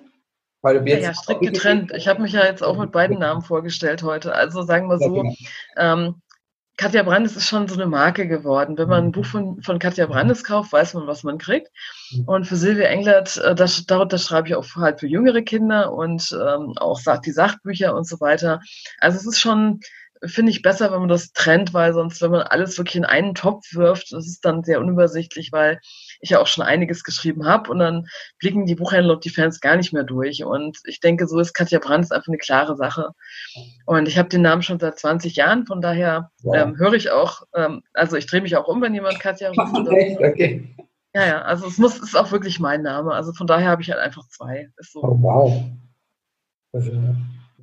Weil 0.62 0.88
jetzt 0.88 1.02
ja, 1.02 1.10
ja, 1.10 1.14
strikt 1.14 1.42
getrennt. 1.42 1.92
Ich 1.96 2.08
habe 2.08 2.22
mich 2.22 2.34
ja 2.34 2.46
jetzt 2.46 2.64
auch 2.64 2.78
mit 2.78 2.92
beiden 2.92 3.18
Namen 3.20 3.42
vorgestellt 3.42 4.04
heute. 4.04 4.34
Also 4.34 4.62
sagen 4.62 4.88
wir 4.88 5.00
so, 5.00 5.16
ja, 5.16 5.22
genau. 5.24 5.36
ähm, 5.78 6.22
Katja 6.80 7.04
Brandes 7.04 7.36
ist 7.36 7.46
schon 7.46 7.68
so 7.68 7.76
eine 7.76 7.88
Marke 7.88 8.26
geworden. 8.26 8.78
Wenn 8.78 8.88
man 8.88 9.04
ein 9.04 9.12
Buch 9.12 9.26
von, 9.26 9.62
von 9.62 9.80
Katja 9.80 10.06
Brandes 10.06 10.46
kauft, 10.46 10.72
weiß 10.72 10.94
man, 10.94 11.08
was 11.08 11.24
man 11.24 11.38
kriegt. 11.38 11.68
Und 12.26 12.46
für 12.46 12.56
Silvia 12.56 12.86
Englert, 12.86 13.36
äh, 13.36 13.54
das, 13.54 13.86
darunter 13.86 14.18
schreibe 14.18 14.48
ich 14.48 14.56
auch 14.56 14.66
halt 14.78 15.02
für 15.02 15.08
jüngere 15.08 15.42
Kinder 15.42 15.92
und 15.92 16.32
ähm, 16.32 16.78
auch 16.78 17.02
die 17.26 17.34
Sachbücher 17.34 17.94
und 17.94 18.08
so 18.08 18.22
weiter. 18.22 18.62
Also 19.00 19.18
es 19.18 19.26
ist 19.26 19.42
schon, 19.42 19.82
finde 20.24 20.54
ich, 20.54 20.62
besser, 20.62 20.94
wenn 20.94 21.02
man 21.02 21.10
das 21.10 21.34
trennt, 21.34 21.74
weil 21.74 21.94
sonst, 21.94 22.22
wenn 22.22 22.32
man 22.32 22.44
alles 22.44 22.78
wirklich 22.78 22.96
in 22.96 23.04
einen 23.04 23.36
Topf 23.36 23.74
wirft, 23.74 24.14
das 24.14 24.26
ist 24.26 24.46
dann 24.46 24.64
sehr 24.64 24.80
unübersichtlich, 24.80 25.52
weil 25.52 25.82
ich 26.20 26.32
ja 26.32 26.40
auch 26.40 26.48
schon 26.48 26.64
einiges 26.64 27.04
geschrieben 27.04 27.46
habe 27.46 27.72
und 27.72 27.80
dann 27.80 28.08
blicken 28.40 28.66
die 28.66 28.76
Buchhändler 28.76 29.14
und 29.14 29.26
die 29.26 29.30
Fans 29.30 29.60
gar 29.62 29.76
nicht 29.76 29.94
mehr 29.94 30.04
durch. 30.04 30.44
Und 30.44 30.80
ich 30.86 31.00
denke, 31.00 31.28
so 31.28 31.40
ist 31.40 31.54
Katja 31.54 31.80
Brandt 31.80 32.12
einfach 32.12 32.28
eine 32.28 32.38
klare 32.38 32.76
Sache. 32.76 33.12
Und 33.86 34.08
ich 34.08 34.18
habe 34.18 34.30
den 34.30 34.42
Namen 34.42 34.62
schon 34.62 34.80
seit 34.80 35.00
20 35.00 35.36
Jahren, 35.36 35.66
von 35.66 35.82
daher 35.82 36.32
wow. 36.44 36.56
ähm, 36.56 36.78
höre 36.78 36.94
ich 36.94 37.12
auch, 37.12 37.44
ähm, 37.56 37.82
also 37.94 38.18
ich 38.18 38.28
drehe 38.28 38.42
mich 38.42 38.56
auch 38.56 38.68
um, 38.68 38.82
wenn 38.82 38.94
jemand 38.94 39.20
Katja 39.20 39.50
ruft. 39.58 39.76
okay. 39.76 40.76
Ja, 41.16 41.26
ja, 41.26 41.42
also 41.42 41.68
es 41.68 41.78
muss, 41.80 41.98
ist 41.98 42.16
auch 42.16 42.32
wirklich 42.32 42.60
mein 42.60 42.84
Name. 42.84 43.14
Also 43.14 43.34
von 43.34 43.48
daher 43.48 43.70
habe 43.70 43.82
ich 43.82 43.90
halt 43.90 44.00
einfach 44.00 44.28
zwei. 44.28 44.70
So. 44.78 45.02
Oh, 45.02 45.18
wow. 45.20 45.64
Also, 46.72 46.92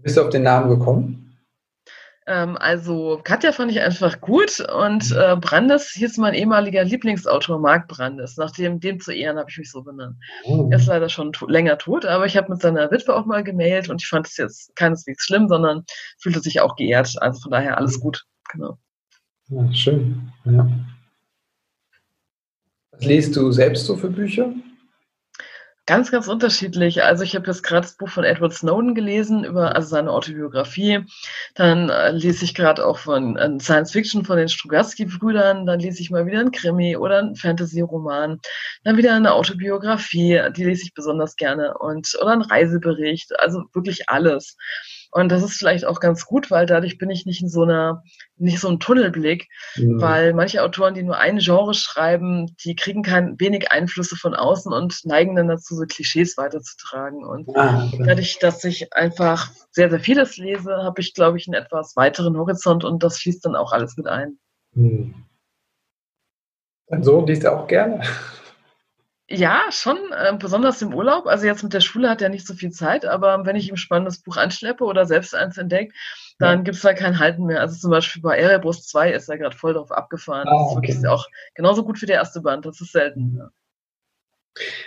bist 0.02 0.16
du 0.16 0.22
auf 0.22 0.30
den 0.30 0.42
Namen 0.42 0.68
gekommen? 0.68 1.25
Ähm, 2.28 2.56
also 2.56 3.20
Katja 3.22 3.52
fand 3.52 3.70
ich 3.70 3.80
einfach 3.80 4.20
gut 4.20 4.58
und 4.60 5.10
mhm. 5.10 5.16
äh, 5.16 5.36
Brandes 5.36 5.90
hieß 5.90 6.18
mein 6.18 6.34
ehemaliger 6.34 6.82
Lieblingsautor 6.82 7.60
Marc 7.60 7.86
Brandes. 7.86 8.36
Nachdem 8.36 8.80
dem 8.80 8.98
zu 8.98 9.12
Ehren 9.12 9.38
habe 9.38 9.48
ich 9.48 9.58
mich 9.58 9.70
so 9.70 9.82
benannt. 9.82 10.16
Oh. 10.44 10.68
Er 10.70 10.78
ist 10.78 10.86
leider 10.86 11.08
schon 11.08 11.32
to 11.32 11.46
länger 11.46 11.78
tot, 11.78 12.04
aber 12.04 12.26
ich 12.26 12.36
habe 12.36 12.50
mit 12.50 12.60
seiner 12.60 12.90
Witwe 12.90 13.14
auch 13.14 13.26
mal 13.26 13.44
gemailt 13.44 13.88
und 13.88 14.02
ich 14.02 14.08
fand 14.08 14.26
es 14.26 14.36
jetzt 14.36 14.74
keineswegs 14.74 15.24
schlimm, 15.24 15.48
sondern 15.48 15.84
fühlte 16.18 16.40
sich 16.40 16.60
auch 16.60 16.74
geehrt. 16.74 17.14
Also 17.20 17.40
von 17.40 17.52
daher 17.52 17.78
alles 17.78 17.98
mhm. 17.98 18.02
gut. 18.02 18.24
Genau. 18.50 18.78
Ja, 19.48 19.72
schön. 19.72 20.32
Ja. 20.44 20.68
Was 22.90 23.04
liest 23.04 23.36
du 23.36 23.52
selbst 23.52 23.86
so 23.86 23.96
für 23.96 24.10
Bücher? 24.10 24.52
Ganz, 25.88 26.10
ganz 26.10 26.26
unterschiedlich. 26.26 27.04
Also 27.04 27.22
ich 27.22 27.36
habe 27.36 27.46
jetzt 27.46 27.62
gerade 27.62 27.82
das 27.82 27.96
Buch 27.96 28.08
von 28.08 28.24
Edward 28.24 28.52
Snowden 28.52 28.96
gelesen 28.96 29.44
über 29.44 29.76
also 29.76 29.86
seine 29.86 30.10
Autobiografie. 30.10 31.04
Dann 31.54 31.90
äh, 31.90 32.10
lese 32.10 32.44
ich 32.44 32.56
gerade 32.56 32.84
auch 32.84 32.98
von 32.98 33.36
äh, 33.36 33.60
Science 33.60 33.92
Fiction 33.92 34.24
von 34.24 34.36
den 34.36 34.48
Strugatsky-Brüdern. 34.48 35.64
Dann 35.64 35.78
lese 35.78 36.00
ich 36.02 36.10
mal 36.10 36.26
wieder 36.26 36.40
ein 36.40 36.50
Krimi 36.50 36.96
oder 36.96 37.20
ein 37.20 37.36
Fantasy-Roman. 37.36 38.40
Dann 38.82 38.96
wieder 38.96 39.14
eine 39.14 39.32
Autobiografie, 39.32 40.42
die 40.56 40.64
lese 40.64 40.82
ich 40.82 40.92
besonders 40.92 41.36
gerne 41.36 41.78
und 41.78 42.12
oder 42.20 42.32
ein 42.32 42.42
Reisebericht. 42.42 43.38
Also 43.38 43.62
wirklich 43.72 44.08
alles. 44.08 44.56
Und 45.10 45.30
das 45.30 45.42
ist 45.42 45.56
vielleicht 45.56 45.84
auch 45.84 46.00
ganz 46.00 46.26
gut, 46.26 46.50
weil 46.50 46.66
dadurch 46.66 46.98
bin 46.98 47.10
ich 47.10 47.26
nicht 47.26 47.42
in 47.42 47.48
so 47.48 47.62
einer, 47.62 48.02
nicht 48.36 48.60
so 48.60 48.68
einem 48.68 48.80
Tunnelblick, 48.80 49.48
mhm. 49.76 50.00
weil 50.00 50.34
manche 50.34 50.62
Autoren, 50.62 50.94
die 50.94 51.02
nur 51.02 51.16
ein 51.16 51.38
Genre 51.38 51.74
schreiben, 51.74 52.54
die 52.64 52.74
kriegen 52.74 53.02
kein 53.02 53.38
wenig 53.40 53.72
Einflüsse 53.72 54.16
von 54.16 54.34
außen 54.34 54.72
und 54.72 55.04
neigen 55.04 55.36
dann 55.36 55.48
dazu, 55.48 55.74
so 55.74 55.84
Klischees 55.86 56.36
weiterzutragen. 56.36 57.24
Und 57.24 57.48
ah, 57.56 57.88
okay. 57.92 58.04
dadurch, 58.06 58.38
dass 58.38 58.64
ich 58.64 58.92
einfach 58.92 59.50
sehr, 59.70 59.90
sehr 59.90 60.00
vieles 60.00 60.36
lese, 60.36 60.76
habe 60.82 61.00
ich, 61.00 61.14
glaube 61.14 61.38
ich, 61.38 61.46
einen 61.46 61.62
etwas 61.62 61.96
weiteren 61.96 62.36
Horizont 62.36 62.84
und 62.84 63.02
das 63.02 63.18
fließt 63.18 63.44
dann 63.44 63.56
auch 63.56 63.72
alles 63.72 63.96
mit 63.96 64.06
ein. 64.06 64.38
Mhm. 64.74 65.14
Dein 66.88 67.02
Sohn 67.02 67.26
liest 67.26 67.44
er 67.44 67.58
auch 67.58 67.66
gerne. 67.66 68.02
Ja, 69.28 69.62
schon, 69.70 69.96
äh, 70.12 70.36
besonders 70.38 70.80
im 70.82 70.94
Urlaub. 70.94 71.26
Also 71.26 71.46
jetzt 71.46 71.64
mit 71.64 71.72
der 71.72 71.80
Schule 71.80 72.08
hat 72.08 72.22
er 72.22 72.28
nicht 72.28 72.46
so 72.46 72.54
viel 72.54 72.70
Zeit, 72.70 73.04
aber 73.04 73.44
wenn 73.44 73.56
ich 73.56 73.68
ihm 73.68 73.74
ein 73.74 73.78
spannendes 73.78 74.22
Buch 74.22 74.36
anschleppe 74.36 74.84
oder 74.84 75.04
selbst 75.04 75.34
eins 75.34 75.58
entdeckt, 75.58 75.94
dann 76.38 76.58
ja. 76.58 76.62
gibt 76.62 76.76
es 76.76 76.82
da 76.82 76.94
kein 76.94 77.18
Halten 77.18 77.44
mehr. 77.44 77.60
Also 77.60 77.76
zum 77.76 77.90
Beispiel 77.90 78.22
bei 78.22 78.38
Erebus 78.38 78.86
2 78.86 79.12
ist 79.12 79.28
er 79.28 79.38
gerade 79.38 79.56
voll 79.56 79.74
drauf 79.74 79.90
abgefahren. 79.90 80.46
Ah, 80.46 80.52
das 80.52 80.70
ist 80.70 80.76
wirklich 80.76 81.08
auch 81.08 81.26
genauso 81.54 81.84
gut 81.84 82.00
wie 82.02 82.06
der 82.06 82.16
erste 82.16 82.40
Band. 82.40 82.66
Das 82.66 82.80
ist 82.80 82.92
selten. 82.92 83.36
Ja. 83.36 83.50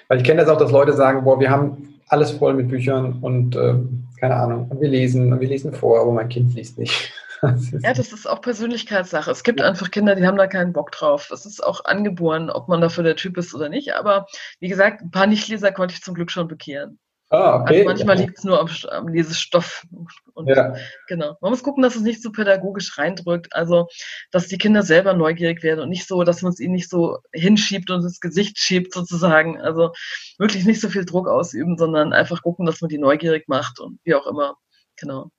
Weil 0.08 0.20
ich 0.20 0.24
kenne 0.24 0.42
das 0.42 0.50
auch, 0.50 0.58
dass 0.58 0.72
Leute 0.72 0.94
sagen, 0.94 1.26
boah, 1.26 1.40
wir 1.40 1.50
haben 1.50 2.00
alles 2.08 2.32
voll 2.32 2.54
mit 2.54 2.70
Büchern 2.70 3.20
und 3.22 3.56
äh, 3.56 3.76
keine 4.20 4.36
Ahnung, 4.36 4.68
und 4.70 4.82
wir 4.82 4.90
lesen 4.90 5.32
und 5.32 5.40
wir 5.40 5.48
lesen 5.48 5.74
vor, 5.74 6.02
aber 6.02 6.12
mein 6.12 6.30
Kind 6.30 6.56
liest 6.56 6.78
nicht. 6.78 7.14
ja, 7.82 7.94
das 7.94 8.12
ist 8.12 8.28
auch 8.28 8.42
Persönlichkeitssache. 8.42 9.32
Es 9.32 9.44
gibt 9.44 9.60
ja. 9.60 9.68
einfach 9.68 9.92
Kinder, 9.92 10.16
die 10.16 10.26
haben 10.26 10.38
da 10.38 10.48
keinen 10.48 10.74
Bock 10.74 10.92
drauf. 10.92 11.28
Das 11.30 11.46
ist 11.46 11.64
auch 11.64 11.86
angeboren, 11.86 12.50
ob 12.50 12.68
man 12.68 12.82
dafür 12.82 13.04
der 13.04 13.16
Typ 13.16 13.38
ist 13.38 13.54
oder 13.54 13.70
nicht. 13.70 13.94
Aber 13.94 14.26
wie 14.60 14.68
gesagt, 14.68 15.02
ein 15.02 15.12
paar 15.12 15.28
Nichtleser 15.28 15.72
konnte 15.72 15.94
ich 15.94 16.02
zum 16.02 16.16
Glück 16.16 16.32
schon 16.32 16.48
bekehren. 16.48 17.00
Ah, 17.32 17.62
okay. 17.62 17.76
Also 17.76 17.86
manchmal 17.86 18.16
ja. 18.16 18.26
liegt 18.26 18.40
es 18.40 18.44
nur 18.44 18.60
am, 18.60 18.68
am 18.90 19.08
Lesestoff. 19.08 19.86
Und 20.34 20.48
ja. 20.48 20.74
Genau. 21.08 21.38
Man 21.42 21.52
muss 21.52 21.62
gucken, 21.62 21.84
dass 21.84 21.96
es 21.96 22.02
nicht 22.02 22.24
so 22.24 22.32
pädagogisch 22.32 22.98
reindrückt. 22.98 23.54
Also, 23.54 23.88
dass 24.32 24.48
die 24.48 24.58
Kinder 24.58 24.82
selber 24.82 25.14
neugierig 25.14 25.62
werden 25.62 25.82
und 25.82 25.90
nicht 25.90 26.08
so, 26.08 26.24
dass 26.24 26.42
man 26.42 26.54
es 26.54 26.60
ihnen 26.60 26.74
nicht 26.74 26.90
so 26.90 27.20
hinschiebt 27.32 27.92
und 27.92 28.02
ins 28.02 28.20
Gesicht 28.20 28.58
schiebt 28.58 28.94
sozusagen. 28.94 29.62
Also 29.62 29.92
wirklich 30.40 30.66
nicht 30.66 30.82
so 30.82 30.90
viel 30.90 31.06
Druck 31.06 31.28
ausüben, 31.28 31.78
sondern 31.78 32.14
einfach 32.14 32.42
gucken, 32.42 32.66
dass 32.66 32.82
man 32.82 32.90
die 32.90 32.98
neugierig 32.98 33.48
macht 33.48 33.80
und 33.80 34.00
wie 34.04 34.16
auch 34.16 34.26
immer. 34.26 34.56
Genau. 34.96 35.30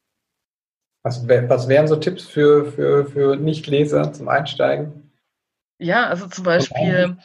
Was, 1.03 1.27
was 1.27 1.69
wären 1.69 1.89
so 1.89 1.97
Tipps 1.97 2.25
für, 2.25 2.67
für, 2.73 3.07
für 3.07 3.37
Nichtleser 3.37 4.13
zum 4.13 4.29
Einsteigen? 4.29 5.11
Ja, 5.79 6.07
also 6.09 6.27
zum 6.27 6.45
Beispiel, 6.45 7.17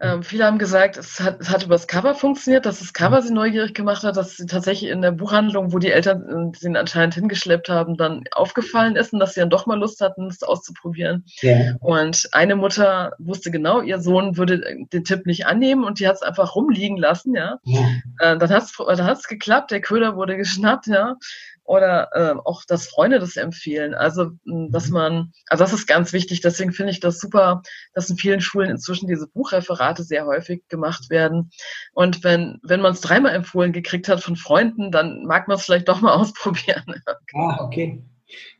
ähm, 0.00 0.22
viele 0.22 0.44
haben 0.44 0.58
gesagt, 0.58 0.96
es 0.96 1.20
hat, 1.20 1.40
es 1.40 1.50
hat 1.50 1.62
über 1.62 1.74
das 1.74 1.86
Cover 1.86 2.14
funktioniert, 2.14 2.66
dass 2.66 2.80
das 2.80 2.92
Cover 2.92 3.22
sie 3.22 3.32
neugierig 3.32 3.74
gemacht 3.74 4.02
hat, 4.02 4.16
dass 4.16 4.36
sie 4.36 4.46
tatsächlich 4.46 4.90
in 4.90 5.02
der 5.02 5.12
Buchhandlung, 5.12 5.72
wo 5.72 5.78
die 5.78 5.92
Eltern 5.92 6.52
sie 6.58 6.74
anscheinend 6.76 7.14
hingeschleppt 7.14 7.68
haben, 7.68 7.96
dann 7.96 8.24
aufgefallen 8.32 8.96
ist 8.96 9.12
und 9.12 9.20
dass 9.20 9.34
sie 9.34 9.40
dann 9.40 9.50
doch 9.50 9.66
mal 9.66 9.78
Lust 9.78 10.00
hatten, 10.00 10.26
es 10.26 10.42
auszuprobieren. 10.42 11.24
Ja. 11.42 11.76
Und 11.80 12.28
eine 12.32 12.56
Mutter 12.56 13.12
wusste 13.18 13.50
genau, 13.50 13.82
ihr 13.82 14.00
Sohn 14.00 14.36
würde 14.36 14.62
den 14.92 15.04
Tipp 15.04 15.26
nicht 15.26 15.46
annehmen 15.46 15.84
und 15.84 16.00
die 16.00 16.08
hat 16.08 16.16
es 16.16 16.22
einfach 16.22 16.56
rumliegen 16.56 16.96
lassen, 16.96 17.34
ja. 17.34 17.58
ja. 17.62 17.80
Äh, 18.18 18.38
dann 18.38 18.50
hat 18.50 18.64
es 18.64 18.72
dann 18.76 19.04
hat's 19.04 19.28
geklappt, 19.28 19.70
der 19.70 19.80
Köder 19.80 20.16
wurde 20.16 20.36
geschnappt, 20.36 20.88
ja 20.88 21.16
oder 21.64 22.10
äh, 22.12 22.34
auch, 22.44 22.64
dass 22.64 22.88
Freunde 22.88 23.18
das 23.18 23.36
empfehlen. 23.36 23.94
Also, 23.94 24.30
dass 24.44 24.88
mhm. 24.88 24.94
man, 24.94 25.32
also 25.48 25.64
das 25.64 25.72
ist 25.72 25.86
ganz 25.86 26.12
wichtig. 26.12 26.40
Deswegen 26.42 26.72
finde 26.72 26.92
ich 26.92 27.00
das 27.00 27.18
super, 27.18 27.62
dass 27.94 28.10
in 28.10 28.16
vielen 28.16 28.40
Schulen 28.40 28.70
inzwischen 28.70 29.08
diese 29.08 29.26
Buchreferate 29.26 30.04
sehr 30.04 30.26
häufig 30.26 30.62
gemacht 30.68 31.10
werden. 31.10 31.50
Und 31.92 32.22
wenn, 32.22 32.60
wenn 32.62 32.80
man 32.80 32.92
es 32.92 33.00
dreimal 33.00 33.34
empfohlen 33.34 33.72
gekriegt 33.72 34.08
hat 34.08 34.22
von 34.22 34.36
Freunden, 34.36 34.90
dann 34.90 35.24
mag 35.24 35.48
man 35.48 35.56
es 35.56 35.64
vielleicht 35.64 35.88
doch 35.88 36.00
mal 36.00 36.12
ausprobieren. 36.14 37.02
ah, 37.34 37.58
okay. 37.60 38.02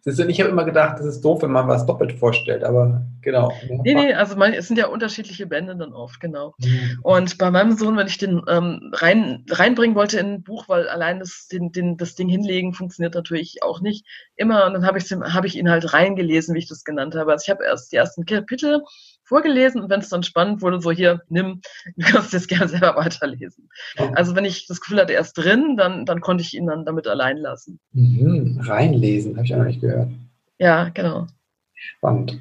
Ich 0.05 0.41
habe 0.41 0.51
immer 0.51 0.65
gedacht, 0.65 0.99
das 0.99 1.07
ist 1.07 1.25
doof, 1.25 1.43
wenn 1.43 1.51
man 1.51 1.67
was 1.67 1.87
doppelt 1.87 2.13
vorstellt, 2.13 2.63
aber 2.63 3.07
genau. 3.23 3.51
Nee, 3.83 3.95
nee, 3.95 4.13
also 4.13 4.37
man, 4.37 4.53
es 4.53 4.69
sind 4.69 4.77
ja 4.77 4.89
unterschiedliche 4.89 5.47
Bände 5.47 5.75
dann 5.75 5.95
oft, 5.95 6.21
genau. 6.21 6.55
Mhm. 6.59 7.01
Und 7.03 7.39
bei 7.39 7.51
meinem 7.51 7.73
Sohn, 7.73 7.97
wenn 7.97 8.07
ich 8.07 8.19
den 8.19 8.43
ähm, 8.47 8.93
rein, 8.93 9.45
reinbringen 9.49 9.97
wollte 9.97 10.19
in 10.19 10.35
ein 10.35 10.43
Buch, 10.43 10.69
weil 10.69 10.89
allein 10.89 11.21
das, 11.21 11.49
den, 11.51 11.73
den, 11.73 11.97
das 11.97 12.15
Ding 12.15 12.29
hinlegen 12.29 12.75
funktioniert 12.75 13.15
natürlich 13.15 13.63
auch 13.63 13.81
nicht 13.81 14.07
immer. 14.37 14.67
Und 14.67 14.75
dann 14.75 14.87
habe 14.87 14.99
ich, 14.99 15.11
hab 15.11 15.45
ich 15.47 15.57
ihn 15.57 15.71
halt 15.71 15.95
reingelesen, 15.95 16.55
wie 16.55 16.59
ich 16.59 16.69
das 16.69 16.85
genannt 16.85 17.15
habe. 17.15 17.33
Also 17.33 17.45
ich 17.45 17.51
habe 17.51 17.65
erst 17.65 17.91
die 17.91 17.97
ersten 17.97 18.27
Kapitel 18.27 18.83
vorgelesen 19.25 19.83
und 19.83 19.91
wenn 19.91 20.01
es 20.01 20.09
dann 20.09 20.23
spannend 20.23 20.63
wurde, 20.63 20.81
so 20.81 20.93
hier, 20.93 21.23
nimm, 21.29 21.61
du 21.97 22.07
kannst 22.07 22.35
das 22.35 22.47
gerne 22.47 22.69
selber 22.69 22.97
weiterlesen. 22.97 23.69
Also 24.15 24.37
wenn 24.37 24.45
ich 24.45 24.67
das 24.67 24.81
Gefühl 24.81 25.01
hatte, 25.01 25.15
er 25.15 25.21
ist 25.21 25.35
drin, 25.35 25.77
dann, 25.77 26.07
dann 26.07 26.21
konnte 26.21 26.43
ich 26.43 26.55
ihn 26.55 26.67
dann 26.67 26.85
damit 26.85 27.07
allein 27.07 27.39
lassen. 27.39 27.81
Mhm, 27.93 28.61
reinlesen, 28.63 29.37
habe 29.37 29.47
ich 29.47 29.55
auch 29.55 29.59
noch 29.59 29.67
nicht 29.67 29.81
gehört. 29.81 30.11
Ja, 30.59 30.89
genau. 30.91 31.27
Spannend. 31.75 32.41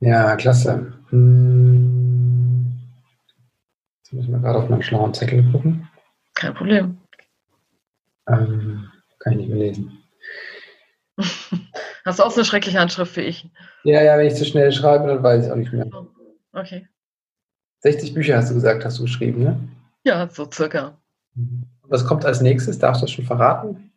Ja, 0.00 0.36
klasse. 0.36 0.92
Hm. 1.10 2.76
Jetzt 3.98 4.12
muss 4.12 4.24
ich 4.24 4.30
mal 4.30 4.40
gerade 4.40 4.58
auf 4.58 4.68
meinen 4.68 4.82
schlauen 4.82 5.14
Zettel 5.14 5.42
gucken. 5.50 5.88
Kein 6.34 6.54
Problem. 6.54 6.98
Ähm, 8.28 8.90
kann 9.18 9.32
ich 9.32 9.38
nicht 9.38 9.48
mehr 9.48 9.58
lesen. 9.58 10.02
Hast 12.06 12.20
du 12.20 12.22
auch 12.22 12.30
so 12.30 12.36
eine 12.36 12.44
schreckliche 12.44 12.78
Handschrift 12.78 13.16
wie 13.16 13.22
ich? 13.22 13.50
Ja, 13.82 14.00
ja, 14.00 14.16
wenn 14.16 14.28
ich 14.28 14.36
zu 14.36 14.44
schnell 14.44 14.70
schreibe, 14.70 15.08
dann 15.08 15.24
weiß 15.24 15.46
ich 15.46 15.52
auch 15.52 15.56
nicht 15.56 15.72
mehr. 15.72 15.86
Oh, 15.92 16.06
okay. 16.52 16.86
60 17.80 18.14
Bücher 18.14 18.36
hast 18.36 18.50
du 18.50 18.54
gesagt, 18.54 18.84
hast 18.84 18.98
du 18.98 19.02
geschrieben, 19.02 19.42
ne? 19.42 19.58
Ja, 20.04 20.28
so 20.28 20.48
circa. 20.48 20.96
Was 21.82 22.06
kommt 22.06 22.24
als 22.24 22.40
nächstes? 22.40 22.78
Darfst 22.78 23.02
du 23.02 23.06
das 23.06 23.12
schon 23.12 23.24
verraten? 23.24 23.92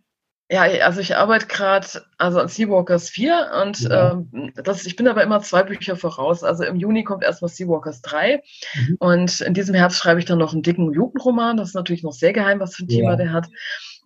Ja, 0.51 0.63
also 0.83 0.99
ich 0.99 1.15
arbeite 1.15 1.45
gerade 1.45 1.85
also 2.17 2.39
an 2.39 2.47
Seawalkers 2.47 3.09
4 3.09 3.51
und 3.61 3.81
ja. 3.81 4.13
ähm, 4.13 4.51
das, 4.55 4.87
ich 4.87 4.95
bin 4.95 5.07
aber 5.07 5.21
immer 5.21 5.41
zwei 5.41 5.61
Bücher 5.61 5.95
voraus. 5.95 6.43
Also 6.43 6.63
im 6.63 6.77
Juni 6.77 7.03
kommt 7.03 7.23
erstmal 7.23 7.49
Seawalkers 7.49 8.01
3 8.01 8.41
mhm. 8.73 8.95
und 8.97 9.41
in 9.41 9.53
diesem 9.53 9.75
Herbst 9.75 9.99
schreibe 9.99 10.19
ich 10.19 10.25
dann 10.25 10.39
noch 10.39 10.53
einen 10.53 10.63
dicken 10.63 10.91
Jugendroman. 10.91 11.57
Das 11.57 11.69
ist 11.69 11.75
natürlich 11.75 12.01
noch 12.01 12.13
sehr 12.13 12.33
geheim, 12.33 12.59
was 12.59 12.75
für 12.75 12.85
ein 12.85 12.87
Thema 12.87 13.15
der 13.15 13.31
hat. 13.31 13.47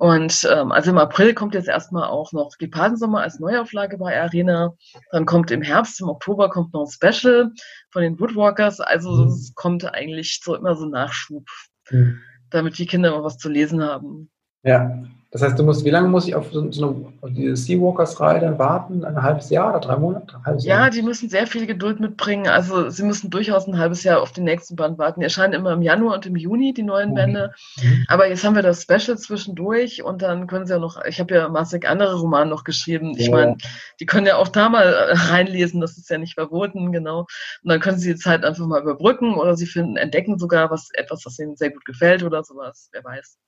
Und 0.04 0.46
ähm, 0.52 0.74
also 0.74 0.92
im 0.92 0.98
April 0.98 1.34
kommt 1.34 1.54
jetzt 1.54 1.70
erstmal 1.70 2.10
auch 2.10 2.34
noch 2.34 2.58
die 2.60 2.68
Pasensommer 2.68 3.22
als 3.22 3.40
Neuauflage 3.40 3.98
bei 3.98 4.22
Arena. 4.22 4.76
Dann 5.14 5.26
kommt 5.26 5.50
im 5.50 5.62
Herbst, 5.62 6.02
im 6.02 6.10
Oktober 6.10 6.50
kommt 6.50 6.74
noch 6.74 6.82
ein 6.82 6.92
Special 6.92 7.54
von 7.90 8.02
den 8.02 8.20
Woodwalkers. 8.20 8.82
Also 8.82 9.12
mhm. 9.14 9.28
es 9.30 9.54
kommt 9.56 9.86
eigentlich 9.86 10.42
so 10.44 10.56
immer 10.58 10.76
so 10.76 10.88
Nachschub, 10.88 11.46
mhm. 11.90 12.20
damit 12.50 12.78
die 12.80 12.86
Kinder 12.86 13.14
immer 13.14 13.24
was 13.24 13.38
zu 13.38 13.48
lesen 13.48 13.82
haben. 13.82 14.30
Ja, 14.64 15.06
Das 15.34 15.42
heißt, 15.42 15.58
du 15.58 15.64
musst, 15.64 15.84
wie 15.84 15.90
lange 15.90 16.10
muss 16.10 16.28
ich 16.28 16.36
auf 16.36 16.54
so, 16.54 16.72
so 16.72 17.12
eine, 17.24 17.34
diese 17.34 17.56
Seawalkers-Reihe 17.56 18.40
dann 18.40 18.60
warten? 18.60 19.04
Ein 19.04 19.20
halbes 19.24 19.50
Jahr 19.50 19.72
oder 19.72 19.80
drei 19.80 19.96
Monate? 19.96 20.36
Ja, 20.60 20.92
die 20.92 21.02
müssen 21.02 21.28
sehr 21.28 21.48
viel 21.48 21.66
Geduld 21.66 22.00
mitbringen. 22.00 22.48
Also 22.48 22.92
sie 22.92 23.02
müssen 23.02 23.32
durchaus 23.32 23.66
ein 23.68 23.80
halbes 23.80 24.04
Jahr 24.04 24.22
auf 24.22 24.32
den 24.32 24.44
nächsten 24.44 24.76
Band 24.76 25.00
warten. 25.00 25.22
Die 25.22 25.24
erscheinen 25.24 25.54
immer 25.54 25.72
im 25.72 25.82
Januar 25.82 26.14
und 26.18 26.28
im 26.28 26.36
Juni, 26.36 26.72
die 26.76 26.84
neuen 26.84 27.10
Mhm. 27.10 27.16
Bände. 27.16 27.52
Mhm. 27.82 28.06
Aber 28.10 28.30
jetzt 28.30 28.44
haben 28.44 28.54
wir 28.56 28.62
das 28.62 28.84
Special 28.84 29.18
zwischendurch 29.18 30.04
und 30.04 30.22
dann 30.22 30.46
können 30.46 30.68
sie 30.68 30.74
ja 30.74 30.78
noch, 30.80 31.04
ich 31.04 31.20
habe 31.20 31.34
ja 31.34 31.50
massig 31.50 31.90
andere 31.90 32.14
Romane 32.14 32.52
noch 32.52 32.64
geschrieben. 32.64 33.16
Ich 33.18 33.26
Ja. 33.30 33.32
meine, 33.32 33.58
die 34.00 34.06
können 34.06 34.28
ja 34.28 34.36
auch 34.38 34.50
da 34.50 34.70
mal 34.70 34.84
äh, 34.84 35.14
reinlesen, 35.16 35.82
das 35.82 35.98
ist 35.98 36.12
ja 36.12 36.20
nicht 36.20 36.36
verboten, 36.36 36.92
genau. 36.92 37.22
Und 37.64 37.72
dann 37.72 37.80
können 37.80 37.98
sie 37.98 38.14
die 38.14 38.20
Zeit 38.20 38.46
einfach 38.46 38.68
mal 38.68 38.84
überbrücken 38.84 39.34
oder 39.34 39.58
sie 39.58 39.66
finden, 39.66 39.98
entdecken 39.98 40.38
sogar 40.38 40.70
was, 40.70 40.90
etwas, 40.94 41.26
was 41.26 41.40
ihnen 41.40 41.56
sehr 41.56 41.72
gut 41.72 41.86
gefällt 41.86 42.22
oder 42.22 42.44
sowas. 42.44 42.90
Wer 42.92 43.04
weiß. 43.04 43.40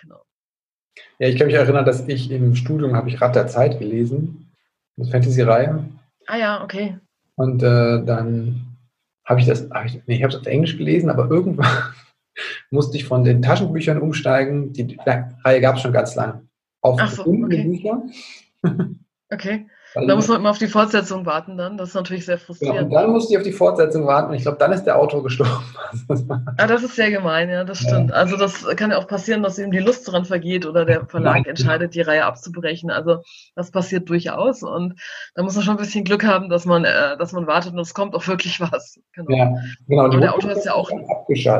Genau. 0.00 0.24
Ja, 1.18 1.28
ich 1.28 1.36
kann 1.36 1.46
mich 1.46 1.56
erinnern, 1.56 1.84
dass 1.84 2.08
ich 2.08 2.30
im 2.30 2.54
Studium 2.54 2.96
habe 2.96 3.08
ich 3.08 3.20
Rat 3.20 3.36
der 3.36 3.46
Zeit 3.46 3.78
gelesen, 3.78 4.50
eine 4.96 5.10
Fantasy-Reihe. 5.10 5.84
Ah 6.26 6.36
ja, 6.36 6.64
okay. 6.64 6.98
Und 7.36 7.62
äh, 7.62 8.04
dann 8.04 8.76
habe 9.24 9.40
ich 9.40 9.46
das, 9.46 9.68
hab 9.70 9.86
ich, 9.86 10.00
nee, 10.06 10.16
ich 10.16 10.22
habe 10.22 10.32
es 10.32 10.40
auf 10.40 10.46
Englisch 10.46 10.76
gelesen, 10.76 11.10
aber 11.10 11.30
irgendwann 11.30 11.66
musste 12.70 12.96
ich 12.96 13.04
von 13.04 13.24
den 13.24 13.42
Taschenbüchern 13.42 14.00
umsteigen. 14.00 14.72
Die, 14.72 14.98
Reihe 15.44 15.60
gab 15.60 15.76
es 15.76 15.82
schon 15.82 15.92
ganz 15.92 16.14
lange. 16.14 16.46
Auf 16.80 17.00
so, 17.10 17.26
okay. 17.26 17.64
Bücher. 17.64 18.02
Okay. 19.32 19.68
Da 19.94 20.14
muss 20.14 20.28
man 20.28 20.38
immer 20.38 20.50
auf 20.50 20.58
die 20.58 20.68
Fortsetzung 20.68 21.26
warten 21.26 21.56
dann. 21.56 21.76
Das 21.76 21.88
ist 21.90 21.94
natürlich 21.94 22.24
sehr 22.24 22.36
genau, 22.36 22.46
frustrierend. 22.46 22.82
und 22.84 22.90
dann 22.92 23.10
musste 23.10 23.32
ich 23.32 23.38
auf 23.38 23.44
die 23.44 23.52
Fortsetzung 23.52 24.06
warten 24.06 24.30
und 24.30 24.36
ich 24.36 24.42
glaube, 24.42 24.58
dann 24.58 24.72
ist 24.72 24.84
der 24.84 24.96
Autor 24.98 25.22
gestorben. 25.22 25.64
Ah, 26.56 26.66
das 26.68 26.82
ist 26.84 26.94
sehr 26.94 27.10
gemein, 27.10 27.48
ja, 27.50 27.64
das 27.64 27.82
Ja. 27.82 27.88
stimmt. 27.88 28.12
Also 28.12 28.36
das 28.36 28.64
kann 28.76 28.90
ja 28.92 28.98
auch 28.98 29.08
passieren, 29.08 29.42
dass 29.42 29.58
ihm 29.58 29.70
die 29.72 29.78
Lust 29.80 30.06
daran 30.06 30.24
vergeht 30.24 30.64
oder 30.66 30.84
der 30.84 31.06
Verlag 31.06 31.34
Nein, 31.36 31.44
entscheidet, 31.46 31.94
die 31.94 32.00
Reihe 32.00 32.24
abzubrechen. 32.24 32.90
Also 32.90 33.22
das 33.56 33.70
passiert 33.72 34.08
durchaus 34.08 34.62
und 34.62 35.00
da 35.34 35.42
muss 35.42 35.54
man 35.56 35.64
schon 35.64 35.74
ein 35.74 35.80
bisschen 35.82 36.04
Glück 36.04 36.24
haben, 36.24 36.48
dass 36.48 36.64
man, 36.66 36.84
äh, 36.84 37.16
dass 37.18 37.32
man 37.32 37.46
wartet 37.48 37.72
und 37.72 37.80
es 37.80 37.94
kommt 37.94 38.14
auch 38.14 38.26
wirklich 38.28 38.60
was. 38.60 39.00
Genau. 39.14 39.36
ja, 39.36 39.52
genau. 39.88 40.04
Aber 40.04 40.20
der 40.20 40.34
Autor 40.34 40.52
ist 40.52 40.64
ja 40.64 40.74
auch-. 40.74 40.90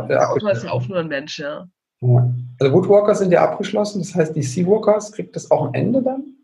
Der 0.08 0.30
Autor 0.30 0.52
ist 0.52 0.64
ja 0.64 0.70
auch 0.70 0.86
nur 0.86 0.98
ein 0.98 1.08
Mensch, 1.08 1.38
ja. 1.40 1.66
Ja. 2.02 2.30
Also 2.60 2.72
Woodwalkers 2.72 3.18
sind 3.18 3.32
ja 3.32 3.42
abgeschlossen, 3.42 3.98
das 4.00 4.14
heißt, 4.14 4.34
die 4.36 4.42
Seawalkers 4.42 5.12
kriegt 5.12 5.34
das 5.36 5.50
auch 5.50 5.66
ein 5.66 5.74
Ende 5.74 6.02
dann? 6.02 6.36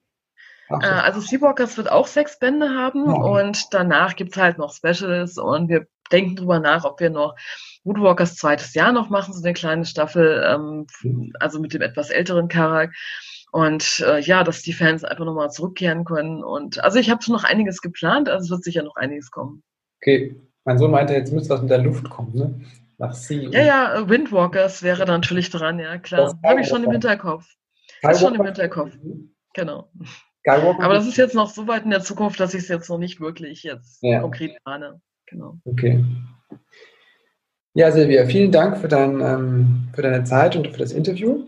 Äh, 0.68 0.86
also 0.86 1.20
Seawalkers 1.20 1.76
wird 1.76 1.90
auch 1.90 2.06
sechs 2.06 2.38
Bände 2.38 2.70
haben 2.70 3.06
Ja. 3.06 3.12
und 3.14 3.72
danach 3.72 4.16
gibt's 4.16 4.36
halt 4.36 4.58
noch 4.58 4.74
Specials 4.74 5.38
und 5.38 5.68
wir 5.68 5.86
denken 6.12 6.36
drüber 6.36 6.60
nach, 6.60 6.84
ob 6.84 7.00
wir 7.00 7.10
noch 7.10 7.34
Woodwalkers 7.84 8.36
zweites 8.36 8.74
Jahr 8.74 8.92
noch 8.92 9.10
machen, 9.10 9.32
so 9.32 9.42
eine 9.44 9.54
kleine 9.54 9.84
Staffel, 9.84 10.44
ähm, 10.46 10.86
Mhm. 11.02 11.32
also 11.40 11.60
mit 11.60 11.72
dem 11.74 11.82
etwas 11.82 12.10
älteren 12.10 12.48
Karak. 12.48 12.92
Und 13.52 14.04
äh, 14.06 14.20
ja, 14.20 14.42
dass 14.44 14.62
die 14.62 14.72
Fans 14.72 15.04
einfach 15.04 15.24
nochmal 15.24 15.50
zurückkehren 15.50 16.04
können. 16.04 16.42
Und 16.44 16.82
also 16.82 16.98
ich 16.98 17.10
habe 17.10 17.22
schon 17.22 17.32
noch 17.34 17.44
einiges 17.44 17.80
geplant, 17.80 18.28
also 18.28 18.44
es 18.44 18.50
wird 18.50 18.64
sicher 18.64 18.82
noch 18.82 18.96
einiges 18.96 19.30
kommen. 19.30 19.62
okay, 20.00 20.36
mein 20.64 20.78
Sohn 20.78 20.90
meinte, 20.90 21.14
jetzt 21.14 21.32
müsste 21.32 21.50
was 21.54 21.60
mit 21.62 21.70
der 21.70 21.78
Luft 21.78 22.10
kommen, 22.10 22.34
ne? 22.34 22.60
Nach 22.98 23.12
Sea. 23.14 23.48
Ja, 23.50 23.60
ja, 23.62 24.08
Windwalkers 24.08 24.82
wäre 24.82 25.04
da 25.04 25.12
natürlich 25.12 25.50
dran, 25.50 25.78
ja 25.78 25.96
klar. 25.98 26.34
Habe 26.44 26.60
ich 26.62 26.68
schon 26.68 26.82
im. 26.82 26.90
Hinterkopf. 26.90 27.46
Ist 28.02 28.20
schon 28.20 28.34
im 28.34 28.44
Hinterkopf. 28.44 28.92
Genau. 29.54 29.90
Skywalker. 30.46 30.82
Aber 30.84 30.94
das 30.94 31.06
ist 31.06 31.16
jetzt 31.16 31.34
noch 31.34 31.50
so 31.50 31.66
weit 31.66 31.84
in 31.84 31.90
der 31.90 32.02
Zukunft, 32.02 32.38
dass 32.40 32.54
ich 32.54 32.62
es 32.62 32.68
jetzt 32.68 32.88
noch 32.88 32.98
nicht 32.98 33.20
wirklich 33.20 33.62
jetzt 33.64 33.98
Ja. 34.02 34.20
konkret 34.20 34.56
plane. 34.64 35.00
Genau. 35.26 35.58
Okay. 35.64 36.04
Ja, 37.74 37.90
Silvia, 37.92 38.24
vielen 38.26 38.52
Dank 38.52 38.78
für, 38.78 38.88
dein, 38.88 39.20
ähm, 39.20 39.88
für 39.94 40.02
deine 40.02 40.24
Zeit 40.24 40.56
und 40.56 40.68
für 40.68 40.78
das 40.78 40.92
Interview. 40.92 41.42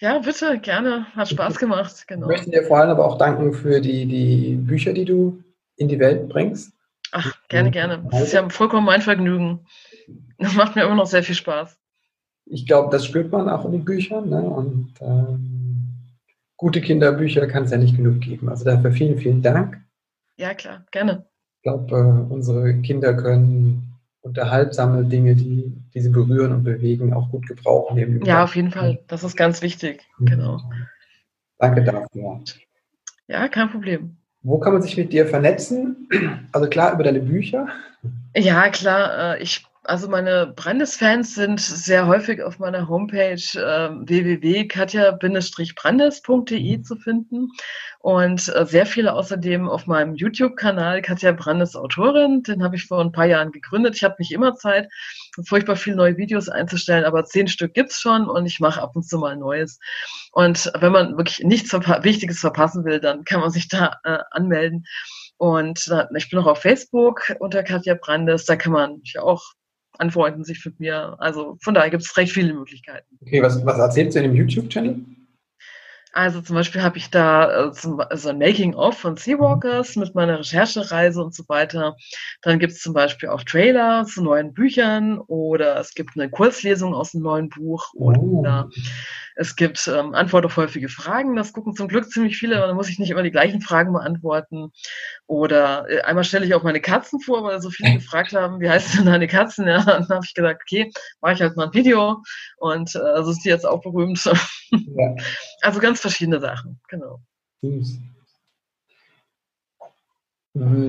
Ja, 0.00 0.18
bitte, 0.18 0.58
gerne. 0.58 1.06
Hat 1.14 1.28
Spaß 1.28 1.58
gemacht. 1.58 1.94
Ich 1.98 2.06
Genau. 2.06 2.26
möchte 2.26 2.50
dir 2.50 2.62
vor 2.64 2.78
allem 2.78 2.90
aber 2.90 3.04
auch 3.06 3.18
danken 3.18 3.52
für 3.52 3.80
die, 3.80 4.06
die 4.06 4.56
Bücher, 4.56 4.92
die 4.92 5.04
du 5.04 5.42
in 5.76 5.88
die 5.88 5.98
Welt 5.98 6.28
bringst. 6.28 6.72
Ach, 7.12 7.34
gerne, 7.48 7.70
gerne. 7.70 8.04
Das 8.10 8.22
ist 8.22 8.32
ja 8.32 8.46
vollkommen 8.48 8.86
mein 8.86 9.02
Vergnügen. 9.02 9.66
Das 10.38 10.54
macht 10.54 10.74
mir 10.76 10.84
immer 10.84 10.94
noch 10.96 11.06
sehr 11.06 11.22
viel 11.22 11.34
Spaß. 11.34 11.76
Ich 12.46 12.66
glaube, 12.66 12.90
das 12.90 13.04
spürt 13.06 13.30
man 13.30 13.48
auch 13.48 13.64
in 13.64 13.72
den 13.72 13.84
Büchern. 13.84 14.28
Ne? 14.28 14.40
Und 14.42 14.92
ähm, 15.00 15.49
gute 16.60 16.82
Kinderbücher 16.82 17.46
kann 17.46 17.64
es 17.64 17.70
ja 17.70 17.78
nicht 17.78 17.96
genug 17.96 18.20
geben. 18.20 18.50
Also 18.50 18.66
dafür 18.66 18.92
vielen, 18.92 19.18
vielen 19.18 19.40
Dank. 19.40 19.80
Ja, 20.36 20.52
klar, 20.52 20.84
gerne. 20.90 21.24
Ich 21.56 21.62
glaube, 21.62 21.96
äh, 21.96 22.32
unsere 22.32 22.74
Kinder 22.82 23.14
können 23.14 23.94
unterhaltsame 24.20 25.04
Dinge, 25.04 25.34
die, 25.34 25.72
die 25.94 26.00
sie 26.02 26.10
berühren 26.10 26.52
und 26.52 26.62
bewegen, 26.64 27.14
auch 27.14 27.30
gut 27.30 27.46
gebrauchen. 27.48 27.96
Neben 27.96 28.18
dem 28.20 28.26
Ja, 28.26 28.44
auf 28.44 28.54
jeden 28.56 28.70
Fall. 28.70 28.98
Das 29.08 29.24
ist 29.24 29.36
ganz 29.36 29.62
wichtig. 29.62 30.02
Genau. 30.18 30.60
Danke 31.58 31.82
dafür. 31.82 32.40
Ja, 33.26 33.48
kein 33.48 33.70
Problem. 33.70 34.16
Wo 34.42 34.58
kann 34.58 34.74
man 34.74 34.82
sich 34.82 34.98
mit 34.98 35.14
dir 35.14 35.26
vernetzen? 35.26 36.08
Also 36.52 36.68
klar, 36.68 36.92
über 36.92 37.04
deine 37.04 37.20
Bücher. 37.20 37.68
Ja, 38.36 38.68
klar. 38.68 39.36
äh, 39.36 39.42
Ich, 39.42 39.64
also 39.82 40.08
meine 40.08 40.52
Brandes-Fans 40.56 41.34
sind 41.34 41.60
sehr 41.60 42.06
häufig 42.06 42.42
auf 42.42 42.58
meiner 42.58 42.86
Homepage 42.86 43.34
äh, 43.34 43.90
www.katja-brandes.de 43.90 46.82
zu 46.82 46.96
finden 46.96 47.48
und 48.00 48.54
äh, 48.54 48.66
sehr 48.66 48.84
viele 48.84 49.14
außerdem 49.14 49.66
auf 49.68 49.86
meinem 49.86 50.14
YouTube-Kanal 50.14 51.00
Katja 51.00 51.32
Brandes 51.32 51.76
Autorin. 51.76 52.42
Den 52.42 52.62
habe 52.62 52.76
ich 52.76 52.84
vor 52.84 53.00
ein 53.00 53.12
paar 53.12 53.24
Jahren 53.24 53.52
gegründet. 53.52 53.96
Ich 53.96 54.04
habe 54.04 54.16
nicht 54.18 54.32
immer 54.32 54.54
Zeit, 54.54 54.90
furchtbar 55.46 55.76
viele 55.76 55.96
neue 55.96 56.18
Videos 56.18 56.50
einzustellen, 56.50 57.04
aber 57.04 57.24
zehn 57.24 57.48
Stück 57.48 57.72
gibt's 57.72 58.00
schon 58.00 58.28
und 58.28 58.44
ich 58.44 58.60
mache 58.60 58.82
ab 58.82 58.94
und 58.94 59.08
zu 59.08 59.16
mal 59.18 59.36
Neues. 59.36 59.78
Und 60.32 60.70
wenn 60.78 60.92
man 60.92 61.16
wirklich 61.16 61.40
nichts 61.40 61.70
verpa 61.70 62.04
Wichtiges 62.04 62.40
verpassen 62.40 62.84
will, 62.84 63.00
dann 63.00 63.24
kann 63.24 63.40
man 63.40 63.50
sich 63.50 63.68
da 63.68 63.96
äh, 64.04 64.18
anmelden. 64.30 64.84
Und 65.38 65.90
ich 66.16 66.28
bin 66.28 66.38
auch 66.38 66.46
auf 66.46 66.60
Facebook 66.60 67.34
unter 67.38 67.62
Katja 67.62 67.94
Brandes, 67.94 68.44
da 68.44 68.56
kann 68.56 68.72
man 68.72 68.98
mich 68.98 69.18
auch 69.18 69.42
anfreunden, 70.00 70.44
sich 70.44 70.64
mit 70.64 70.80
mir. 70.80 71.16
Also 71.18 71.56
von 71.60 71.74
daher 71.74 71.90
gibt 71.90 72.02
es 72.02 72.16
recht 72.16 72.32
viele 72.32 72.54
Möglichkeiten. 72.54 73.06
Okay, 73.22 73.42
was, 73.42 73.64
was 73.64 73.78
erzählst 73.78 74.16
du 74.16 74.20
in 74.22 74.30
dem 74.30 74.34
YouTube-Channel? 74.34 75.04
Also 76.12 76.40
zum 76.40 76.56
Beispiel 76.56 76.82
habe 76.82 76.98
ich 76.98 77.10
da 77.10 77.66
äh, 77.68 77.72
zum, 77.72 78.00
also 78.00 78.30
ein 78.30 78.38
Making-of 78.38 78.98
von 78.98 79.16
Seawalkers 79.16 79.94
mit 79.96 80.14
meiner 80.14 80.40
Recherchereise 80.40 81.22
und 81.22 81.34
so 81.34 81.44
weiter. 81.48 81.96
Dann 82.42 82.58
gibt 82.58 82.72
es 82.72 82.80
zum 82.80 82.94
Beispiel 82.94 83.28
auch 83.28 83.44
Trailer 83.44 84.04
zu 84.04 84.22
neuen 84.22 84.52
Büchern 84.52 85.20
oder 85.20 85.76
es 85.78 85.94
gibt 85.94 86.10
eine 86.16 86.28
Kurzlesung 86.28 86.94
aus 86.94 87.14
einem 87.14 87.22
neuen 87.22 87.48
Buch 87.48 87.92
oder 87.94 88.68
Oh. 88.68 88.80
es 89.36 89.54
gibt 89.56 89.86
ähm, 89.88 90.14
Antwort 90.14 90.44
auf 90.46 90.56
häufige 90.56 90.88
Fragen. 90.88 91.36
Das 91.36 91.52
gucken 91.52 91.74
zum 91.74 91.86
Glück 91.88 92.10
ziemlich 92.10 92.36
viele, 92.36 92.56
aber 92.58 92.66
dann 92.66 92.76
muss 92.76 92.88
ich 92.88 92.98
nicht 92.98 93.10
immer 93.10 93.22
die 93.22 93.30
gleichen 93.30 93.60
Fragen 93.60 93.92
beantworten. 93.92 94.72
Oder 95.26 95.88
äh, 95.88 96.00
einmal 96.02 96.24
stelle 96.24 96.44
ich 96.44 96.54
auch 96.54 96.62
meine 96.64 96.80
Katzen 96.80 97.20
vor, 97.20 97.44
weil 97.44 97.60
so 97.60 97.70
viele 97.70 97.94
gefragt 97.94 98.32
haben, 98.32 98.60
wie 98.60 98.68
heißt 98.68 98.98
denn 98.98 99.06
deine 99.06 99.28
Katzen? 99.28 99.66
Ja, 99.70 99.84
dann 99.84 100.08
habe 100.08 100.24
ich 100.24 100.34
gesagt, 100.34 100.62
okay, 100.62 100.90
mache 101.20 101.34
ich 101.34 101.40
halt 101.40 101.56
mal 101.56 101.66
ein 101.66 101.74
Video 101.74 102.20
und 102.56 102.92
äh, 102.96 103.22
so 103.22 103.30
ist 103.30 103.44
die 103.44 103.48
jetzt 103.48 103.64
auch 103.66 103.80
berühmt. 103.80 104.22
Ja, 104.72 105.14
Also 105.62 105.78
ganz 105.80 105.99
verschiedene 106.00 106.40
Sachen, 106.40 106.80
genau. 106.88 107.20
Hm, 107.62 107.84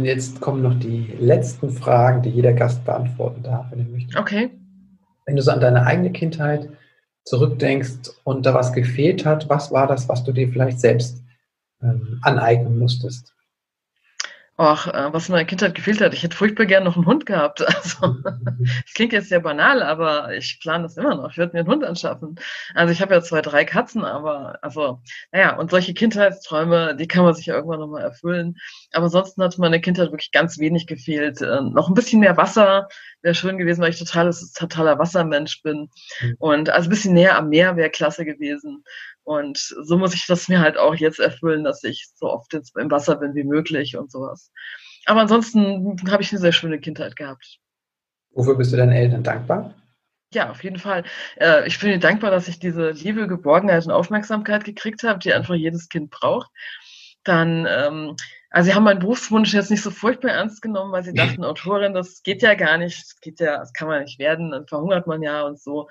Jetzt 0.04 0.42
kommen 0.42 0.64
noch 0.64 0.80
die 0.80 1.14
letzten 1.20 1.70
Fragen, 1.70 2.24
die 2.24 2.30
jeder 2.30 2.54
Gast 2.54 2.84
beantworten 2.84 3.44
darf, 3.44 3.72
wenn 3.72 3.80
er 3.80 3.86
möchte. 3.86 4.18
Okay. 4.18 4.50
Wenn 5.26 5.36
du 5.36 5.42
so 5.42 5.52
an 5.52 5.62
deine 5.62 5.86
eigene 5.86 6.12
Kindheit 6.12 6.70
zurückdenkst 7.26 8.10
und 8.24 8.46
da 8.46 8.54
was 8.54 8.74
gefehlt 8.74 9.26
hat, 9.26 9.48
was 9.50 9.72
war 9.72 9.86
das, 9.86 10.10
was 10.10 10.24
du 10.24 10.32
dir 10.32 10.52
vielleicht 10.52 10.80
selbst 10.80 11.24
ähm, 11.82 12.20
aneignen 12.24 12.80
musstest? 12.80 13.36
Ach, 14.64 14.86
äh, 14.86 15.12
was 15.12 15.28
meiner 15.28 15.46
Kindheit 15.46 15.74
gefehlt 15.74 16.02
hat, 16.02 16.14
ich 16.14 16.22
hätte 16.22 16.38
furchtbar 16.38 16.68
gern 16.68 16.84
noch 16.84 16.96
einen 16.96 17.08
Hund 17.08 17.26
gehabt. 17.26 17.66
Also, 17.82 18.16
das 18.24 18.94
klingt 18.94 19.12
jetzt 19.12 19.30
sehr 19.30 19.40
banal, 19.40 19.82
aber 19.82 20.36
ich 20.36 20.60
plane 20.60 20.84
das 20.84 20.98
immer 20.98 21.16
noch. 21.16 21.32
Ich 21.32 21.38
würde 21.38 21.54
mir 21.54 21.62
einen 21.62 21.68
Hund 21.70 21.84
anschaffen. 21.84 22.36
Also 22.76 22.94
ich 22.94 23.02
habe 23.02 23.16
ja 23.16 23.22
zwei, 23.24 23.42
drei 23.42 23.66
Katzen, 23.66 24.06
aber 24.06 24.60
also, 24.62 25.02
naja, 25.32 25.58
und 25.58 25.72
solche 25.72 25.96
Kindheitsträume, 25.96 26.96
die 26.96 27.08
kann 27.08 27.24
man 27.24 27.34
sich 27.34 27.48
ja 27.48 27.56
irgendwann 27.56 27.80
nochmal 27.80 28.04
erfüllen. 28.04 28.58
Aber 28.94 29.06
ansonsten 29.06 29.42
hat 29.42 29.58
meine 29.58 29.82
Kindheit 29.82 30.12
wirklich 30.12 30.32
ganz 30.32 30.60
wenig 30.60 30.86
gefehlt. 30.86 31.42
Äh, 31.42 31.62
noch 31.62 31.88
ein 31.88 31.96
bisschen 31.96 32.20
mehr 32.20 32.38
Wasser 32.38 32.88
wäre 33.22 33.36
schön 33.36 33.58
gewesen, 33.58 33.82
weil 33.82 33.90
ich 33.90 34.00
totales, 34.00 34.54
totaler 34.54 35.00
Wassermensch 35.00 35.64
bin. 35.64 35.90
Mhm. 36.22 36.36
Und 36.38 36.70
also 36.70 36.88
ein 36.88 36.92
bisschen 36.92 37.14
näher 37.14 37.38
am 37.38 37.50
Meer 37.50 37.78
wäre 37.78 37.90
klasse 37.90 38.26
gewesen. 38.26 38.84
Und 39.24 39.58
so 39.58 39.98
muss 39.98 40.14
ich 40.14 40.26
das 40.26 40.48
mir 40.48 40.60
halt 40.60 40.78
auch 40.78 40.96
jetzt 40.96 41.20
erfüllen, 41.20 41.64
dass 41.64 41.84
ich 41.84 42.10
so 42.16 42.28
oft 42.28 42.54
jetzt 42.54 42.76
im 42.78 42.90
Wasser 42.90 43.18
bin 43.18 43.36
wie 43.36 43.44
möglich 43.44 43.96
und 43.98 44.12
sowas. 44.12 44.52
Aber 45.06 45.22
ansonsten 45.22 45.96
habe 46.10 46.24
ich 46.24 46.32
eine 46.32 46.42
sehr 46.42 46.52
schöne 46.52 46.80
Kindheit 46.80 47.16
gehabt. 47.16 47.60
Wofür 48.32 48.56
bist 48.56 48.72
du 48.72 48.78
deinen 48.78 48.94
Eltern 48.94 49.24
dankbar? 49.24 49.76
Ja, 50.34 50.50
auf 50.50 50.64
jeden 50.64 50.78
Fall. 50.78 51.04
Äh, 51.36 51.68
ich 51.68 51.78
bin 51.80 51.90
ihnen 51.90 52.00
dankbar, 52.00 52.32
dass 52.32 52.48
ich 52.48 52.58
diese 52.58 52.92
Liebe, 52.92 53.28
Geborgenheit 53.28 53.86
und 53.86 53.92
Aufmerksamkeit 53.92 54.64
gekriegt 54.64 55.04
habe, 55.04 55.20
die 55.20 55.34
einfach 55.34 55.56
jedes 55.56 55.90
Kind 55.90 56.10
braucht. 56.10 56.50
Dann, 57.24 57.68
ähm, 57.70 58.16
also 58.50 58.70
sie 58.70 58.76
haben 58.76 58.84
meinen 58.84 59.00
Berufswunsch 59.00 59.54
jetzt 59.54 59.70
nicht 59.70 59.84
so 59.84 59.92
furchtbar 59.92 60.32
ernst 60.32 60.62
genommen, 60.62 60.92
weil 60.92 61.04
sie 61.04 61.14
dachten, 61.14 61.44
Autorin, 61.44 61.94
das 61.94 62.24
geht 62.24 62.42
ja 62.42 62.56
gar 62.56 62.78
nicht, 62.78 63.00
das 63.00 63.20
geht 63.22 63.40
ja, 63.40 63.60
das 63.60 63.74
kann 63.74 63.88
man 63.88 64.02
nicht 64.02 64.20
werden, 64.20 64.52
dann 64.52 64.68
verhungert 64.68 65.08
man 65.08 65.22
ja 65.22 65.44
und 65.44 65.60
so. 65.60 65.88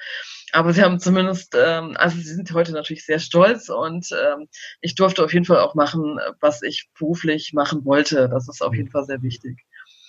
Aber 0.52 0.72
sie 0.72 0.82
haben 0.82 0.98
zumindest, 0.98 1.56
ähm, 1.58 1.96
also 1.96 2.16
sie 2.16 2.34
sind 2.34 2.52
heute 2.52 2.72
natürlich 2.72 3.06
sehr 3.06 3.20
stolz 3.20 3.68
und 3.68 4.08
ähm, 4.12 4.48
ich 4.80 4.94
durfte 4.94 5.24
auf 5.24 5.32
jeden 5.32 5.46
Fall 5.46 5.60
auch 5.60 5.74
machen, 5.74 6.18
was 6.40 6.62
ich 6.62 6.90
beruflich 6.98 7.52
machen 7.54 7.84
wollte. 7.84 8.28
Das 8.28 8.48
ist 8.48 8.62
auf 8.62 8.74
jeden 8.74 8.90
Fall 8.90 9.04
sehr 9.04 9.22
wichtig. 9.22 9.64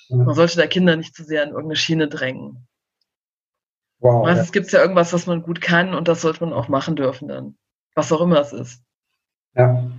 Man 0.09 0.35
sollte 0.35 0.57
da 0.57 0.67
Kinder 0.67 0.97
nicht 0.97 1.15
zu 1.15 1.23
sehr 1.23 1.43
in 1.43 1.51
irgendeine 1.51 1.77
Schiene 1.77 2.09
drängen. 2.09 2.67
Wow, 3.99 4.25
Meistens 4.25 4.47
ja. 4.47 4.51
gibt 4.51 4.65
es 4.65 4.71
ja 4.73 4.81
irgendwas, 4.81 5.13
was 5.13 5.25
man 5.25 5.41
gut 5.41 5.61
kann 5.61 5.93
und 5.93 6.09
das 6.09 6.21
sollte 6.21 6.43
man 6.43 6.53
auch 6.53 6.67
machen 6.67 6.97
dürfen 6.97 7.29
dann. 7.29 7.55
Was 7.95 8.11
auch 8.11 8.19
immer 8.19 8.41
es 8.41 8.51
ist. 8.51 8.83
Ja, 9.55 9.89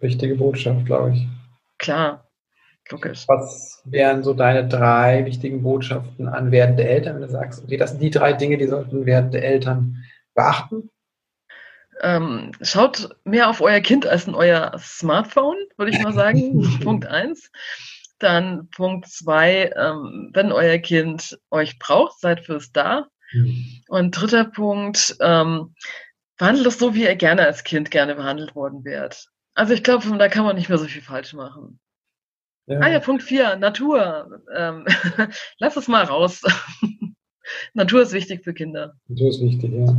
wichtige 0.00 0.34
Botschaft, 0.36 0.86
glaube 0.86 1.12
ich. 1.12 1.26
Klar, 1.78 2.28
logisch. 2.90 3.24
Was 3.28 3.82
wären 3.84 4.22
so 4.22 4.34
deine 4.34 4.68
drei 4.68 5.24
wichtigen 5.24 5.62
Botschaften 5.62 6.28
an 6.28 6.50
werdende 6.50 6.88
Eltern, 6.88 7.16
wenn 7.16 7.22
du 7.22 7.28
sagst, 7.28 7.62
okay, 7.64 7.76
das 7.76 7.90
sind 7.90 8.02
die 8.02 8.10
drei 8.10 8.32
Dinge, 8.32 8.58
die 8.58 8.66
sollten 8.66 9.06
werdende 9.06 9.42
Eltern 9.42 9.96
beachten? 10.34 10.90
Ähm, 12.02 12.52
schaut 12.62 13.10
mehr 13.24 13.50
auf 13.50 13.60
euer 13.60 13.80
Kind 13.80 14.06
als 14.06 14.26
in 14.26 14.34
euer 14.34 14.74
Smartphone, 14.78 15.56
würde 15.76 15.92
ich 15.92 16.02
mal 16.02 16.14
sagen. 16.14 16.80
Punkt 16.82 17.06
eins. 17.06 17.50
Dann 18.18 18.68
Punkt 18.70 19.08
zwei, 19.08 19.70
ähm, 19.76 20.30
wenn 20.34 20.52
euer 20.52 20.78
Kind 20.78 21.38
euch 21.50 21.78
braucht, 21.78 22.20
seid 22.20 22.40
fürs 22.40 22.72
da. 22.72 23.08
Mhm. 23.32 23.82
Und 23.88 24.10
dritter 24.12 24.44
Punkt, 24.44 25.16
ähm, 25.20 25.74
behandelt 26.36 26.66
es 26.66 26.78
so, 26.78 26.94
wie 26.94 27.04
ihr 27.04 27.16
gerne 27.16 27.46
als 27.46 27.64
Kind 27.64 27.90
gerne 27.90 28.14
behandelt 28.14 28.54
worden 28.54 28.84
wärt. 28.84 29.29
Also 29.54 29.74
ich 29.74 29.82
glaube, 29.82 30.16
da 30.16 30.28
kann 30.28 30.44
man 30.44 30.56
nicht 30.56 30.68
mehr 30.68 30.78
so 30.78 30.86
viel 30.86 31.02
falsch 31.02 31.32
machen. 31.34 31.80
Ja. 32.66 32.78
Ah 32.80 32.88
ja, 32.88 33.00
Punkt 33.00 33.22
4, 33.22 33.56
Natur. 33.56 34.42
Ähm, 34.54 34.86
lass 35.58 35.76
es 35.76 35.88
mal 35.88 36.04
raus. 36.04 36.42
Natur 37.74 38.02
ist 38.02 38.12
wichtig 38.12 38.44
für 38.44 38.54
Kinder. 38.54 38.96
Natur 39.08 39.30
ist 39.30 39.40
wichtig, 39.40 39.72
ja. 39.72 39.96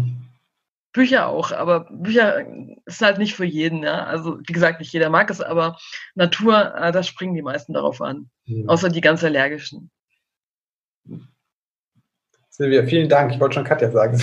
Bücher 0.94 1.28
auch, 1.28 1.52
aber 1.52 1.90
Bücher 1.90 2.46
ist 2.86 3.02
halt 3.02 3.18
nicht 3.18 3.34
für 3.34 3.46
jeden, 3.46 3.84
ja. 3.84 4.06
Also 4.06 4.40
wie 4.40 4.54
gesagt, 4.54 4.80
nicht 4.80 4.92
jeder 4.92 5.10
mag 5.10 5.30
es, 5.30 5.42
aber 5.42 5.78
Natur, 6.16 6.76
äh, 6.76 6.92
da 6.92 7.04
springen 7.04 7.36
die 7.36 7.42
meisten 7.42 7.74
darauf 7.74 8.02
an. 8.02 8.30
Ja. 8.46 8.68
Außer 8.68 8.90
die 8.90 9.02
ganz 9.02 9.24
allergischen. 9.24 9.90
Silvia, 12.62 12.84
vielen 12.86 13.10
Dank. 13.10 13.34
Ich 13.34 13.40
wollte 13.40 13.56
schon 13.56 13.64
Katja 13.64 13.90
sagen. 13.90 14.22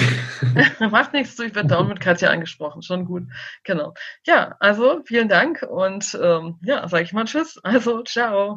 Macht 0.92 1.12
nichts, 1.12 1.36
ich 1.40 1.56
werde 1.56 1.68
down 1.68 1.88
mit 1.88 1.98
Katja 1.98 2.30
angesprochen. 2.30 2.82
Schon 2.82 3.04
gut. 3.04 3.24
Genau. 3.64 3.94
Ja, 4.24 4.54
also 4.60 5.00
vielen 5.04 5.28
Dank 5.28 5.66
und 5.68 6.16
ähm, 6.22 6.54
ja, 6.62 6.86
sage 6.86 7.02
ich 7.02 7.12
mal 7.12 7.24
Tschüss. 7.24 7.58
Also, 7.64 8.02
ciao. 8.04 8.56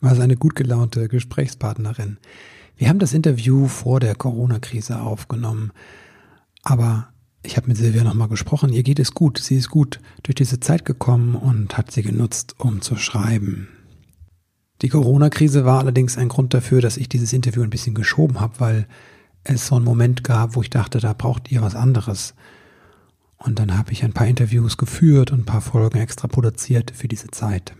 War 0.00 0.12
es 0.12 0.20
eine 0.20 0.36
gut 0.36 0.54
gelaunte 0.54 1.08
Gesprächspartnerin. 1.08 2.18
Wir 2.76 2.88
haben 2.88 3.00
das 3.00 3.12
Interview 3.12 3.66
vor 3.66 3.98
der 3.98 4.14
Corona-Krise 4.14 5.00
aufgenommen, 5.00 5.72
aber 6.62 7.08
ich 7.42 7.56
habe 7.56 7.66
mit 7.66 7.76
Silvia 7.76 8.04
nochmal 8.04 8.28
gesprochen. 8.28 8.72
Ihr 8.72 8.84
geht 8.84 9.00
es 9.00 9.14
gut. 9.14 9.38
Sie 9.38 9.56
ist 9.56 9.68
gut 9.68 9.98
durch 10.22 10.36
diese 10.36 10.60
Zeit 10.60 10.84
gekommen 10.84 11.34
und 11.34 11.76
hat 11.76 11.90
sie 11.90 12.02
genutzt, 12.02 12.54
um 12.58 12.82
zu 12.82 12.94
schreiben. 12.94 13.75
Die 14.82 14.88
Corona-Krise 14.88 15.64
war 15.64 15.80
allerdings 15.80 16.18
ein 16.18 16.28
Grund 16.28 16.52
dafür, 16.52 16.80
dass 16.80 16.96
ich 16.96 17.08
dieses 17.08 17.32
Interview 17.32 17.62
ein 17.62 17.70
bisschen 17.70 17.94
geschoben 17.94 18.40
habe, 18.40 18.54
weil 18.58 18.86
es 19.44 19.66
so 19.66 19.76
einen 19.76 19.84
Moment 19.84 20.24
gab, 20.24 20.54
wo 20.54 20.62
ich 20.62 20.70
dachte, 20.70 20.98
da 20.98 21.12
braucht 21.12 21.50
ihr 21.50 21.62
was 21.62 21.74
anderes. 21.74 22.34
Und 23.38 23.58
dann 23.58 23.76
habe 23.76 23.92
ich 23.92 24.04
ein 24.04 24.12
paar 24.12 24.26
Interviews 24.26 24.76
geführt 24.76 25.30
und 25.30 25.40
ein 25.40 25.44
paar 25.46 25.60
Folgen 25.60 25.98
extra 25.98 26.28
produziert 26.28 26.92
für 26.94 27.08
diese 27.08 27.28
Zeit. 27.28 27.74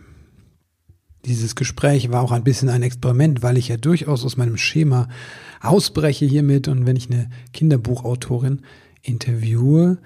Dieses 1.25 1.55
Gespräch 1.55 2.11
war 2.11 2.21
auch 2.21 2.31
ein 2.31 2.43
bisschen 2.43 2.69
ein 2.69 2.83
Experiment, 2.83 3.43
weil 3.43 3.57
ich 3.57 3.67
ja 3.67 3.77
durchaus 3.77 4.23
aus 4.23 4.37
meinem 4.37 4.57
Schema 4.57 5.09
ausbreche 5.59 6.25
hiermit 6.25 6.67
und 6.67 6.85
wenn 6.85 6.95
ich 6.95 7.11
eine 7.11 7.29
Kinderbuchautorin 7.53 8.61
interviewe, 9.01 9.97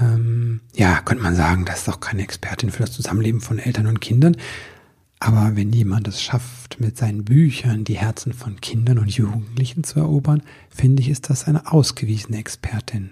ähm, 0.00 0.60
ja, 0.74 1.00
könnte 1.02 1.22
man 1.22 1.36
sagen, 1.36 1.64
das 1.64 1.82
ist 1.82 1.88
auch 1.88 2.00
keine 2.00 2.22
Expertin 2.22 2.70
für 2.70 2.82
das 2.82 2.92
Zusammenleben 2.92 3.40
von 3.40 3.58
Eltern 3.58 3.86
und 3.86 4.00
Kindern. 4.00 4.36
Aber 5.18 5.56
wenn 5.56 5.72
jemand 5.72 6.08
es 6.08 6.22
schafft, 6.22 6.78
mit 6.78 6.96
seinen 6.98 7.24
Büchern 7.24 7.84
die 7.84 7.96
Herzen 7.96 8.32
von 8.32 8.60
Kindern 8.60 8.98
und 8.98 9.10
Jugendlichen 9.10 9.82
zu 9.82 9.98
erobern, 10.00 10.42
finde 10.68 11.02
ich, 11.02 11.08
ist 11.08 11.30
das 11.30 11.44
eine 11.44 11.72
ausgewiesene 11.72 12.38
Expertin. 12.38 13.10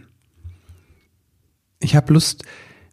Ich 1.81 1.97
habe 1.97 2.13
Lust, 2.13 2.45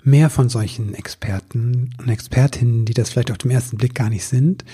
mehr 0.04 0.30
von 0.30 0.50
solchen 0.50 0.94
Experten 0.94 1.94
und 1.98 2.10
Expertinnen, 2.10 2.86
die 2.86 2.94
das 2.94 3.10
vielleicht 3.10 3.32
auf 3.32 3.38
dem 3.38 3.52
ersten 3.52 3.78
Blick 3.78 3.96
gar 3.96 4.10
nicht 4.10 4.26
sind 4.26 4.66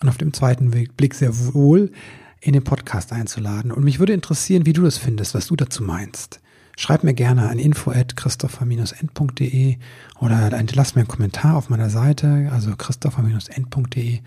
und 0.00 0.08
auf 0.08 0.16
dem 0.16 0.32
zweiten 0.32 0.70
Blick 0.70 1.14
sehr 1.14 1.54
wohl 1.54 1.92
in 2.40 2.52
den 2.52 2.64
Podcast 2.64 3.12
einzuladen. 3.12 3.70
Und 3.70 3.84
mich 3.84 3.98
würde 3.98 4.12
interessieren, 4.12 4.66
wie 4.66 4.72
du 4.72 4.82
das 4.82 4.98
findest, 4.98 5.34
was 5.34 5.46
du 5.46 5.56
dazu 5.56 5.82
meinst. 5.82 6.40
Schreib 6.76 7.04
mir 7.04 7.14
gerne 7.14 7.48
an 7.48 7.58
info 7.58 7.90
at 7.90 8.16
christopher-end.de 8.16 9.76
oder 10.20 10.50
lass 10.74 10.94
mir 10.94 11.02
einen 11.02 11.08
Kommentar 11.08 11.56
auf 11.56 11.70
meiner 11.70 11.90
Seite, 11.90 12.48
also 12.52 12.74
christopher-end.de. 12.76 14.20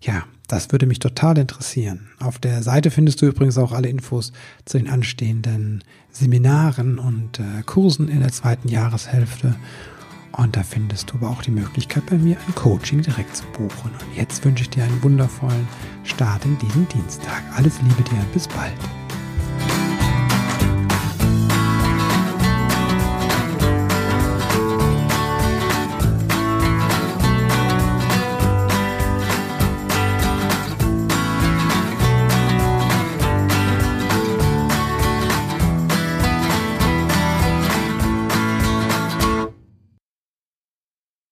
Ja, 0.00 0.24
das 0.46 0.70
würde 0.72 0.86
mich 0.86 0.98
total 0.98 1.38
interessieren. 1.38 2.08
Auf 2.20 2.38
der 2.38 2.62
Seite 2.62 2.90
findest 2.90 3.22
du 3.22 3.26
übrigens 3.26 3.58
auch 3.58 3.72
alle 3.72 3.88
Infos 3.88 4.32
zu 4.64 4.78
den 4.78 4.88
anstehenden 4.88 5.82
Seminaren 6.10 6.98
und 6.98 7.40
äh, 7.40 7.62
Kursen 7.64 8.08
in 8.08 8.20
der 8.20 8.32
zweiten 8.32 8.68
Jahreshälfte. 8.68 9.56
Und 10.32 10.54
da 10.54 10.62
findest 10.62 11.10
du 11.10 11.14
aber 11.14 11.30
auch 11.30 11.42
die 11.42 11.50
Möglichkeit, 11.50 12.04
bei 12.06 12.18
mir 12.18 12.36
ein 12.46 12.54
Coaching 12.54 13.00
direkt 13.00 13.36
zu 13.36 13.44
buchen. 13.46 13.90
Und 13.90 14.16
jetzt 14.16 14.44
wünsche 14.44 14.62
ich 14.62 14.70
dir 14.70 14.84
einen 14.84 15.02
wundervollen 15.02 15.66
Start 16.04 16.44
in 16.44 16.58
diesen 16.58 16.86
Dienstag. 16.88 17.42
Alles 17.56 17.80
Liebe 17.80 18.02
dir, 18.02 18.22
bis 18.34 18.46
bald. 18.46 19.85